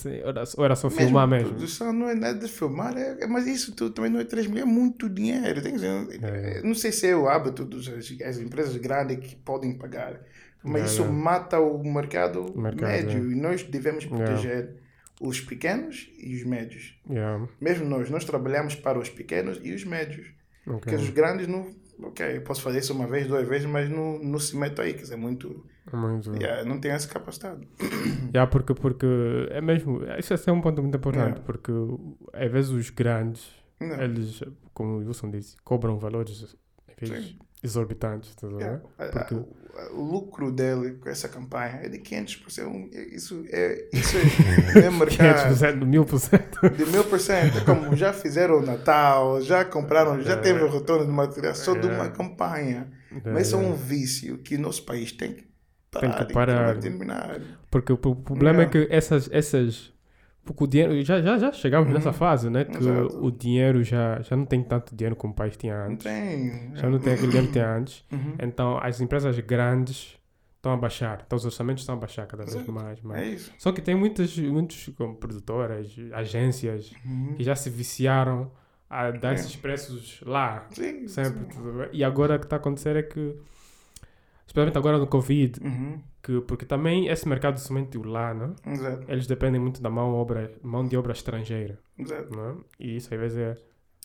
era- 0.64 0.76
só 0.76 0.90
filmar 0.90 1.26
mesmo? 1.26 1.48
Produção 1.50 1.92
não 1.92 2.08
é 2.08 2.14
nada 2.14 2.38
de 2.38 2.48
filmar, 2.52 2.96
é, 2.96 3.22
é- 3.22 3.26
mas 3.26 3.46
isso 3.46 3.72
também 3.90 4.10
não 4.10 4.20
é 4.20 4.24
3 4.24 4.46
milhões, 4.46 4.68
é 4.68 4.70
muito 4.70 5.08
dinheiro. 5.08 5.60
Dizer, 5.60 6.18
É. 6.22 6.62
Não 6.62 6.74
sei 6.74 6.92
se 6.92 7.06
é 7.08 7.16
o 7.16 7.28
hábito 7.28 7.64
das 7.64 7.88
as 7.88 8.38
empresas 8.38 8.76
grandes 8.76 9.18
que 9.18 9.36
podem 9.36 9.72
pagar, 9.78 10.20
mas 10.62 10.82
É, 10.82 10.84
isso 10.86 11.02
é. 11.02 11.08
mata 11.08 11.58
o 11.60 11.82
mercado, 11.82 12.52
Mercado, 12.56 12.88
médio 12.88 13.32
e 13.32 13.34
nós 13.34 13.62
devemos 13.62 14.04
É. 14.04 14.08
proteger 14.08 14.76
os 15.20 15.40
pequenos 15.40 16.10
e 16.18 16.34
os 16.34 16.44
médios. 16.44 16.98
Mesmo 17.60 17.84
nós, 17.88 18.10
nós 18.10 18.24
trabalhamos 18.24 18.74
para 18.74 18.98
os 18.98 19.08
pequenos 19.08 19.58
e 19.62 19.72
os 19.72 19.84
médios. 19.84 20.26
Ok. 20.66 20.78
Porque 20.80 20.94
os 20.96 21.10
grandes 21.10 21.46
não. 21.48 21.70
Ok, 22.02 22.36
eu 22.36 22.42
posso 22.42 22.62
fazer 22.62 22.78
isso 22.80 22.92
uma 22.92 23.06
vez, 23.06 23.26
duas 23.26 23.46
vezes, 23.48 23.66
mas 23.66 23.88
não, 23.88 24.18
não 24.18 24.38
se 24.38 24.56
meto 24.56 24.80
aí, 24.82 24.92
quer 24.94 25.02
dizer, 25.02 25.16
muito. 25.16 25.64
Muito. 25.92 26.32
yeah, 26.36 26.64
não 26.64 26.78
tem 26.80 26.90
essa 26.92 27.08
capacidade. 27.08 27.66
Yeah, 28.32 28.46
porque, 28.50 28.72
porque 28.74 29.06
é 29.50 29.60
mesmo. 29.60 30.00
Isso 30.18 30.34
é 30.48 30.52
um 30.52 30.60
ponto 30.60 30.80
muito 30.82 30.96
importante, 30.96 31.38
É. 31.38 31.42
porque 31.42 31.72
às 32.32 32.50
vezes 32.50 32.70
os 32.70 32.90
grandes, 32.90 33.50
Não. 33.80 34.00
eles, 34.00 34.42
como 34.72 34.94
o 34.94 34.98
Wilson 34.98 35.30
disse, 35.30 35.56
cobram 35.64 35.98
valores 35.98 36.56
Sim. 37.08 37.38
exorbitantes. 37.62 38.30
estás 38.30 38.52
a 38.52 38.56
ver? 38.56 38.80
Porque- 39.10 39.34
o, 39.34 39.48
o 39.94 40.02
lucro 40.02 40.50
dele 40.52 40.92
com 41.00 41.08
essa 41.08 41.28
campanha 41.28 41.80
é 41.82 41.88
de 41.88 41.98
500%. 41.98 42.90
Isso 43.12 43.44
é, 43.50 43.88
isso 43.92 44.16
é, 44.18 44.86
é 44.86 44.90
mercado 44.90 45.54
500%, 45.54 45.78
1000%. 45.78 46.76
de 46.76 46.84
mil 46.86 47.04
por 47.04 47.18
cento. 47.20 47.58
É 47.58 47.60
como 47.64 47.96
já 47.96 48.12
fizeram 48.12 48.58
o 48.58 48.62
Natal, 48.66 49.40
já 49.40 49.64
compraram, 49.64 50.20
já 50.20 50.34
É. 50.34 50.36
teve 50.36 50.62
o 50.62 50.68
retorno 50.70 51.06
de 51.06 51.12
material 51.12 51.54
só 51.54 51.74
de 51.74 51.88
É. 51.88 51.90
uma 51.92 52.10
campanha. 52.10 52.90
Mas 53.24 53.46
isso 53.48 53.56
é 53.56 53.58
um 53.58 53.74
vício 53.74 54.38
que 54.38 54.56
o 54.56 54.60
nosso 54.60 54.84
país 54.84 55.12
tem 55.12 55.34
que 55.34 55.44
parar. 55.90 56.26
que 56.26 56.32
parar. 56.32 56.78
Terminar. 56.78 57.40
Porque 57.70 57.92
o 57.92 57.96
pro- 57.98 58.16
problema 58.16 58.62
é 58.62 58.66
que 58.66 58.86
essas. 58.90 59.28
essas 59.32 59.91
porque 60.44 60.64
o 60.64 60.66
dinheiro. 60.66 61.02
Já, 61.02 61.20
já, 61.22 61.38
já 61.38 61.52
chegamos 61.52 61.92
nessa 61.92 62.12
fase, 62.12 62.50
né? 62.50 62.64
Que 62.64 62.76
Uhum. 62.78 63.04
Exato. 63.06 63.24
o 63.26 63.30
dinheiro 63.30 63.82
já, 63.84 64.20
já 64.22 64.36
não 64.36 64.44
tem 64.44 64.62
tanto 64.62 64.94
dinheiro 64.94 65.14
como 65.16 65.32
o 65.32 65.36
país 65.36 65.56
tinha 65.56 65.84
Não 65.84 65.92
antes. 65.92 66.04
tem. 66.04 66.70
Já 66.76 66.90
não 66.90 66.98
tem 66.98 67.12
aquele 67.14 67.28
dinheiro 67.28 67.46
que 67.48 67.52
tinha 67.52 67.70
antes. 67.74 68.04
Uhum. 68.12 68.34
Então 68.40 68.78
as 68.82 69.00
empresas 69.00 69.38
grandes 69.40 70.18
estão 70.56 70.72
a 70.72 70.76
baixar. 70.76 71.22
Então 71.26 71.36
os 71.36 71.44
orçamentos 71.44 71.82
estão 71.82 71.94
a 71.96 71.98
baixar 71.98 72.26
cada 72.26 72.44
vez 72.44 72.54
Exato. 72.54 72.72
mais. 72.72 72.98
É 72.98 73.02
mais. 73.06 73.32
isso. 73.40 73.52
Só 73.58 73.72
que 73.72 73.80
tem 73.80 73.94
muitas, 73.94 74.36
muitos 74.38 74.90
como 74.96 75.14
produtoras, 75.16 75.94
agências 76.12 76.92
Uhum. 77.04 77.34
que 77.36 77.42
já 77.44 77.54
se 77.56 77.68
viciaram 77.70 78.50
a 78.88 79.10
dar 79.10 79.32
É. 79.32 79.34
esses 79.34 79.56
preços 79.56 80.20
lá. 80.26 80.66
Sim. 80.70 81.08
Sempre. 81.08 81.54
sim. 81.54 81.60
E 81.92 82.04
agora 82.04 82.36
o 82.36 82.38
que 82.38 82.46
está 82.46 82.56
a 82.56 82.58
acontecer 82.58 82.94
é 82.96 83.02
que, 83.02 83.36
especialmente 84.52 84.76
agora 84.76 84.98
no 84.98 85.06
Covid, 85.06 85.58
Uhum. 85.64 85.98
que, 86.22 86.40
porque 86.42 86.66
também 86.66 87.08
esse 87.08 87.26
mercado 87.26 87.58
somente 87.58 87.96
lá, 87.98 88.34
né? 88.34 88.54
Exato. 88.66 89.04
eles 89.10 89.26
dependem 89.26 89.58
muito 89.60 89.80
da 89.82 89.88
mão, 89.88 90.12
obra, 90.14 90.52
mão 90.62 90.86
de 90.86 90.94
obra 90.96 91.12
estrangeira. 91.12 91.78
Exato. 91.98 92.36
Né? 92.36 92.56
E 92.78 92.96
isso 92.96 93.12
às 93.12 93.18
vezes 93.18 93.38
é. 93.38 93.56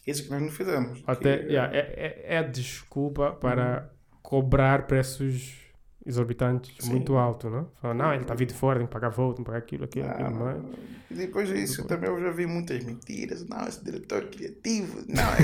Isso 0.06 0.24
que 0.24 0.30
nós 0.30 0.42
não 0.42 0.50
fizemos. 0.50 1.04
Até, 1.06 1.38
Que, 1.40 1.52
yeah, 1.52 1.76
é, 1.76 1.80
é, 1.80 2.26
é 2.36 2.38
a 2.38 2.44
desculpa 2.44 3.32
para 3.34 3.92
cobrar 4.22 4.88
preços 4.88 5.67
exorbitantes 6.08 6.74
Sim. 6.80 6.92
muito 6.92 7.16
alto, 7.18 7.50
não? 7.50 7.70
Fala, 7.82 7.94
não, 7.94 8.14
ele 8.14 8.22
está 8.24 8.34
vindo 8.34 8.48
de 8.50 8.54
fora, 8.56 8.80
tem 8.80 8.88
que 8.88 8.94
pagar 8.94 9.10
volta, 9.10 9.36
tem 9.36 9.44
que 9.44 9.48
pagar 9.52 9.60
aquilo, 9.60 9.84
aquilo, 9.84 10.08
aquilo 10.08 10.28
Ah, 10.28 10.32
mais. 10.32 10.64
e 11.12 11.14
depois 11.16 11.50
disso, 11.50 11.84
também 11.86 12.10
eu 12.10 12.20
já 12.22 12.32
vi 12.32 12.46
muitas 12.46 12.84
mentiras. 12.84 13.46
Não, 13.48 13.68
esse 13.68 13.84
diretor 13.84 14.26
criativo. 14.28 15.04
Não, 15.10 15.24
é 15.34 15.38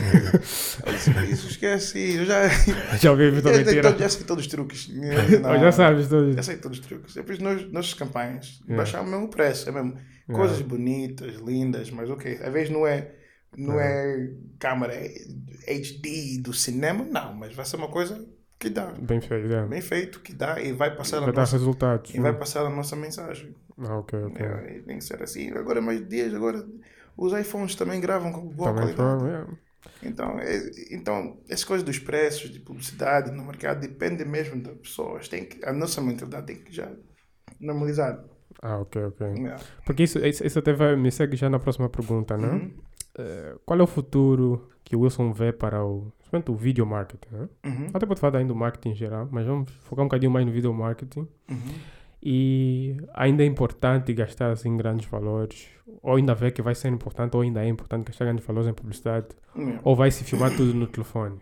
que. 1.26 1.32
isso, 1.32 1.48
esquece. 1.50 2.16
Eu 2.16 2.26
já. 2.26 2.48
Já 2.98 3.12
ouvi 3.12 3.32
muita 3.32 3.50
eu, 3.50 3.58
mentira. 3.58 3.98
já 3.98 4.10
sei 4.10 4.24
todos 4.24 4.46
os 4.46 4.50
truques. 4.52 4.90
Ou 5.46 5.60
já 5.60 5.72
sabes 5.72 6.08
todos. 6.08 6.36
Já 6.36 6.44
sei 6.44 6.58
todos 6.58 6.80
os 6.80 6.86
truques. 6.86 7.14
Depois 7.14 7.40
nós, 7.40 7.72
nossas 7.72 7.94
campanhas 7.94 8.62
Yeah. 8.68 9.04
mesmo 9.04 9.26
o 9.26 9.30
preço. 9.30 9.68
É 9.68 9.72
mesmo. 9.72 9.92
Yeah. 10.30 10.34
Coisas 10.34 10.62
bonitas, 10.62 11.36
lindas, 11.36 11.92
mas 11.92 12.10
ok. 12.10 12.40
Às 12.42 12.54
vezes 12.54 12.70
não 12.70 12.88
é. 12.88 13.12
Não 13.56 13.80
é 13.80 14.32
câmera 14.58 14.96
HD 15.68 16.40
do 16.42 16.52
cinema, 16.54 17.06
não, 17.06 17.36
mas 17.36 17.54
vai 17.54 17.64
ser 17.66 17.76
uma 17.76 17.88
coisa 17.88 18.26
que 18.64 18.70
dá. 18.70 18.86
Bem 19.00 19.20
feito, 19.20 19.54
é. 19.54 19.66
Bem 19.66 19.82
feito, 19.82 20.20
que 20.22 20.34
dá 20.34 20.60
e 20.62 20.72
vai 20.72 20.96
passar 20.96 21.18
a 21.18 21.22
Vai 21.22 21.34
dar 21.34 21.42
nossa, 21.42 21.58
resultados. 21.58 22.14
e 22.16 22.20
vai 22.20 22.32
né? 22.32 22.38
passar 22.38 22.66
a 22.66 22.70
nossa 22.70 22.96
mensagem. 22.96 23.54
Ah, 23.78 23.98
ok, 23.98 24.18
ok. 24.24 24.46
É, 24.46 24.82
tem 24.86 24.98
que 24.98 25.04
ser 25.04 25.22
assim. 25.22 25.52
Agora, 25.52 25.82
mais 25.82 26.08
dias, 26.08 26.34
agora 26.34 26.66
os 27.18 27.34
iPhones 27.34 27.76
também 27.76 28.00
gravam 28.00 28.32
com 28.32 28.48
boa 28.48 28.74
Também 28.74 28.96
qualidade. 28.96 29.20
foi, 29.22 29.32
é. 29.32 29.64
Então, 30.02 30.40
é, 30.40 30.72
então, 30.92 31.38
essas 31.50 31.66
coisas 31.66 31.86
dos 31.86 32.00
preços, 32.00 32.50
de 32.50 32.60
publicidade 32.60 33.32
no 33.32 33.44
mercado, 33.46 33.82
depende 33.82 34.24
mesmo 34.24 34.62
das 34.62 34.78
pessoas. 34.78 35.28
Tem 35.28 35.46
que, 35.46 35.64
a 35.66 35.74
nossa 35.74 36.00
mentalidade 36.02 36.48
tem 36.48 36.56
que 36.56 36.72
já 36.74 36.90
normalizar. 37.60 38.24
Ah, 38.62 38.80
ok, 38.80 39.04
ok. 39.06 39.28
É. 39.28 39.56
Porque 39.86 40.04
isso, 40.04 40.20
isso, 40.20 40.46
isso 40.46 40.60
até 40.60 40.72
vai, 40.72 40.96
me 40.96 41.12
segue 41.12 41.36
já 41.36 41.50
na 41.50 41.60
próxima 41.60 41.90
pergunta, 41.90 42.38
né? 42.38 42.48
Uhum. 42.48 42.74
Eh, 43.18 43.56
qual 43.66 43.80
é 43.80 43.84
o 43.84 43.88
futuro 43.88 44.70
que 44.84 44.96
o 44.96 45.02
Wilson 45.02 45.34
vê 45.34 45.52
para 45.52 45.84
o, 45.86 46.12
principalmente 46.34 46.52
o 46.52 46.56
video 46.56 46.86
marketing, 46.86 47.30
né? 47.32 47.50
Uhum. 47.66 47.88
Até 47.94 48.06
pode 48.06 48.20
falar 48.20 48.40
ainda 48.40 48.54
do 48.54 48.56
marketing 48.58 48.90
em 48.90 48.96
geral, 48.96 49.28
mas 49.32 49.46
vamos 49.46 49.72
focar 49.84 50.04
um 50.04 50.08
bocadinho 50.08 50.32
mais 50.32 50.46
no 50.46 50.52
video 50.52 50.74
marketing. 50.74 51.28
Uhum. 51.50 51.58
E 52.22 52.98
ainda 53.14 53.44
é 53.44 53.46
importante 53.46 54.14
gastar 54.14 54.52
assim 54.52 54.76
grandes 54.78 55.08
valores, 55.08 55.68
ou 56.02 56.16
ainda 56.16 56.34
vê 56.34 56.52
que 56.52 56.62
vai 56.62 56.74
ser 56.74 56.88
importante, 56.90 57.36
ou 57.36 57.42
ainda 57.42 57.64
é 57.64 57.68
importante 57.68 58.06
gastar 58.08 58.26
grandes 58.26 58.46
valores 58.46 58.70
em 58.70 58.74
publicidade, 58.74 59.28
É. 59.56 59.80
ou 59.84 59.96
vai 59.96 60.10
se 60.10 60.24
filmar 60.24 60.56
tudo 60.56 60.74
no 60.74 60.88
telefone. 60.88 61.40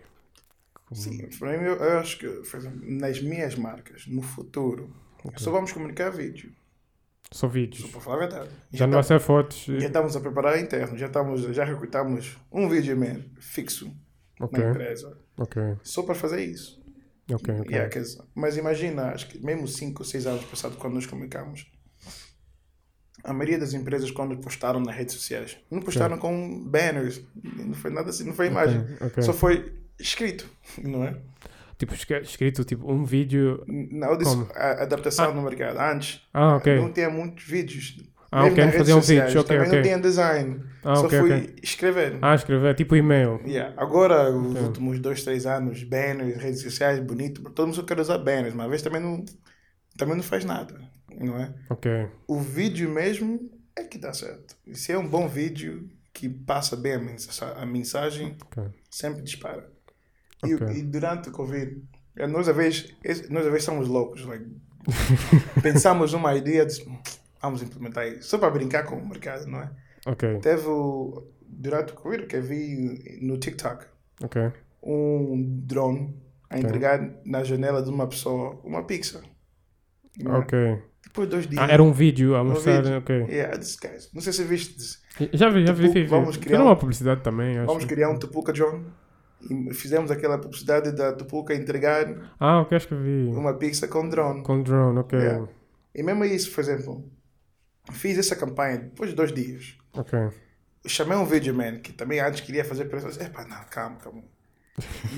Sim, 0.92 1.30
para 1.40 1.58
mim, 1.58 1.66
eu, 1.66 2.00
acho 2.00 2.18
que, 2.20 2.28
por 2.28 2.58
exemplo, 2.58 2.82
nas 2.84 3.22
minhas 3.22 3.56
marcas, 3.56 4.06
no 4.08 4.22
futuro, 4.22 4.90
só 5.38 5.52
vamos 5.52 5.72
comunicar 5.72 6.10
vídeo. 6.10 6.52
Só 7.32 7.48
Só 7.48 7.48
vídeos. 7.48 7.90
para 7.90 8.02
falar 8.02 8.16
a 8.18 8.20
verdade. 8.20 8.50
Já 8.74 8.86
não 8.88 8.96
vai 8.96 9.04
ser 9.04 9.20
fotos. 9.22 9.64
Já 9.66 9.88
estamos 9.88 10.18
a 10.18 10.20
preparar 10.20 10.60
interno, 10.60 10.98
já, 10.98 11.06
estamos, 11.06 11.42
já 11.56 11.64
recrutamos 11.64 12.38
um 12.52 12.68
videoman 12.68 13.22
fixo 13.40 13.90
Ok, 14.46 14.60
na 14.64 14.70
empresa, 14.70 15.18
ok, 15.38 15.62
só 15.84 16.04
para 16.04 16.16
fazer 16.16 16.44
isso. 16.44 16.82
ok, 17.32 17.60
ok. 17.62 17.72
Yeah, 17.72 17.90
quer 17.90 18.02
dizer, 18.02 18.22
mas 18.36 18.58
imagina, 18.58 19.10
acho 19.12 19.28
que 19.28 19.40
mesmo 19.44 19.68
5 19.68 20.02
ou 20.02 20.06
6 20.06 20.28
anos 20.28 20.46
passados, 20.46 20.78
quando 20.78 20.94
nos 20.96 21.06
comunicamos, 21.06 21.66
a 23.24 23.34
maioria 23.34 23.60
das 23.60 23.74
empresas, 23.74 24.10
quando 24.12 24.36
postaram 24.38 24.80
nas 24.80 24.96
redes 24.96 25.16
sociais, 25.16 25.58
não 25.70 25.80
postaram 25.82 26.18
com 26.18 26.64
banners, 26.66 27.22
não 27.44 27.74
foi 27.74 27.92
nada 27.92 28.10
assim, 28.10 28.24
não 28.24 28.34
foi 28.34 28.48
imagem, 28.48 28.84
só 29.22 29.32
foi 29.34 29.74
escrito, 30.00 30.50
não 30.84 31.04
é? 31.04 31.16
Tipo, 31.78 31.94
escrito 31.96 32.64
tipo 32.64 32.92
um 32.92 33.04
vídeo. 33.04 33.64
Não, 33.68 34.10
eu 34.12 34.18
disse 34.18 34.36
a 34.54 34.84
adaptação 34.84 35.34
no 35.34 35.42
mercado. 35.42 35.80
Antes, 35.80 36.22
Ah, 36.32 36.60
não 36.78 36.94
tinha 36.94 37.10
muitos 37.10 37.44
vídeos. 37.44 37.98
Ah, 38.32 38.44
Mesmo 38.44 38.62
ok, 38.62 38.72
faziam 38.80 39.02
sociais, 39.02 39.34
vídeos, 39.34 39.44
ok, 39.46 39.58
também 39.58 39.68
ok. 39.68 39.78
não 39.78 39.84
tinha 39.84 40.00
design. 40.00 40.64
Ah, 40.84 40.96
Só 40.96 41.06
ok, 41.06 41.20
fui 41.20 41.34
ok. 41.34 41.56
escrever. 41.62 42.18
Ah, 42.22 42.34
escrever, 42.34 42.76
tipo 42.76 42.96
e-mail. 42.96 43.42
Yeah. 43.46 43.74
Agora, 43.76 44.32
os 44.32 44.60
últimos 44.62 45.00
dois, 45.00 45.22
três 45.24 45.46
anos, 45.46 45.84
banners, 45.84 46.38
redes 46.38 46.62
sociais, 46.62 47.00
bonito. 47.00 47.42
Todo 47.52 47.68
mundo 47.68 47.76
só 47.76 47.84
quer 47.84 48.00
usar 48.00 48.18
banners, 48.20 48.54
mas 48.54 48.66
às 48.66 48.70
vezes 48.70 48.84
também 48.84 49.02
não, 49.02 49.26
também 49.98 50.16
não 50.16 50.24
faz 50.24 50.46
nada, 50.46 50.80
não 51.20 51.38
é? 51.38 51.54
Ok. 51.70 52.08
O 52.26 52.40
vídeo 52.40 52.90
mesmo 52.90 53.52
é 53.76 53.84
que 53.84 53.98
dá 53.98 54.14
certo. 54.14 54.56
E 54.66 54.76
se 54.76 54.94
é 54.94 54.98
um 54.98 55.08
bom 55.08 55.28
vídeo 55.28 55.90
que 56.14 56.30
passa 56.30 56.76
bem 56.78 56.94
a 56.94 57.62
a 57.62 57.66
mensagem, 57.66 58.38
sempre 58.90 59.22
dispara. 59.24 59.70
E, 60.46 60.78
e 60.80 60.82
durante 60.84 61.30
o 61.30 61.32
Covid, 61.32 61.82
nós 62.30 62.48
às 62.48 62.56
vezes, 62.56 62.94
nós 63.30 63.46
às 63.46 63.52
vezes 63.52 63.66
somos 63.66 63.88
loucos. 63.88 64.24
Like, 64.26 64.46
pensamos 65.62 66.14
numa 66.14 66.36
ideia, 66.36 66.66
de, 66.66 66.82
vamos 67.42 67.62
implementar 67.64 68.08
isso. 68.08 68.30
Só 68.30 68.38
para 68.38 68.50
brincar 68.52 68.84
com 68.84 68.96
o 68.96 69.08
mercado, 69.08 69.46
não 69.48 69.60
é? 69.62 69.72
Ok. 70.06 70.40
Teve 70.40 70.64
durante 71.48 71.94
o 71.94 71.96
Covid 71.96 72.26
que 72.26 72.36
eu 72.38 72.42
vi 72.44 73.20
no 73.22 73.38
TikTok 73.38 73.86
Ok. 74.24 74.52
um 74.84 75.62
drone 75.66 76.16
a 76.50 76.56
Ok. 76.56 76.66
entregar 76.66 77.12
na 77.26 77.44
janela 77.44 77.82
de 77.84 77.90
uma 77.90 78.08
pessoa 78.08 78.60
uma 78.64 78.84
pizza. 78.84 79.22
Não 80.20 80.36
é? 80.36 80.40
Ok. 80.40 80.82
Depois 81.04 81.28
de 81.28 81.32
dois 81.36 81.48
dias. 81.48 81.62
Ah, 81.62 81.72
era 81.72 81.84
um 81.84 81.92
vídeo 81.92 82.36
a 82.36 82.44
mostrar. 82.44 82.82
vídeo. 82.82 82.98
Ok. 82.98 83.16
Yeah, 83.30 83.58
this 83.58 83.76
guys. 83.76 84.10
Não 84.14 84.22
sei 84.22 84.34
se 84.34 84.44
viste. 84.44 85.00
Já 85.34 85.50
vi, 85.50 85.66
já 85.66 85.74
vi. 85.74 85.84
Tipo, 85.84 85.94
vi, 85.94 86.02
vi. 86.04 86.08
vamos 86.08 86.38
criar 86.38 86.56
Era 86.56 86.64
um- 86.64 86.68
uma 86.68 86.76
publicidade 86.76 87.22
também, 87.22 87.58
acho. 87.58 87.68
Vamos 87.68 87.86
criar 87.86 88.10
um 88.10 88.18
Tupuca 88.18 88.54
drone. 88.54 88.86
E 89.50 89.74
fizemos 89.74 90.12
aquela 90.12 90.38
publicidade 90.38 90.92
da 90.96 91.14
Tupuca 91.14 91.54
entregar 91.54 92.32
Ah, 92.40 92.62
ok, 92.62 92.76
acho 92.78 92.88
que 92.88 92.96
vi. 92.96 93.28
uma 93.34 93.54
pizza 93.56 93.88
com 93.88 94.08
drone. 94.08 94.44
Com 94.44 94.62
drone, 94.62 95.00
ok. 95.00 95.20
Yeah. 95.20 95.48
E 95.96 96.04
mesmo 96.04 96.24
isso, 96.26 96.52
por 96.54 96.62
exemplo, 96.62 97.04
fiz 97.92 98.18
essa 98.18 98.36
campanha 98.36 98.80
depois 98.80 99.10
de 99.10 99.16
dois 99.16 99.34
dias. 99.34 99.78
Ok. 99.94 100.20
Chamei 100.86 101.18
um 101.18 101.26
video 101.26 101.54
man 101.54 101.80
que 101.80 101.94
também 101.94 102.20
antes 102.20 102.42
queria 102.42 102.66
fazer 102.66 102.86
pessoas. 102.86 103.20
Epá, 103.20 103.46
não, 103.46 103.64
calma, 103.70 103.98
calma. 103.98 104.24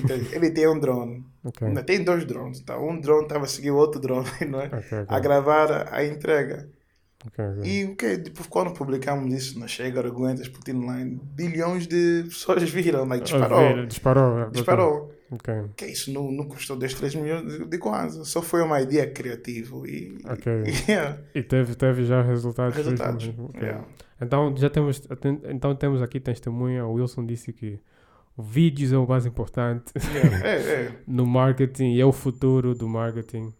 Então, 0.02 0.16
Ele 0.32 0.50
tem 0.50 0.68
um 0.68 0.78
drone. 0.78 1.24
Ok. 1.42 1.66
Ainda 1.66 1.82
tem 1.82 2.02
dois 2.02 2.24
drones. 2.24 2.60
Tá? 2.60 2.78
Um 2.78 3.00
drone 3.00 3.24
estava 3.24 3.44
a 3.44 3.48
seguir 3.48 3.70
o 3.70 3.76
outro 3.76 4.00
drone, 4.00 4.28
não 4.48 4.60
é? 4.60 4.66
Ok, 4.66 4.78
ok. 4.78 5.06
A 5.08 5.20
gravar 5.20 5.72
a, 5.72 5.96
a 5.96 6.04
entrega. 6.04 6.68
E 7.62 7.84
o 7.84 7.96
que? 7.96 8.18
Depois, 8.18 8.46
quando 8.48 8.74
publicamos 8.74 9.32
isso 9.32 9.58
na 9.58 9.66
Chega, 9.66 10.00
Arguentas, 10.00 10.46
Putin 10.46 10.72
Online, 10.72 11.18
bilhões 11.22 11.86
de 11.86 12.24
pessoas 12.24 12.62
viram, 12.68 13.06
like, 13.06 13.24
disparou. 13.24 13.86
Disparou. 13.86 14.38
ok. 14.40 14.50
Disparou. 14.50 15.13
Ok. 15.30 15.54
Que 15.76 15.86
isso 15.86 16.12
não, 16.12 16.30
não 16.30 16.46
custou 16.46 16.76
10, 16.76 16.94
3 16.94 17.14
milhões 17.16 17.68
de, 17.68 17.78
kwanza. 17.78 18.24
Só 18.24 18.40
foi 18.42 18.62
uma 18.62 18.80
ideia 18.80 19.10
criativa 19.10 19.76
e, 19.88 20.18
Ok. 20.24 20.52
e 20.66 20.90
yeah, 20.90 21.18
E 21.34 21.42
teve, 21.42 21.74
teve 21.74 22.04
já 22.04 22.22
resultados. 22.22 22.76
resultados. 22.76 23.26
mesmo. 23.26 23.46
Ok. 23.46 23.60
Yeah. 23.62 23.84
Então 24.20 24.54
já 24.56 24.70
temos, 24.70 25.02
então 25.48 25.74
temos 25.74 26.00
aqui 26.02 26.20
testemunha. 26.20 26.86
O 26.86 26.92
Wilson 26.94 27.24
disse 27.26 27.52
que 27.52 27.80
vídeos 28.38 28.92
é 28.92 28.98
o 28.98 29.06
mais 29.06 29.26
importante 29.26 29.92
Yeah. 30.12 30.46
É, 30.46 30.56
é. 30.86 30.92
no 31.06 31.26
marketing 31.26 31.92
e 31.94 32.00
é 32.00 32.04
o 32.06 32.12
futuro 32.12 32.74
do 32.74 32.88
marketing. 32.88 33.52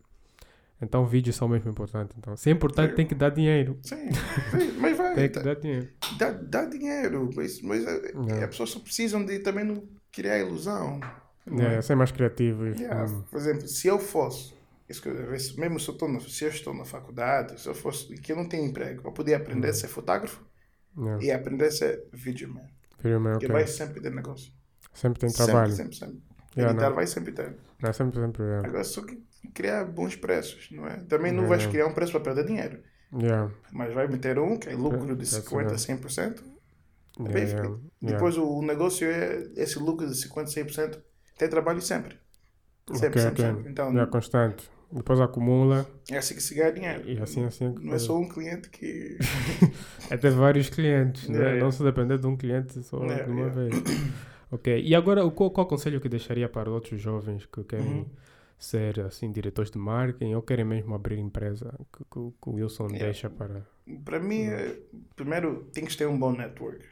Então 0.82 1.06
vídeos 1.06 1.34
são 1.36 1.48
mesmo 1.48 1.70
importantes. 1.70 2.14
Então, 2.18 2.36
se 2.36 2.50
é 2.50 2.52
importante, 2.52 2.94
tem 2.94 3.06
que 3.06 3.14
dar 3.14 3.30
dinheiro. 3.30 3.78
Sim, 3.82 4.10
sim, 4.50 4.72
mas 4.78 4.96
vai. 4.98 5.14
Tem 5.14 5.28
que 5.30 5.38
dá, 5.38 5.42
dar 5.42 5.54
dinheiro. 5.60 5.88
dá, 6.18 6.30
dá 6.32 6.64
dinheiro. 6.66 7.30
Mas, 7.34 7.60
mas 7.62 7.86
é- 7.86 8.12
Yeah. 8.12 8.44
as 8.44 8.50
pessoas 8.50 8.70
só 8.70 8.80
precisam 8.80 9.24
de 9.24 9.38
também 9.38 9.64
não 9.64 9.82
criar 10.12 10.38
ilusão. 10.40 11.00
É? 11.46 11.76
É, 11.76 11.82
ser 11.82 11.94
mais 11.94 12.10
criativo. 12.10 12.66
Yeah, 12.66 13.04
hum, 13.04 13.22
Por 13.30 13.38
exemplo, 13.38 13.68
se 13.68 13.86
eu 13.86 13.98
fosse, 13.98 14.54
que 14.88 15.10
mesmo 15.58 15.78
se 15.80 15.88
eu, 15.88 15.94
estou 15.94 16.08
na, 16.08 16.20
se 16.20 16.44
eu 16.44 16.48
estou 16.48 16.74
na 16.74 16.84
faculdade, 16.84 17.60
se 17.60 17.68
eu 17.68 17.74
fosse, 17.74 18.14
que 18.14 18.32
eu 18.32 18.36
não 18.36 18.48
tenho 18.48 18.64
emprego, 18.64 19.02
eu 19.04 19.12
podia 19.12 19.36
aprender 19.36 19.68
a 19.68 19.74
ser 19.74 19.88
fotógrafo 19.88 20.44
e 21.20 21.30
aprender 21.30 21.66
a 21.66 21.70
ser 21.70 22.06
videoman. 22.12 22.66
Que 23.00 23.14
ok. 23.14 23.48
vai 23.48 23.66
sempre 23.66 24.00
ter 24.00 24.10
negócio. 24.12 24.52
Sempre 24.92 25.20
tem 25.20 25.30
trabalho. 25.30 25.72
Sempre, 25.72 25.96
sempre, 25.96 26.12
sempre. 26.12 26.34
Yeah, 26.56 26.72
Editar 26.72 26.88
não. 26.88 26.96
vai 26.96 27.06
sempre 27.06 27.32
ter. 27.32 27.56
Não, 27.82 27.92
sempre, 27.92 28.20
sempre. 28.20 28.42
Yeah. 28.42 28.68
Agora 28.68 28.84
só 28.84 29.04
que 29.04 29.20
criar 29.52 29.84
bons 29.84 30.16
preços, 30.16 30.70
não 30.70 30.86
é? 30.86 30.98
Também 31.08 31.32
não 31.32 31.46
vais 31.46 31.66
criar 31.66 31.86
um 31.86 31.92
preço 31.92 32.12
para 32.12 32.20
perder 32.20 32.46
dinheiro, 32.46 32.80
Yeah. 33.16 33.52
mas 33.72 33.94
vai 33.94 34.08
meter 34.08 34.38
um 34.38 34.56
que 34.56 34.68
é 34.68 34.74
lucro 34.74 35.16
de 35.16 35.30
That's 35.30 35.48
50% 35.48 35.54
a 35.54 35.62
right. 35.62 35.76
100%. 35.76 36.54
Yeah, 37.20 37.46
yeah. 37.46 37.78
Depois 38.02 38.36
o, 38.36 38.60
negócio 38.62 39.08
é 39.08 39.48
esse 39.56 39.78
lucro 39.78 40.06
de 40.06 40.14
50%, 40.14 40.66
100%, 40.66 41.02
tem 41.36 41.48
trabalho 41.48 41.80
sempre. 41.82 42.16
Sempre, 42.92 43.06
Ok, 43.06 43.22
sempre, 43.22 43.42
ok. 43.42 43.56
sempre. 43.56 43.70
Então, 43.72 43.90
Yeah, 43.90 44.10
constante. 44.10 44.70
Depois 44.92 45.20
acumula 45.20 45.86
é 46.10 46.18
assim 46.18 46.34
que 46.34 46.40
se 46.42 46.54
ganha 46.54 46.70
dinheiro. 46.72 47.08
e 47.08 47.18
assim 47.18 47.44
assim. 47.44 47.74
Não 47.80 47.94
é 47.94 47.98
só 47.98 48.16
um 48.16 48.28
cliente 48.28 48.68
que. 48.70 49.18
É 50.10 50.16
ter 50.16 50.30
vários 50.30 50.68
clientes, 50.70 51.28
né? 51.28 51.34
Yeah, 51.36 51.50
yeah. 51.54 51.64
não 51.64 51.72
se 51.72 51.82
depender 51.82 52.18
de 52.18 52.26
um 52.26 52.36
cliente 52.36 52.80
só 52.82 52.98
Yeah, 53.02 53.24
de 53.24 53.30
uma 53.30 53.48
yeah. 53.48 53.60
vez. 53.70 53.74
ok, 54.52 54.82
e 54.82 54.94
agora 54.94 55.28
qual, 55.30 55.50
qual 55.50 55.66
conselho 55.66 56.00
que 56.00 56.08
deixaria 56.08 56.48
para 56.48 56.70
outros 56.70 57.00
jovens 57.00 57.46
que 57.46 57.64
querem 57.64 57.86
Uhum. 57.86 58.06
ser 58.58 59.00
assim 59.00 59.32
diretores 59.32 59.70
de 59.70 59.78
marketing 59.78 60.34
ou 60.34 60.42
querem 60.42 60.64
mesmo 60.64 60.94
abrir 60.94 61.18
empresa 61.18 61.74
que, 61.92 62.04
que, 62.04 62.32
que 62.42 62.48
o 62.48 62.52
Wilson 62.54 62.86
deixa 62.88 63.28
para. 63.30 63.66
Para 64.04 64.20
mim, 64.20 64.44
é- 64.44 64.76
primeiro 65.16 65.64
tem 65.72 65.84
que 65.84 65.96
ter 65.96 66.06
um 66.06 66.18
bom 66.18 66.32
network. 66.32 66.84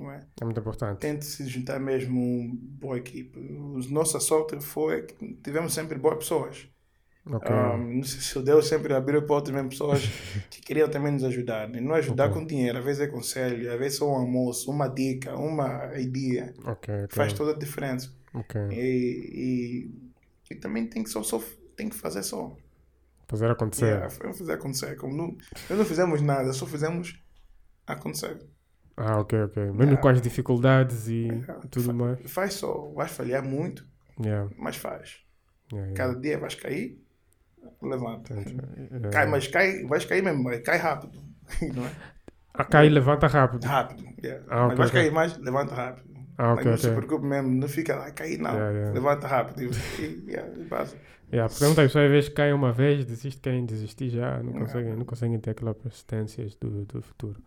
Não 0.00 0.10
é? 0.10 0.20
É 0.40 0.44
muito 0.46 0.58
importante. 0.58 0.98
Tente 0.98 1.26
se 1.26 1.46
juntar 1.46 1.78
mesmo 1.78 2.18
uma 2.18 2.54
boa 2.56 2.96
equipe. 2.96 3.38
Os- 3.74 3.90
Nossa 3.90 4.18
sorte 4.18 4.58
foi 4.60 5.02
que 5.02 5.34
tivemos 5.44 5.74
sempre 5.74 5.98
boas 5.98 6.16
pessoas. 6.16 6.66
Ok. 7.26 7.54
Um, 7.54 7.96
não 7.96 8.02
sei 8.02 8.18
se 8.20 8.42
Deus 8.42 8.66
sempre 8.66 8.94
abriu 8.94 9.26
portas 9.26 9.52
mesmo 9.52 9.68
pessoas 9.68 10.00
que 10.50 10.62
queriam 10.62 10.88
também 10.88 11.12
nos 11.12 11.22
ajudar. 11.22 11.68
né? 11.68 11.78
Não 11.78 11.94
ajudar 11.94 12.30
Ok. 12.30 12.40
com 12.40 12.46
dinheiro, 12.46 12.78
às 12.78 12.84
vezes 12.84 13.02
é 13.02 13.06
conselho, 13.08 13.70
às 13.70 13.78
vezes 13.78 14.00
é 14.00 14.04
um 14.04 14.14
almoço, 14.14 14.70
uma 14.70 14.88
dica, 14.88 15.36
uma 15.36 15.92
ideia. 16.00 16.54
ok, 16.64 16.94
ok. 17.04 17.08
Faz 17.10 17.34
toda 17.34 17.52
a 17.52 17.58
diferença. 17.58 18.10
E, 18.70 19.90
e, 20.50 20.50
e 20.50 20.54
também 20.56 20.86
tem 20.86 21.02
que, 21.04 21.10
só, 21.10 21.22
só, 21.22 21.42
tem 21.76 21.90
que 21.90 21.94
fazer 21.96 22.22
só. 22.22 22.56
Fazer 23.28 23.50
acontecer. 23.50 23.84
Yeah, 23.86 24.08
fazer 24.10 24.52
acontecer. 24.54 24.96
Como 24.96 25.14
não, 25.14 25.36
nós 25.68 25.78
não 25.78 25.84
fizemos 25.84 26.22
nada, 26.22 26.52
só 26.54 26.64
fizemos 26.66 27.20
acontecer. 27.86 28.40
Ah, 29.00 29.18
ok, 29.20 29.32
ok. 29.44 29.56
Mesmo 29.72 29.96
Yeah. 29.96 30.00
com 30.02 30.08
as 30.08 30.20
dificuldades 30.20 31.08
e 31.08 31.28
Yeah. 31.28 31.60
tudo 31.70 31.86
Fa- 31.86 31.94
mais. 31.94 32.18
Faz 32.26 32.54
só, 32.54 32.92
vais 32.94 33.10
falhar 33.10 33.42
muito, 33.42 33.86
Yeah, 34.22 34.48
mas 34.56 34.76
faz. 34.76 35.20
Cada 35.94 36.14
dia 36.20 36.38
vais 36.38 36.54
cair, 36.56 36.98
levanta. 37.82 38.34
Cai, 39.12 39.26
mas 39.26 39.46
cai, 39.48 39.84
vais 39.86 40.04
cair 40.04 40.22
mesmo, 40.22 40.42
mas 40.44 40.60
cai 40.62 40.78
rápido. 40.78 41.18
Não 41.74 41.86
é? 41.86 41.94
Ah, 42.54 42.64
cai 42.64 42.86
e 42.86 42.90
levanta 42.90 43.26
rápido. 43.26 43.66
Rápido. 43.66 44.04
Ah, 44.48 44.66
mas 44.66 44.76
ok, 44.76 44.78
vais 44.78 44.90
ok. 44.90 44.96
cair 44.96 45.12
mais, 45.12 45.36
levanta 45.38 45.74
rápido. 45.74 46.08
Ah, 46.38 46.54
Mas 46.54 46.64
ok, 46.64 46.66
não 46.66 46.76
se 46.76 46.90
ok. 46.90 46.94
preocupe 46.96 47.24
mesmo, 47.26 47.50
não 47.50 47.68
fica 47.68 47.96
lá, 47.96 48.10
cair 48.10 48.38
não. 48.38 48.70
Levanta 48.92 49.26
rápido. 49.28 49.62
E, 49.98 50.02
e, 50.02 50.60
e 50.60 50.64
basta. 50.64 50.98
Yeah, 51.32 51.48
porque 51.48 51.64
muitas 51.64 51.84
pessoas 51.86 52.04
às 52.06 52.10
vezes 52.10 52.28
caem 52.30 52.52
uma 52.52 52.72
vez, 52.72 53.04
desistem, 53.04 53.40
querem 53.40 53.64
desistir 53.66 54.08
já, 54.10 54.42
não 54.42 54.52
conseguem, 54.52 54.96
não 54.96 55.04
conseguem 55.04 55.38
ter 55.38 55.50
aquela 55.50 55.72
persistência 55.74 56.46
do, 56.60 56.84
do 56.86 57.00
futuro. 57.02 57.40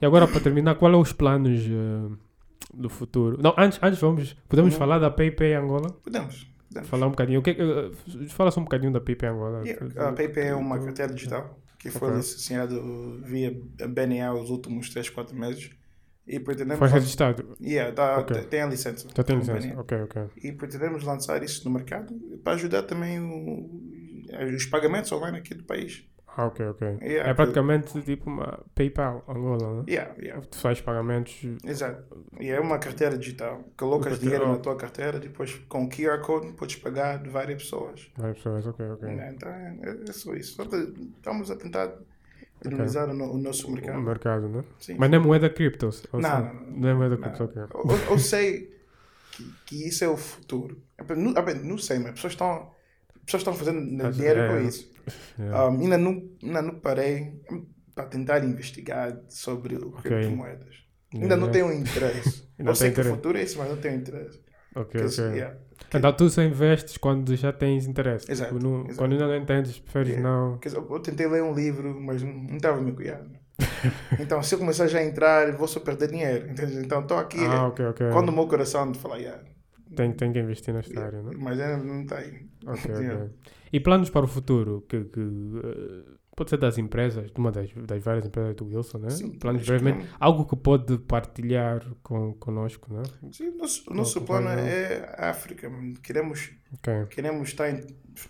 E 0.00 0.06
agora, 0.06 0.26
para 0.26 0.40
terminar, 0.40 0.74
qual 0.76 0.92
é 0.92 0.96
os 0.96 1.12
planos 1.12 1.60
eh, 1.60 2.16
do 2.72 2.88
futuro? 2.88 3.38
Não, 3.42 3.54
antes, 3.58 3.78
antes 3.82 4.00
vamos, 4.00 4.34
podemos 4.48 4.72
Uhum. 4.72 4.78
falar 4.78 4.98
da 4.98 5.10
PayPay 5.10 5.54
Angola? 5.54 5.90
Podemos. 6.02 6.46
podemos. 6.68 6.88
Falar 6.88 7.06
um 7.06 7.10
bocadinho. 7.10 7.40
O 7.40 7.42
que, 7.42 7.50
é 7.50 7.54
eh, 7.60 7.90
fala 8.28 8.50
só 8.50 8.60
um 8.60 8.64
bocadinho 8.64 8.92
da 8.92 9.00
PayPay 9.00 9.28
Angola. 9.28 9.62
Yeah, 9.66 10.08
A 10.08 10.12
PayPay 10.12 10.44
é 10.48 10.54
uma 10.54 10.78
carteira 10.78 11.12
digital 11.12 11.58
que 11.78 11.90
foi 11.90 12.08
Ok. 12.08 12.16
licenciado 12.20 13.20
via 13.22 13.54
BNA 13.86 14.32
os 14.32 14.48
últimos 14.48 14.88
3, 14.88 15.10
4 15.10 15.36
meses. 15.36 15.70
E 16.26 16.40
pretendemos. 16.40 16.78
Foi 16.78 16.88
registrado. 16.88 17.56
Yeah, 17.60 17.92
tá, 17.94 18.18
Ok. 18.18 18.42
tem 18.44 18.62
a 18.62 18.66
licença. 18.66 19.08
Já 19.14 19.22
tem 19.22 19.38
licença. 19.38 19.78
Ok, 19.80 20.02
ok. 20.02 20.22
E 20.42 20.52
pretendemos 20.52 21.04
lançar 21.04 21.42
isso 21.42 21.64
no 21.68 21.74
mercado 21.74 22.12
para 22.42 22.54
ajudar 22.54 22.82
também 22.82 23.20
o- 23.20 23.70
os 24.54 24.66
pagamentos 24.66 25.10
online 25.12 25.38
aqui 25.38 25.54
do 25.54 25.62
país. 25.64 26.04
Ah, 26.38 26.46
ok, 26.48 26.66
ok. 26.66 26.86
Yeah, 27.00 27.30
é 27.30 27.32
praticamente 27.32 27.98
tipo 28.02 28.28
uma 28.28 28.62
PayPal 28.74 29.24
Angola, 29.26 29.78
né? 29.78 29.84
Yeah, 29.88 30.14
yeah. 30.20 30.42
Tu 30.50 30.58
faz 30.58 30.80
pagamentos. 30.82 31.34
Exato. 31.64 32.04
E 32.38 32.50
é 32.50 32.60
uma 32.60 32.78
carteira 32.78 33.16
digital. 33.16 33.64
Colocas 33.74 34.18
dinheiro 34.20 34.46
na 34.46 34.58
tua 34.58 34.76
carteira, 34.76 35.18
depois 35.18 35.54
com 35.66 35.88
QR 35.88 36.20
Code 36.20 36.52
podes 36.52 36.76
pagar 36.76 37.22
de 37.22 37.30
várias 37.30 37.62
pessoas. 37.62 38.10
Várias 38.18 38.36
pessoas, 38.36 38.66
ok, 38.66 38.84
ok. 38.86 39.08
Então 39.34 39.48
é, 39.50 39.78
é 40.08 40.12
só 40.12 40.34
isso. 40.34 40.56
Só 40.56 40.64
estamos 40.64 41.50
a 41.50 41.56
tentar 41.56 41.90
dinamizar 42.62 43.08
o, 43.10 43.14
no- 43.14 43.32
o 43.32 43.38
nosso 43.38 43.68
O 43.68 43.72
mercado. 43.72 44.00
mercado, 44.00 44.48
né? 44.48 44.64
Sim. 44.78 44.96
Mas 44.98 45.10
não 45.10 45.18
é 45.18 45.20
moeda 45.20 45.50
cripto? 45.50 45.90
Não, 46.12 46.20
não, 46.20 46.30
não. 46.54 46.70
Não 46.78 46.88
é 46.88 46.94
moeda 46.94 47.16
Não. 47.16 47.22
cripto, 47.22 47.44
ok. 47.44 47.62
Eu, 47.62 48.10
eu 48.12 48.18
sei 48.18 48.76
que, 49.32 49.52
que 49.66 49.88
isso 49.88 50.04
é 50.04 50.08
o 50.08 50.16
futuro. 50.16 50.82
Eu 50.98 51.16
Não, 51.16 51.32
eu 51.34 51.64
não 51.64 51.78
sei, 51.78 51.98
mas 51.98 52.12
pessoas 52.12 52.32
estão, 52.32 52.72
pessoas 53.24 53.40
estão 53.42 53.54
fazendo 53.54 54.12
dinheiro 54.12 54.40
é, 54.40 54.48
com 54.48 54.68
isso. 54.68 54.90
Yeah. 55.38 55.66
Um, 55.68 55.80
ainda, 55.80 55.98
não, 55.98 56.30
ainda 56.42 56.62
não 56.62 56.80
parei 56.80 57.40
para 57.94 58.06
tentar 58.06 58.44
investigar 58.44 59.20
sobre 59.28 59.76
o 59.76 59.88
Ok. 59.90 60.02
criptomoedas. 60.02 60.74
Ainda 61.14 61.26
Yeah, 61.34 61.36
não 61.36 61.52
yeah. 61.52 61.52
tenho 61.52 61.72
interesse. 61.80 62.46
Não 62.58 62.72
eu 62.72 62.74
sei 62.74 62.90
que 62.90 63.00
o 63.02 63.04
futuro 63.04 63.36
é 63.36 63.42
isso, 63.42 63.58
mas 63.58 63.68
não 63.68 63.76
tenho 63.76 63.96
interesse. 63.96 64.40
Ok, 64.76 65.00
Que- 65.00 65.06
ok. 65.06 65.24
yeah. 65.38 65.56
Então 65.94 66.12
tu 66.12 66.28
só 66.30 66.42
investes 66.42 66.96
quando 66.96 67.34
já 67.36 67.52
tens 67.52 67.86
interesse. 67.86 68.30
Exato, 68.30 68.54
Tipo, 68.54 68.66
não- 68.66 68.80
exato. 68.84 68.96
Quando 68.96 69.12
ainda 69.12 69.26
não 69.26 69.36
entendes, 69.36 69.78
preferes 69.78 70.08
Yeah. 70.14 70.28
não. 70.28 70.58
Quer 70.58 70.68
dizer, 70.70 70.80
eu 70.80 71.00
tentei 71.00 71.26
ler 71.26 71.42
um 71.42 71.54
livro, 71.54 71.98
mas 72.00 72.22
não 72.22 72.56
estava 72.56 72.80
me 72.80 72.92
cuidando. 72.92 73.30
então, 74.20 74.42
se 74.42 74.54
eu 74.54 74.58
começar 74.58 74.86
já 74.86 74.98
a 74.98 75.04
entrar, 75.04 75.52
vou 75.52 75.66
só 75.68 75.80
perder 75.80 76.10
dinheiro. 76.10 76.50
Entende? 76.50 76.78
Então, 76.78 77.00
estou 77.02 77.16
aqui. 77.18 77.38
Ah, 77.44 77.66
ok, 77.68 77.84
ok. 77.86 78.10
Quando 78.10 78.28
o 78.28 78.32
meu 78.32 78.46
coração 78.46 78.90
de 78.92 78.98
falar, 78.98 79.18
yeah, 79.18 79.42
Tem, 79.94 80.12
tem 80.12 80.32
que 80.32 80.38
investir 80.40 80.74
nesta 80.74 81.00
área, 81.00 81.22
não? 81.22 81.30
mas 81.38 81.58
ainda 81.60 81.76
não 81.82 82.02
está 82.02 82.18
aí. 82.18 82.46
Ok, 82.66 82.90
Yeah. 83.16 83.30
E 83.72 83.80
planos 83.80 84.10
para 84.10 84.24
o 84.24 84.28
futuro? 84.28 84.84
Que, 84.88 85.04
que, 85.04 85.20
eh, 85.20 86.15
pode 86.36 86.50
ser 86.50 86.58
das 86.58 86.76
empresas, 86.78 87.30
de 87.30 87.38
uma 87.38 87.50
das, 87.50 87.70
das 87.74 88.02
várias 88.04 88.26
empresas 88.26 88.54
do 88.54 88.66
Wilson, 88.66 88.98
né? 88.98 89.10
Sim, 89.10 89.30
planos 89.38 89.62
acho 89.62 89.72
que 89.72 89.78
brevemente. 89.78 90.10
Algo 90.20 90.44
que 90.46 90.54
pode 90.54 90.98
partilhar 90.98 91.84
com, 92.02 92.34
conosco, 92.34 92.92
né? 92.92 93.02
Sim, 93.32 93.48
o 93.48 93.56
nosso, 93.58 93.90
o 93.90 93.94
nosso 93.94 94.18
Não, 94.20 94.26
plano 94.26 94.48
é 94.48 95.14
a 95.18 95.30
África. 95.30 95.68
Queremos, 96.02 96.50
Ok, 96.74 97.06
queremos 97.10 97.48
estar 97.48 97.70
em, 97.70 97.80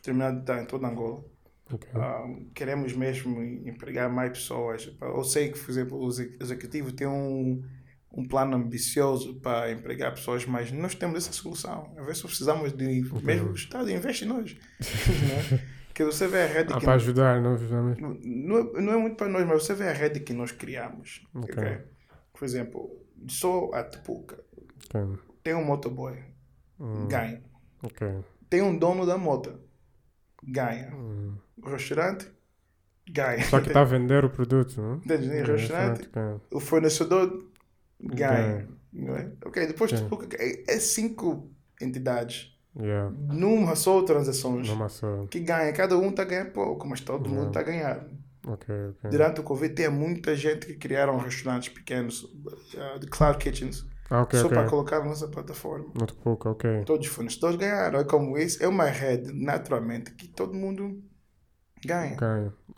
terminar 0.03 0.33
de 0.33 0.41
estar 0.41 0.63
em 0.63 0.67
toda 0.67 0.87
Angola. 0.87 1.25
ok. 1.73 1.89
Ah, 1.95 2.25
queremos 2.55 2.93
mesmo 2.95 3.43
empregar 3.43 4.09
mais 4.11 4.31
pessoas. 4.39 4.91
Eu 5.01 5.25
sei 5.25 5.51
que, 5.51 5.59
por 5.59 5.71
exemplo, 5.71 5.99
o 5.99 6.09
exe- 6.09 6.37
executivo 6.41 6.93
tem 6.93 7.07
um, 7.09 7.63
um 8.13 8.25
plano 8.27 8.57
ambicioso 8.57 9.35
para 9.41 9.73
empregar 9.73 10.15
pessoas, 10.15 10.47
mas 10.47 10.71
nós 10.71 10.95
temos 10.95 11.17
essa 11.19 11.33
solução. 11.33 11.93
Às 11.99 12.07
vezes 12.07 12.23
precisamos 12.23 12.73
de. 12.73 13.03
Mesmo 13.23 13.51
o 13.51 13.55
Estado 13.55 13.91
investe 13.91 14.25
em 14.25 14.29
nós. 14.29 14.55
né? 14.81 15.76
Que 15.97 16.05
você 16.05 16.29
vê 16.29 16.43
a 16.43 16.47
rede 16.47 16.73
Ah, 16.75 16.79
que. 16.79 16.85
para 16.85 16.95
ajudar, 16.95 17.41
não 17.41 17.57
justamente. 17.57 18.01
Não 18.03 18.59
é, 18.59 18.81
não 18.83 18.93
é 18.93 18.97
muito 18.99 19.17
para 19.17 19.29
nós, 19.29 19.47
mas 19.47 19.63
você 19.65 19.75
vê 19.75 19.89
a 19.89 19.93
rede 19.93 20.21
que 20.21 20.33
nós 20.35 20.53
criamos. 20.53 21.27
Ok. 21.35 21.55
ok? 21.55 21.79
Por 22.35 22.45
exemplo, 22.45 23.07
só 23.29 23.71
a 23.73 23.83
Tepuca 23.83 24.39
Ok, 24.85 25.01
tem 25.43 25.55
um 25.55 25.65
motoboy, 25.65 26.23
Hum. 26.79 27.09
ganha. 27.09 27.43
Tem 28.51 28.61
um 28.63 28.77
dono 28.79 29.07
da 29.07 29.17
moto, 29.17 29.59
ganha. 30.43 30.95
Hum. 30.95 31.35
O 31.63 31.71
restaurante, 31.71 32.31
ganha. 33.11 33.43
Só 33.45 33.61
que 33.61 33.69
está 33.69 33.81
a 33.81 33.85
vender 33.85 34.25
o 34.25 34.31
produto, 34.31 34.81
não? 34.81 34.97
Entende? 34.97 35.31
É, 35.31 35.43
O 35.43 35.47
restaurante, 35.47 36.09
o 36.53 36.61
fornecedor 36.61 37.51
ganha. 38.01 38.59
Ganha. 38.59 38.69
Não 38.93 39.17
é? 39.17 39.33
Ok, 39.45 39.67
depois 39.67 39.91
Sim. 39.91 39.97
Tepuca 39.99 40.29
é, 40.39 40.75
é 40.75 40.79
cinco 40.81 41.51
entidades 41.81 42.56
Yeah. 42.79 43.11
numa 43.33 43.75
só 43.75 44.03
transações 44.03 44.69
Não 44.69 44.77
maçou. 44.77 45.27
que 45.29 45.41
ganha. 45.41 45.73
Cada 45.73 45.97
um 45.97 46.11
está 46.11 46.25
ganhando 46.25 46.51
pouco, 46.53 46.87
mas 46.87 47.01
todo 47.01 47.29
mundo 47.29 47.49
está 47.49 47.63
ganhando. 47.63 48.11
Ok, 48.47 48.75
ok. 48.91 49.11
Durante 49.11 49.41
o 49.41 49.43
Covid, 49.43 49.75
tem 49.75 49.89
muita 49.89 50.37
gente 50.37 50.67
que 50.67 50.75
criaram 50.75 51.17
restaurantes 51.19 51.69
pequenos, 51.71 52.23
uh, 52.25 52.99
de 53.01 53.07
cloud 53.09 53.39
kitchens, 53.39 53.85
Ah, 54.11 54.23
ok, 54.23 54.39
só 54.39 54.49
para 54.49 54.69
colocar 54.69 55.01
na 55.01 55.07
nossa 55.07 55.27
plataforma. 55.27 55.87
Muito 55.97 56.15
pouco, 56.17 56.51
ok. 56.51 56.85
Todos 56.85 57.09
os 57.09 57.13
fornecedores 57.13 57.57
ganharam. 57.57 57.99
É 57.99 58.05
como 58.05 58.37
isso, 58.39 58.63
é 58.63 58.69
uma 58.69 58.85
rede, 58.85 59.33
naturalmente, 59.33 60.13
que 60.13 60.29
todo 60.29 60.55
mundo 60.55 61.03
ganha. 61.85 62.15
Ok. 62.15 62.27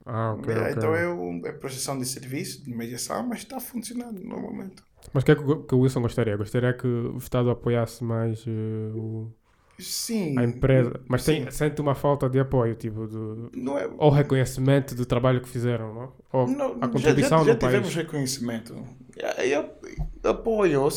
Ah, 0.07 0.35
É, 0.37 0.41
ok. 0.41 0.55
Então 0.77 0.95
é, 0.95 1.09
um, 1.09 1.43
é 1.45 1.53
prestação 1.53 1.99
de 1.99 2.07
serviço, 2.07 2.65
de 2.65 2.71
mediação, 2.75 3.27
mas 3.29 3.39
está 3.41 3.61
funcionando 3.61 4.21
no 4.23 4.41
momento. 4.41 4.83
Mas 5.13 5.23
o 5.23 5.27
que 5.27 5.33
é 5.33 5.35
que, 5.35 5.43
o- 5.43 5.79
Wilson 5.81 6.01
gostaria? 6.03 6.37
Gostaria 6.37 6.73
que 6.73 6.87
o 6.87 7.17
Estado 7.19 7.51
apoiasse 7.51 8.03
mais 8.03 8.45
eh, 8.47 8.91
o- 8.95 9.31
Sim. 9.79 10.39
a 10.39 10.43
empresa, 10.45 11.01
mas 11.09 11.23
sim. 11.23 11.43
tem, 11.45 11.51
sente 11.51 11.81
uma 11.81 11.95
falta 11.95 12.29
de 12.29 12.41
apoio, 12.41 12.75
tipo, 12.75 13.07
do, 13.07 13.51
é, 13.79 13.89
ou 13.97 14.11
reconhecimento 14.11 14.95
do 14.95 15.07
trabalho 15.07 15.41
que 15.41 15.49
fizeram, 15.49 15.95
não? 15.95 16.13
Ou 16.33 16.47
não, 16.49 16.73
a 16.77 16.81
já- 16.81 16.89
contribuição 16.89 17.39
já, 17.39 17.45
já, 17.45 17.53
no 17.53 17.59
país. 17.59 17.73
tivemos 17.75 17.95
reconhecimento. 17.95 18.85
E- 19.17 19.49
e- 19.55 20.29
Apoio. 20.29 20.89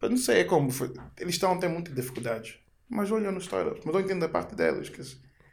Eu 0.00 0.10
não 0.10 0.16
sei 0.16 0.40
é 0.40 0.44
como 0.44 0.70
foi. 0.70 0.92
Eles 1.18 1.34
estão 1.34 1.52
a 1.52 1.56
ter 1.58 1.68
muita 1.68 1.90
dificuldade. 1.92 2.60
Mas 2.88 3.10
olha 3.10 3.30
nos 3.32 3.42
startups. 3.44 3.82
Mas 3.84 3.94
eu 3.94 4.00
entendo 4.00 4.24
a 4.24 4.28
parte 4.28 4.54
deles. 4.54 4.88
Que 4.88 5.02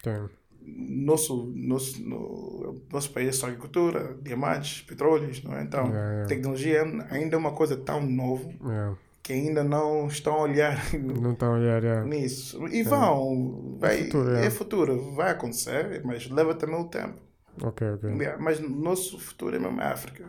Tem. 0.04 0.30
nosso, 0.64 1.52
nosso, 1.56 2.02
no, 2.08 2.82
nosso 2.92 3.12
país 3.12 3.30
é 3.30 3.32
só 3.32 3.48
agricultura, 3.48 4.16
diamantes, 4.22 4.82
petróleos, 4.84 5.44
não 5.44 5.56
é? 5.56 5.64
Então, 5.64 5.86
Yeah, 5.88 6.10
yeah. 6.12 6.28
tecnologia 6.28 6.84
ainda 7.10 7.36
é 7.36 7.38
uma 7.38 7.52
coisa 7.54 7.76
tão 7.76 8.02
nova 8.06 8.48
Yeah. 8.64 8.96
Que 9.26 9.34
ainda 9.34 9.64
não 9.64 10.06
estão 10.08 10.36
a 10.36 10.42
olhar 10.44 10.78
Não 10.94 11.34
estão 11.34 11.54
a 11.56 11.58
olhar, 11.58 11.84
yeah. 11.84 12.06
nisso. 12.06 12.64
E 12.68 12.84
vão, 12.84 13.76
vai, 13.80 14.04
futuro, 14.04 14.36
é. 14.36 14.46
é 14.46 14.50
futuro, 14.52 15.12
vai 15.16 15.32
acontecer, 15.32 16.02
mas 16.06 16.30
leva 16.30 16.54
também 16.54 16.80
o 16.80 16.84
tempo. 16.88 17.16
Ok, 17.64 17.90
ok. 17.94 18.12
Mas 18.40 18.60
nosso 18.60 19.18
futuro 19.18 19.56
é 19.56 19.60
mesmo 19.60 19.82
a 19.82 19.86
África. 19.90 20.26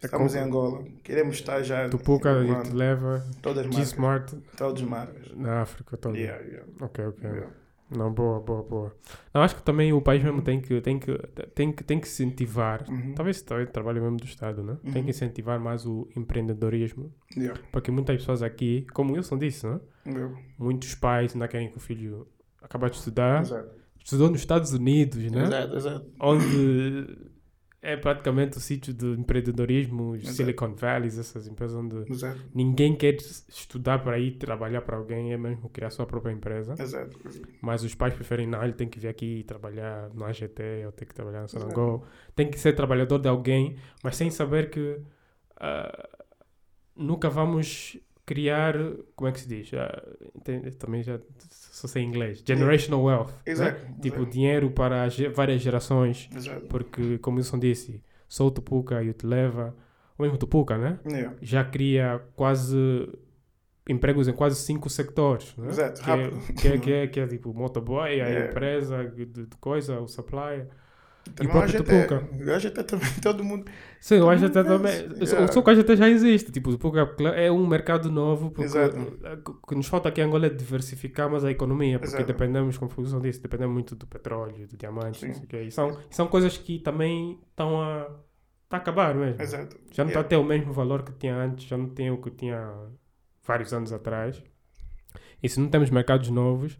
Estamos 0.00 0.32
como- 0.32 0.44
em 0.44 0.46
Angola, 0.46 0.84
queremos 1.02 1.34
estar 1.36 1.60
já 1.62 1.88
Tupuca 1.88 2.30
e 2.44 2.62
te 2.68 2.70
leva 2.72 3.26
todas 3.42 3.64
as 3.64 3.66
marcas, 3.66 3.88
G-Smart 3.88 4.36
todas 4.56 4.82
as 4.82 4.88
marcas. 4.88 5.32
na 5.36 5.62
África 5.62 5.96
toda. 5.96 6.16
Yeah, 6.16 6.40
yeah, 6.44 6.66
Ok, 6.80 7.04
ok. 7.04 7.28
yeah. 7.28 7.50
Não, 7.90 8.12
boa, 8.12 8.40
boa, 8.40 8.62
boa. 8.64 8.96
Não, 9.32 9.42
acho 9.42 9.54
que 9.54 9.62
também 9.62 9.92
o 9.92 10.00
país 10.02 10.22
mesmo 10.22 10.42
tem 10.42 10.60
que, 10.60 10.80
tem 10.80 10.98
que, 10.98 11.16
tem 11.54 11.70
que, 11.72 11.84
tem 11.84 12.00
que 12.00 12.06
incentivar, 12.08 12.84
Uhum. 12.88 13.14
talvez 13.14 13.40
também 13.42 13.66
trabalho 13.66 14.02
mesmo 14.02 14.16
do 14.16 14.24
Estado, 14.24 14.62
né? 14.62 14.76
Tem 14.92 15.04
que 15.04 15.10
incentivar 15.10 15.60
mais 15.60 15.86
o 15.86 16.08
empreendedorismo, 16.16 17.12
Yeah, 17.36 17.60
porque 17.70 17.90
muitas 17.92 18.16
pessoas 18.16 18.42
aqui, 18.42 18.84
como 18.92 19.12
o 19.12 19.14
Wilson 19.16 19.38
disse, 19.38 19.66
né? 19.66 19.80
yeah. 20.06 20.34
Muitos 20.58 20.94
pais 20.96 21.32
ainda 21.32 21.46
querem 21.46 21.70
que 21.70 21.76
o 21.76 21.80
filho 21.80 22.26
acabe 22.60 22.90
de 22.90 22.96
estudar, 22.96 23.42
Exato. 23.42 23.70
estudou 24.04 24.30
nos 24.30 24.40
Estados 24.40 24.72
Unidos, 24.72 25.30
né? 25.30 25.44
Exato, 25.44 25.76
exato. 25.76 26.06
Onde 26.20 27.06
é 27.86 27.96
praticamente 27.96 28.58
o 28.58 28.60
sítio 28.60 28.92
do 28.92 29.14
empreendedorismo, 29.14 30.10
os 30.10 30.22
Exato. 30.22 30.36
Silicon 30.36 30.74
Valley, 30.74 31.06
essas 31.06 31.46
empresas 31.46 31.76
onde 31.76 32.10
Exato, 32.10 32.40
ninguém 32.52 32.96
quer 32.96 33.14
estudar 33.14 34.00
para 34.00 34.18
ir 34.18 34.32
trabalhar 34.32 34.82
para 34.82 34.96
alguém, 34.96 35.32
é 35.32 35.36
mesmo 35.36 35.68
criar 35.68 35.90
sua 35.90 36.04
própria 36.04 36.32
empresa. 36.32 36.74
exato. 36.76 37.16
Mas 37.62 37.84
os 37.84 37.94
pais 37.94 38.12
preferem, 38.12 38.44
não, 38.44 38.60
ele 38.64 38.72
tem 38.72 38.88
que 38.88 38.98
vir 38.98 39.06
aqui 39.06 39.44
trabalhar 39.44 40.10
no 40.12 40.24
AGT, 40.24 40.62
ou 40.84 40.90
tem 40.90 41.06
que 41.06 41.14
trabalhar 41.14 41.42
no 41.42 41.48
Sonangol. 41.48 42.04
Tem 42.34 42.50
que 42.50 42.58
ser 42.58 42.72
trabalhador 42.72 43.18
de 43.18 43.28
alguém, 43.28 43.76
mas 44.02 44.16
sem 44.16 44.30
saber 44.30 44.68
que 44.68 45.00
ah, 45.56 46.08
nunca 46.96 47.30
vamos 47.30 47.96
criar, 48.26 48.74
como 49.14 49.28
é 49.28 49.32
que 49.32 49.40
se 49.40 49.48
diz? 49.48 49.72
Ah, 49.74 50.02
entende? 50.34 50.72
também 50.72 51.02
já 51.02 51.18
só 51.50 51.86
sei 51.88 52.02
inglês. 52.02 52.42
Generational 52.46 53.02
wealth. 53.04 53.28
né? 53.28 53.34
Exato. 53.46 53.80
Tipo, 54.02 54.16
exato. 54.18 54.26
dinheiro 54.32 54.70
para 54.70 55.08
ge- 55.08 55.28
várias 55.28 55.62
gerações. 55.62 56.28
Exato. 56.34 56.66
Porque, 56.66 57.18
como 57.18 57.36
Wilson 57.38 57.58
disse, 57.58 58.02
só 58.28 58.46
o 58.46 58.50
Tupuca 58.50 59.02
e 59.02 59.10
o 59.10 59.14
Televa, 59.14 59.74
ou 60.18 60.24
mesmo 60.24 60.36
Tupuca, 60.38 60.76
né? 60.76 60.98
Yeah. 61.06 61.36
Já 61.40 61.62
cria 61.64 62.20
quase 62.34 62.76
empregos 63.88 64.26
em 64.26 64.32
quase 64.32 64.56
cinco 64.56 64.90
sectores. 64.90 65.54
Né? 65.56 65.68
Exato, 65.68 66.02
Que 66.02 66.10
é, 66.10 66.14
rápido. 66.24 66.54
que, 66.54 66.68
é, 66.68 66.78
que, 66.78 66.92
é, 66.92 67.06
que 67.08 67.20
é 67.20 67.26
tipo 67.28 67.54
motoboy, 67.54 68.20
a 68.20 68.28
É. 68.28 68.48
empresa 68.48 69.04
de, 69.04 69.24
de 69.26 69.46
coisa, 69.60 70.00
o 70.00 70.08
supplier. 70.08 70.66
Também 71.34 71.52
próprio 71.52 71.80
o 71.80 71.84
Tupuca. 71.84 72.16
AGT. 72.16 72.44
O 72.44 72.54
AGT 72.54 72.84
também, 72.84 73.08
todo 73.22 73.42
mundo. 73.44 73.64
Sim, 74.00 74.16
eu 74.16 74.20
Todo 74.26 74.44
até 74.46 74.52
faz. 74.52 74.66
também. 74.66 74.92
Yeah. 75.26 75.52
Só 75.52 75.62
que 75.62 75.68
o 75.68 75.72
AGT 75.72 75.96
já 75.96 76.08
existe. 76.08 76.52
Tipo, 76.52 76.70
o 76.70 76.72
Tupuca 76.72 77.14
é 77.34 77.50
um 77.50 77.66
mercado 77.66 78.10
novo. 78.10 78.50
Porque 78.50 78.64
Exato. 78.64 78.96
o 79.50 79.66
que 79.66 79.74
nos 79.74 79.86
falta 79.88 80.08
aqui 80.08 80.20
em 80.20 80.24
Angola 80.24 80.46
é 80.46 80.50
diversificarmos 80.50 81.44
a 81.44 81.50
economia. 81.50 81.98
Porque 81.98 82.14
Exato. 82.14 82.26
dependemos, 82.26 82.78
como 82.78 82.90
o 82.96 83.00
Wilson 83.00 83.20
disse, 83.20 83.40
dependemos 83.40 83.72
muito 83.74 83.94
do 83.96 84.06
petróleo, 84.06 84.66
do 84.68 84.76
diamante. 84.76 85.18
Sim. 85.20 85.28
Não 85.28 85.34
sei 85.34 85.44
o 85.44 85.46
quê. 85.46 85.62
E 85.62 85.70
são, 85.70 85.98
são 86.10 86.26
coisas 86.28 86.56
que 86.56 86.78
também 86.78 87.40
estão 87.50 87.82
a, 87.82 88.04
tá 88.68 88.76
a 88.76 88.80
acabar 88.80 89.14
mesmo. 89.14 89.40
Exato. 89.42 89.76
Já 89.90 90.04
não 90.04 90.08
está 90.10 90.20
a 90.20 90.22
Yeah. 90.22 90.28
ter 90.28 90.36
o 90.36 90.44
mesmo 90.44 90.72
valor 90.72 91.02
que 91.02 91.12
tinha 91.12 91.34
antes, 91.34 91.66
já 91.66 91.76
não 91.76 91.88
tem 91.88 92.10
o 92.10 92.18
que 92.18 92.30
tinha 92.30 92.72
vários 93.44 93.72
anos 93.72 93.92
atrás. 93.92 94.42
E 95.42 95.48
se 95.48 95.58
não 95.60 95.68
temos 95.68 95.90
mercados 95.90 96.28
novos, 96.30 96.78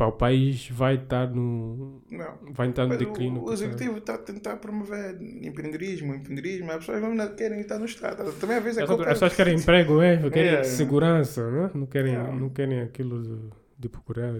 é 0.00 0.04
o 0.04 0.12
país 0.12 0.68
vai 0.70 0.94
estar 0.96 1.28
no 1.30 2.02
Não. 2.10 2.38
vai 2.52 2.68
entrar 2.68 2.86
no 2.86 2.96
declínio. 2.96 3.40
o, 3.40 3.42
o 3.42 3.46
porque- 3.46 3.64
executivo 3.64 3.98
está 3.98 4.14
a 4.14 4.18
tentar 4.18 4.56
promover 4.56 5.20
empreendedorismo, 5.20 6.14
empreendedorismo, 6.14 6.70
as 6.70 6.78
pessoas 6.78 7.02
não 7.02 7.34
querem 7.34 7.60
estar 7.60 7.78
no 7.78 7.84
Estado. 7.84 8.32
Também 8.34 8.56
às 8.56 8.64
vezes 8.64 8.78
é 8.78 8.82
As 8.84 8.96
pessoas 8.96 9.34
querem 9.34 9.54
emprego, 9.56 10.00
é, 10.00 10.16
querem 10.30 10.42
Yeah. 10.52 10.64
segurança, 10.64 11.50
né? 11.50 11.70
não 11.74 11.86
querem 11.86 12.16
não 12.16 12.48
querem 12.48 12.80
aquilo 12.80 13.22
de, 13.22 13.50
de 13.78 13.88
procurar. 13.88 14.34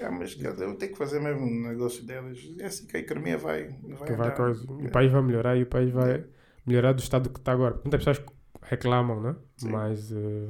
É, 0.00 0.08
mas 0.10 0.36
eu 0.40 0.74
tenho 0.74 0.92
que 0.92 0.98
fazer 0.98 1.20
mesmo 1.20 1.42
um 1.46 1.68
negócio 1.68 2.04
delas. 2.04 2.38
É 2.58 2.66
assim 2.66 2.86
que 2.86 2.96
a 2.96 3.00
economia 3.00 3.38
vai. 3.38 3.68
vai 3.82 4.16
vai 4.16 4.34
coisa. 4.34 4.64
O 4.68 4.90
país 4.90 5.12
vai 5.12 5.22
melhorar 5.22 5.56
e 5.56 5.62
o 5.62 5.66
país 5.66 5.90
vai 5.92 6.24
melhorar 6.66 6.92
do 6.92 6.98
estado 7.00 7.30
que 7.30 7.38
está 7.38 7.52
agora. 7.52 7.74
Muitas 7.84 8.04
pessoas 8.04 8.20
reclamam, 8.62 9.20
né? 9.20 9.36
Sim. 9.56 9.70
Mas 9.70 10.10
eh, 10.10 10.48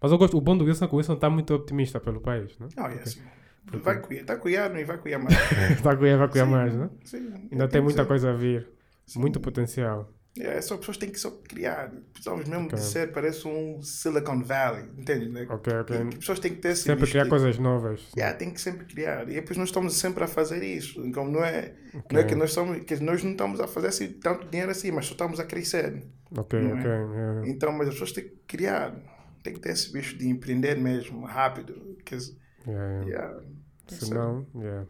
mas 0.00 0.10
eu 0.10 0.18
gosto, 0.18 0.36
o 0.36 0.40
bom 0.40 0.56
do 0.58 0.64
Wilson 0.64 0.84
é 0.84 0.88
que 0.88 0.94
o 0.94 0.96
Wilson 0.98 1.12
está 1.12 1.30
muito 1.30 1.54
optimista 1.54 2.00
pelo 2.00 2.20
país, 2.20 2.58
né? 2.58 2.66
Não, 2.76 2.86
é 2.86 2.94
assim. 2.94 3.20
Vai 3.64 4.00
está 4.10 4.36
cuidando 4.36 4.78
e 4.78 4.84
vai 4.84 4.98
cuidar 4.98 5.18
mais. 5.22 5.34
Está 5.70 5.92
a 5.92 5.96
cuidar, 5.96 6.16
vai 6.18 6.28
cuidar 6.28 6.44
Sim, 6.46 6.50
mais, 6.50 6.74
né? 6.74 6.90
Sim, 7.04 7.48
Ainda 7.50 7.68
tem 7.68 7.80
muita 7.80 8.04
coisa 8.04 8.30
a 8.30 8.34
vir, 8.34 8.68
Sim. 9.06 9.20
muito 9.20 9.40
potencial. 9.40 10.12
É, 10.38 10.58
só 10.62 10.78
pessoas 10.78 10.96
têm 10.96 11.10
que 11.10 11.20
só 11.20 11.30
criar. 11.30 11.90
Precisamos 12.12 12.48
mesmo 12.48 12.64
Ok. 12.64 12.78
de 12.78 12.84
ser, 12.84 13.12
parece 13.12 13.46
um 13.46 13.82
Silicon 13.82 14.42
Valley, 14.42 14.84
entende? 14.96 15.28
Né? 15.28 15.46
Ok, 15.48 15.70
ok. 15.80 16.06
Que 16.08 16.16
pessoas 16.18 16.38
têm 16.40 16.54
que 16.54 16.60
ter 16.62 16.70
esse 16.70 16.84
Sempre 16.84 17.06
criar 17.10 17.28
coisas 17.28 17.58
novas. 17.58 18.08
Yeah, 18.16 18.34
tem 18.38 18.50
que 18.50 18.58
sempre 18.58 18.86
criar. 18.86 19.28
E 19.28 19.34
depois 19.34 19.58
nós 19.58 19.68
estamos 19.68 19.94
sempre 19.94 20.24
a 20.24 20.26
fazer 20.26 20.62
isso. 20.64 21.04
Então 21.04 21.30
não 21.30 21.44
é, 21.44 21.74
não 22.10 22.18
é 22.20 22.24
que 22.24 22.34
nós 22.34 22.54
que 22.86 22.96
nós 22.96 23.22
não 23.22 23.32
estamos 23.32 23.60
a 23.60 23.68
fazer 23.68 23.88
assim, 23.88 24.08
tanto 24.08 24.48
dinheiro 24.48 24.70
assim, 24.72 24.90
mas 24.90 25.04
só 25.04 25.12
estamos 25.12 25.38
a 25.38 25.44
crescer. 25.44 26.02
Ok, 26.34 26.58
Não 26.60 26.70
é? 26.70 26.80
ok. 26.80 26.90
yeah. 26.90 27.48
Então, 27.48 27.70
mas 27.72 27.88
as 27.88 27.94
pessoas 27.94 28.12
têm 28.12 28.24
que 28.24 28.36
criar. 28.48 28.96
tem 29.42 29.52
que 29.52 29.60
ter 29.60 29.72
esse 29.72 29.92
bicho 29.92 30.16
de 30.16 30.26
empreender 30.28 30.76
mesmo, 30.78 31.26
rápido. 31.26 31.98
Quer 32.06 32.16
dizer, 32.16 32.36
Yeah, 32.66 33.04
yeah. 33.06 33.06
yeah. 33.06 33.40
Senão, 33.88 34.46
yeah. 34.54 34.86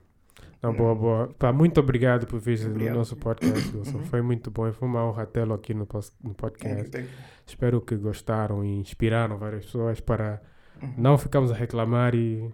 Não, 0.63 0.73
boa, 0.75 0.95
boa. 0.95 1.29
Pá, 1.39 1.53
muito 1.53 1.81
obrigado 1.81 2.27
por 2.27 2.39
vir 2.39 2.59
no 2.69 2.95
nosso 2.95 3.17
podcast, 3.17 3.77
Wilson. 3.77 3.99
Uhum. 3.99 4.05
Foi 4.05 4.23
muito 4.23 4.51
bom. 4.51 4.73
Foi 4.73 4.87
uma 4.89 5.05
honra 5.05 5.27
tê-lo 5.27 5.55
aqui 5.55 5.75
no, 5.75 5.81
no 5.81 5.87
Thank 5.87 6.35
podcast. 6.37 6.79
you, 6.85 6.91
thank 6.91 7.05
you. 7.05 7.11
Espero 7.47 7.81
que 7.81 7.97
gostaram 7.97 8.65
e 8.65 8.79
inspiraram 8.79 9.37
várias 9.39 9.65
pessoas 9.65 10.01
para 10.01 10.41
Uhum. 10.81 10.95
não 10.99 11.19
ficarmos 11.19 11.51
a 11.53 11.55
reclamar 11.55 12.13
e 12.15 12.53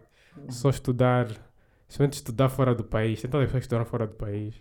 só 0.50 0.68
estudar, 0.70 1.28
somente 1.88 2.14
estudar 2.14 2.48
fora 2.50 2.74
do 2.74 2.84
país. 2.84 3.20
Tem 3.22 3.30
tantas 3.30 3.46
pessoas 3.46 3.60
que 3.60 3.64
estudam 3.66 3.84
fora 3.86 4.06
do 4.06 4.14
país, 4.16 4.54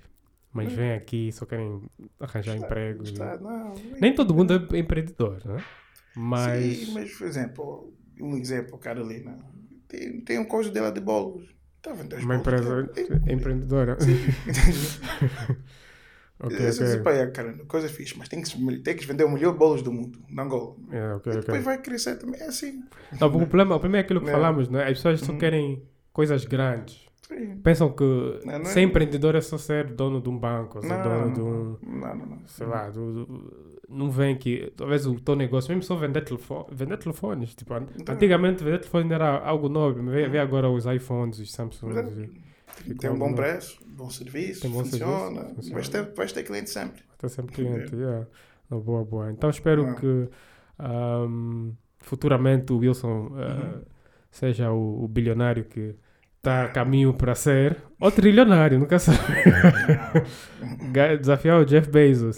mas 0.54 0.72
vêm 0.72 0.94
aqui 0.94 1.28
e 1.30 1.32
só 1.34 1.46
querem 1.46 1.82
arranjar 2.20 2.56
Está- 2.56 2.66
empregos. 2.66 3.10
está- 3.10 3.38
não, 3.38 3.74
Nem 4.00 4.14
todo 4.16 4.34
mundo 4.34 4.54
é 4.74 4.78
empreendedor, 4.80 5.42
né? 5.46 5.62
Mas. 6.16 6.78
Sim, 6.78 6.94
mas, 6.94 7.18
por 7.18 7.28
exemplo, 7.28 7.94
um 8.22 8.38
exemplo, 8.38 8.78
Carolina, 8.78 9.38
tem, 9.88 10.22
tem 10.22 10.40
um 10.40 10.46
coisa 10.46 10.70
dela 10.72 10.92
de 10.92 11.00
bolos. 11.02 11.44
Está 11.78 11.92
a 11.92 11.94
vender 11.94 12.18
os 12.18 12.24
Uma 12.24 12.38
bolos 12.38 12.48
empresa 12.62 12.84
dela. 13.04 13.22
empreendedora. 13.32 13.98
ok, 16.40 16.56
Esse- 16.58 16.84
esse 16.84 16.94
ok. 16.96 17.04
pai 17.04 17.20
é, 17.22 17.28
cara, 17.28 17.54
coisa 17.68 17.88
fixe, 17.90 18.18
mas 18.18 18.28
tem 18.30 18.42
que, 18.42 18.80
tem 18.80 18.96
que 18.96 19.06
vender 19.06 19.24
o 19.24 19.32
melhor 19.32 19.54
bolos 19.58 19.82
do 19.82 19.92
mundo, 19.92 20.20
na 20.30 20.44
Angola. 20.44 20.76
É, 20.92 21.14
ok, 21.14 21.32
E 21.34 21.36
ok. 21.38 21.42
depois 21.46 21.64
vai 21.64 21.82
crescer 21.82 22.16
também, 22.18 22.40
é 22.42 22.46
assim. 22.48 22.84
Não, 23.20 23.28
o, 23.28 23.32
problema, 23.48 23.76
o 23.76 23.80
problema 23.80 23.98
é 23.98 24.02
aquilo 24.02 24.22
que 24.22 24.30
É. 24.30 24.32
falamos, 24.32 24.70
né? 24.70 24.84
As 24.84 24.92
pessoas 24.94 25.20
só 25.22 25.32
Uhum. 25.32 25.38
querem 25.38 25.84
coisas 26.14 26.46
grandes. 26.46 27.06
Sim. 27.28 27.58
Pensam 27.58 27.92
que 27.92 28.04
Não, 28.04 28.54
não 28.60 28.62
é- 28.62 28.66
ser 28.66 28.82
empreendedor 28.82 29.36
é 29.36 29.42
só 29.42 29.58
ser 29.58 29.88
dono 29.94 30.22
de 30.22 30.30
um 30.30 30.38
banco, 30.38 30.82
ser 30.82 30.88
Não, 30.88 31.04
dono 31.04 31.26
não, 31.26 31.34
de 31.34 31.42
um. 31.42 31.78
não, 31.84 32.16
não, 32.16 32.26
não. 32.26 32.40
Sei 32.48 32.66
lá, 32.66 32.90
do, 32.90 33.26
do- 33.26 33.67
não 33.90 34.12
vem 34.12 34.36
que. 34.36 34.72
Talvez 34.76 35.06
o 35.06 35.16
teu 35.20 35.36
negócio, 35.36 35.70
mesmo 35.70 35.84
só 35.84 35.96
vender, 35.96 36.22
telefone, 36.22 36.66
vender 36.72 36.98
telefones. 36.98 37.56
Tipo, 37.56 37.76
Então- 38.00 38.16
antigamente 38.16 38.64
vender 38.64 38.80
telefone 38.80 39.14
era 39.14 39.38
algo 39.40 39.70
nobre, 39.70 40.02
mas 40.02 40.14
vê, 40.14 40.28
vê 40.28 40.40
agora 40.40 40.70
os 40.70 40.86
iPhones, 40.86 41.40
os 41.40 41.52
Samsungs. 41.52 42.30
Tem 43.00 43.10
um 43.10 43.18
bom 43.18 43.34
preço, 43.34 43.80
bom 43.88 44.10
serviço, 44.10 44.62
Tem 44.62 44.70
bom 44.72 44.84
funciona, 44.84 45.36
serviço, 45.36 45.56
funciona. 45.56 45.74
Vais, 45.76 45.90
ter, 45.90 46.14
vais 46.16 46.32
ter 46.32 46.44
cliente 46.44 46.70
sempre. 46.70 47.02
Está 47.14 47.28
sempre 47.30 47.56
cliente, 47.56 47.96
yeah. 47.96 48.28
Não, 48.70 48.80
boa, 48.80 49.04
boa. 49.04 49.32
Então 49.32 49.50
espero 49.50 49.86
Ah. 49.88 49.96
que 49.96 50.30
ahm, 50.78 51.72
futuramente 52.00 52.72
o 52.74 52.78
Wilson 52.78 53.32
ah, 53.36 53.76
Uhum. 53.78 53.82
seja 54.30 54.72
o, 54.72 55.06
o 55.06 55.08
bilionário 55.08 55.64
que 55.64 55.96
está 56.38 56.66
a 56.66 56.68
caminho 56.68 57.14
para 57.14 57.34
ser. 57.34 57.78
Ou 58.00 58.12
trilionário, 58.12 58.78
nunca 58.78 59.00
sabe. 59.00 59.18
Desafiar 61.20 61.60
o 61.62 61.66
Jeff 61.66 61.90
Bezos. 61.90 62.38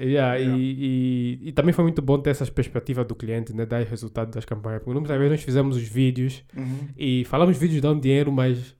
Yeah, 0.00 0.34
Yeah. 0.36 0.56
E, 0.58 1.38
e, 1.44 1.48
e 1.48 1.52
também 1.52 1.72
foi 1.72 1.84
muito 1.84 2.02
bom 2.02 2.18
ter 2.18 2.30
essa 2.30 2.44
perspectiva 2.46 3.04
do 3.04 3.14
cliente, 3.14 3.54
né, 3.54 3.64
dar 3.64 3.82
resultado 3.84 4.30
das 4.32 4.44
campanhas. 4.44 4.82
Porque 4.82 4.98
muitas 4.98 5.16
vezes 5.16 5.30
nós 5.30 5.42
fizemos 5.42 5.76
os 5.76 5.82
vídeos 5.84 6.44
Uhum. 6.56 6.88
e 6.96 7.24
falamos 7.26 7.56
vídeos 7.56 7.80
dão 7.80 7.98
dinheiro, 7.98 8.32
mas 8.32 8.74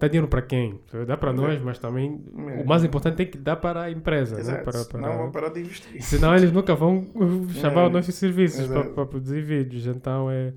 dá 0.00 0.08
dinheiro 0.08 0.26
para 0.26 0.42
quem? 0.42 0.80
Dá 1.06 1.16
para 1.16 1.32
nós, 1.32 1.60
mas 1.62 1.78
também 1.78 2.20
É. 2.48 2.62
o 2.62 2.66
mais 2.66 2.82
importante 2.82 3.22
é 3.22 3.24
que 3.24 3.38
dá 3.38 3.54
para 3.54 3.82
a 3.82 3.90
empresa, 3.92 4.36
né? 4.42 4.58
Para, 4.62 4.84
para... 4.84 5.00
Não 5.00 5.16
vou 5.18 5.30
parar 5.30 5.50
de 5.50 5.60
investir. 5.60 6.02
Senão 6.02 6.34
eles 6.34 6.50
nunca 6.50 6.74
vão 6.74 7.06
chamar 7.60 7.82
É. 7.82 7.86
os 7.86 7.92
nossos 7.92 8.14
serviços 8.16 8.66
para, 8.66 8.84
para 8.90 9.06
produzir 9.06 9.42
vídeos. 9.42 9.86
Então 9.86 10.28
é, 10.28 10.52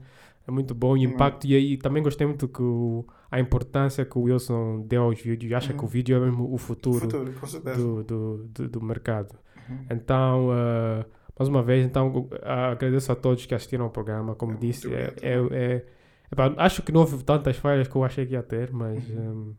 é 0.48 0.52
muito 0.52 0.74
bom. 0.74 0.94
O 0.94 0.98
impacto. 0.98 1.46
E 1.46 1.56
aí 1.56 1.78
também 1.78 2.02
gostei 2.02 2.26
muito 2.26 2.48
que 2.48 2.64
o- 2.64 3.06
a 3.30 3.40
importância 3.40 4.04
que 4.04 4.18
o 4.18 4.22
Wilson 4.24 4.84
deu 4.88 5.04
aos 5.04 5.22
vídeos. 5.22 5.54
Acha 5.54 5.74
Uhum. 5.74 5.78
que 5.78 5.86
o 5.86 5.88
vídeo 5.88 6.18
é 6.18 6.20
mesmo 6.20 6.52
o 6.52 6.58
futuro, 6.58 7.02
Futuro, 7.02 7.32
com 7.40 7.46
certeza. 7.46 7.78
do, 7.78 8.04
do, 8.04 8.38
do, 8.52 8.68
do 8.70 8.82
mercado. 8.82 9.36
Uhum. 9.70 9.86
Então, 9.90 10.50
uh, 10.50 11.06
mais 11.38 11.50
uma 11.50 11.62
vez, 11.64 11.86
então, 11.86 12.10
uh, 12.10 12.30
agradeço 12.72 13.12
a 13.12 13.16
todos 13.16 13.46
que 13.46 13.54
assistiram 13.56 13.86
ao 13.86 13.92
programa. 13.92 14.36
Como 14.36 14.52
Muito 14.54 14.62
disse, 14.62 14.94
é, 14.94 15.14
é, 15.22 15.34
é- 15.52 15.86
epá, 16.32 16.54
acho 16.58 16.82
que 16.82 16.92
não 16.92 17.02
houve 17.02 17.24
tantas 17.24 17.58
falhas 17.58 17.88
que 17.88 17.96
eu 17.96 18.04
achei 18.04 18.26
que 18.26 18.34
ia 18.34 18.44
ter, 18.44 18.72
mas, 18.72 19.08
Uhum. 19.10 19.20
um, 19.50 19.56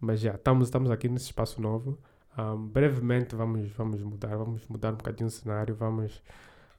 mas 0.00 0.20
já, 0.20 0.34
estamos, 0.34 0.68
estamos 0.68 0.90
aqui 0.90 1.08
nesse 1.08 1.26
espaço 1.26 1.60
novo. 1.60 1.98
Um, 2.36 2.66
brevemente 2.66 3.36
vamos, 3.36 3.70
vamos 3.72 4.02
mudar, 4.02 4.36
vamos 4.36 4.66
mudar 4.68 4.92
um 4.92 4.96
bocadinho 4.96 5.28
o 5.28 5.30
cenário, 5.30 5.74
vamos 5.74 6.20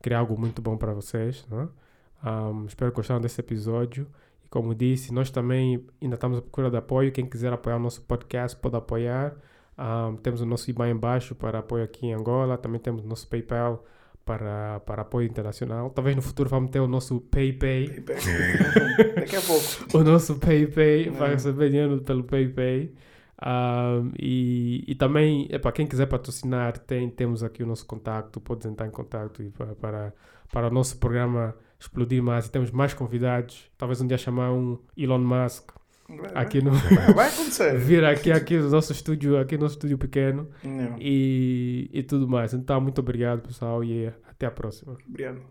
criar 0.01 0.20
algo 0.20 0.38
muito 0.38 0.62
bom 0.62 0.76
para 0.78 0.93
vocês. 0.93 1.45
Né? 1.49 1.68
Um, 2.26 2.66
espero 2.66 2.91
que 2.91 2.97
gostaram 2.97 3.22
desse 3.22 3.39
episódio. 3.39 4.06
E 4.43 4.49
como 4.49 4.76
disse, 4.76 5.14
nós 5.14 5.30
também 5.32 5.86
ainda 6.01 6.16
estamos 6.16 6.38
à 6.38 6.41
procura 6.41 6.70
de 6.70 6.78
apoio. 6.78 7.12
Quem 7.12 7.26
quiser 7.26 7.53
apoiar 7.53 7.78
o 7.78 7.80
nosso 7.80 8.01
podcast 8.01 8.58
pode 8.58 8.76
apoiar. 8.76 9.34
Um, 9.78 10.15
temos 10.17 10.41
o 10.41 10.45
nosso 10.45 10.69
IBAN 10.69 10.89
embaixo 10.89 11.36
para 11.36 11.59
apoio 11.59 11.84
aqui 11.84 12.07
em 12.07 12.13
Angola. 12.13 12.57
Também 12.57 12.80
temos 12.80 13.03
o 13.03 13.07
nosso 13.07 13.28
PayPal 13.28 13.84
para, 14.23 14.80
para 14.82 15.01
apoio 15.01 15.28
internacional. 15.28 15.89
Talvez 15.89 16.15
no 16.15 16.21
futuro 16.21 16.49
vamos 16.49 16.71
ter 16.71 16.80
o 16.80 16.88
nosso 16.88 17.19
PayPay. 17.21 18.01
Payback. 18.01 18.26
Daqui 19.19 19.36
a 19.36 19.41
pouco. 19.41 19.97
O 19.97 20.03
nosso 20.03 20.36
PayPay 20.39 21.09
Uhum. 21.09 21.15
vai 21.15 21.30
receber 21.32 21.69
dinheiro 21.69 22.01
pelo 22.01 22.23
PayPay. 22.23 22.93
Um, 23.45 24.11
e, 24.17 24.84
e 24.88 24.95
também, 24.95 25.49
para 25.61 25.71
quem 25.73 25.86
quiser 25.86 26.05
patrocinar, 26.07 26.78
tem, 26.80 27.09
temos 27.09 27.43
aqui 27.43 27.61
o 27.63 27.67
nosso 27.67 27.86
contato. 27.86 28.39
Pode 28.39 28.65
entrar 28.67 28.88
em 28.88 28.91
contato 28.91 29.43
e 29.43 29.49
para, 29.49 29.76
para, 29.76 30.13
para 30.51 30.67
o 30.67 30.71
nosso 30.71 30.97
programa 30.97 31.53
explodir 31.78 32.23
mais. 32.23 32.45
E 32.47 32.51
temos 32.51 32.71
mais 32.71 32.93
convidados. 32.93 33.69
Talvez 33.78 33.99
um 33.99 34.07
dia 34.07 34.17
chamar 34.17 34.51
um 34.53 34.80
Elon 34.97 35.19
Musk 35.19 35.69
aqui 36.34 36.62
no. 36.62 36.72
vai, 36.72 37.14
vai 37.14 37.28
acontecer. 37.30 37.78
vir 37.80 38.03
aqui, 38.03 38.32
aqui 38.32 38.58
no 38.58 38.70
nosso 38.70 38.91
estúdio, 38.91 39.38
aqui 39.38 39.56
no 39.56 39.64
nosso 39.64 39.76
estúdio 39.76 39.97
pequeno 39.97 40.49
Não. 40.64 40.97
e, 40.99 41.89
e 41.93 42.03
tudo 42.03 42.28
mais. 42.28 42.53
Então, 42.53 42.80
muito 42.80 42.99
obrigado, 42.99 43.41
pessoal, 43.41 43.84
e 43.84 44.08
até 44.30 44.45
a 44.45 44.51
próxima. 44.51 44.95
Obrigado. 45.08 45.41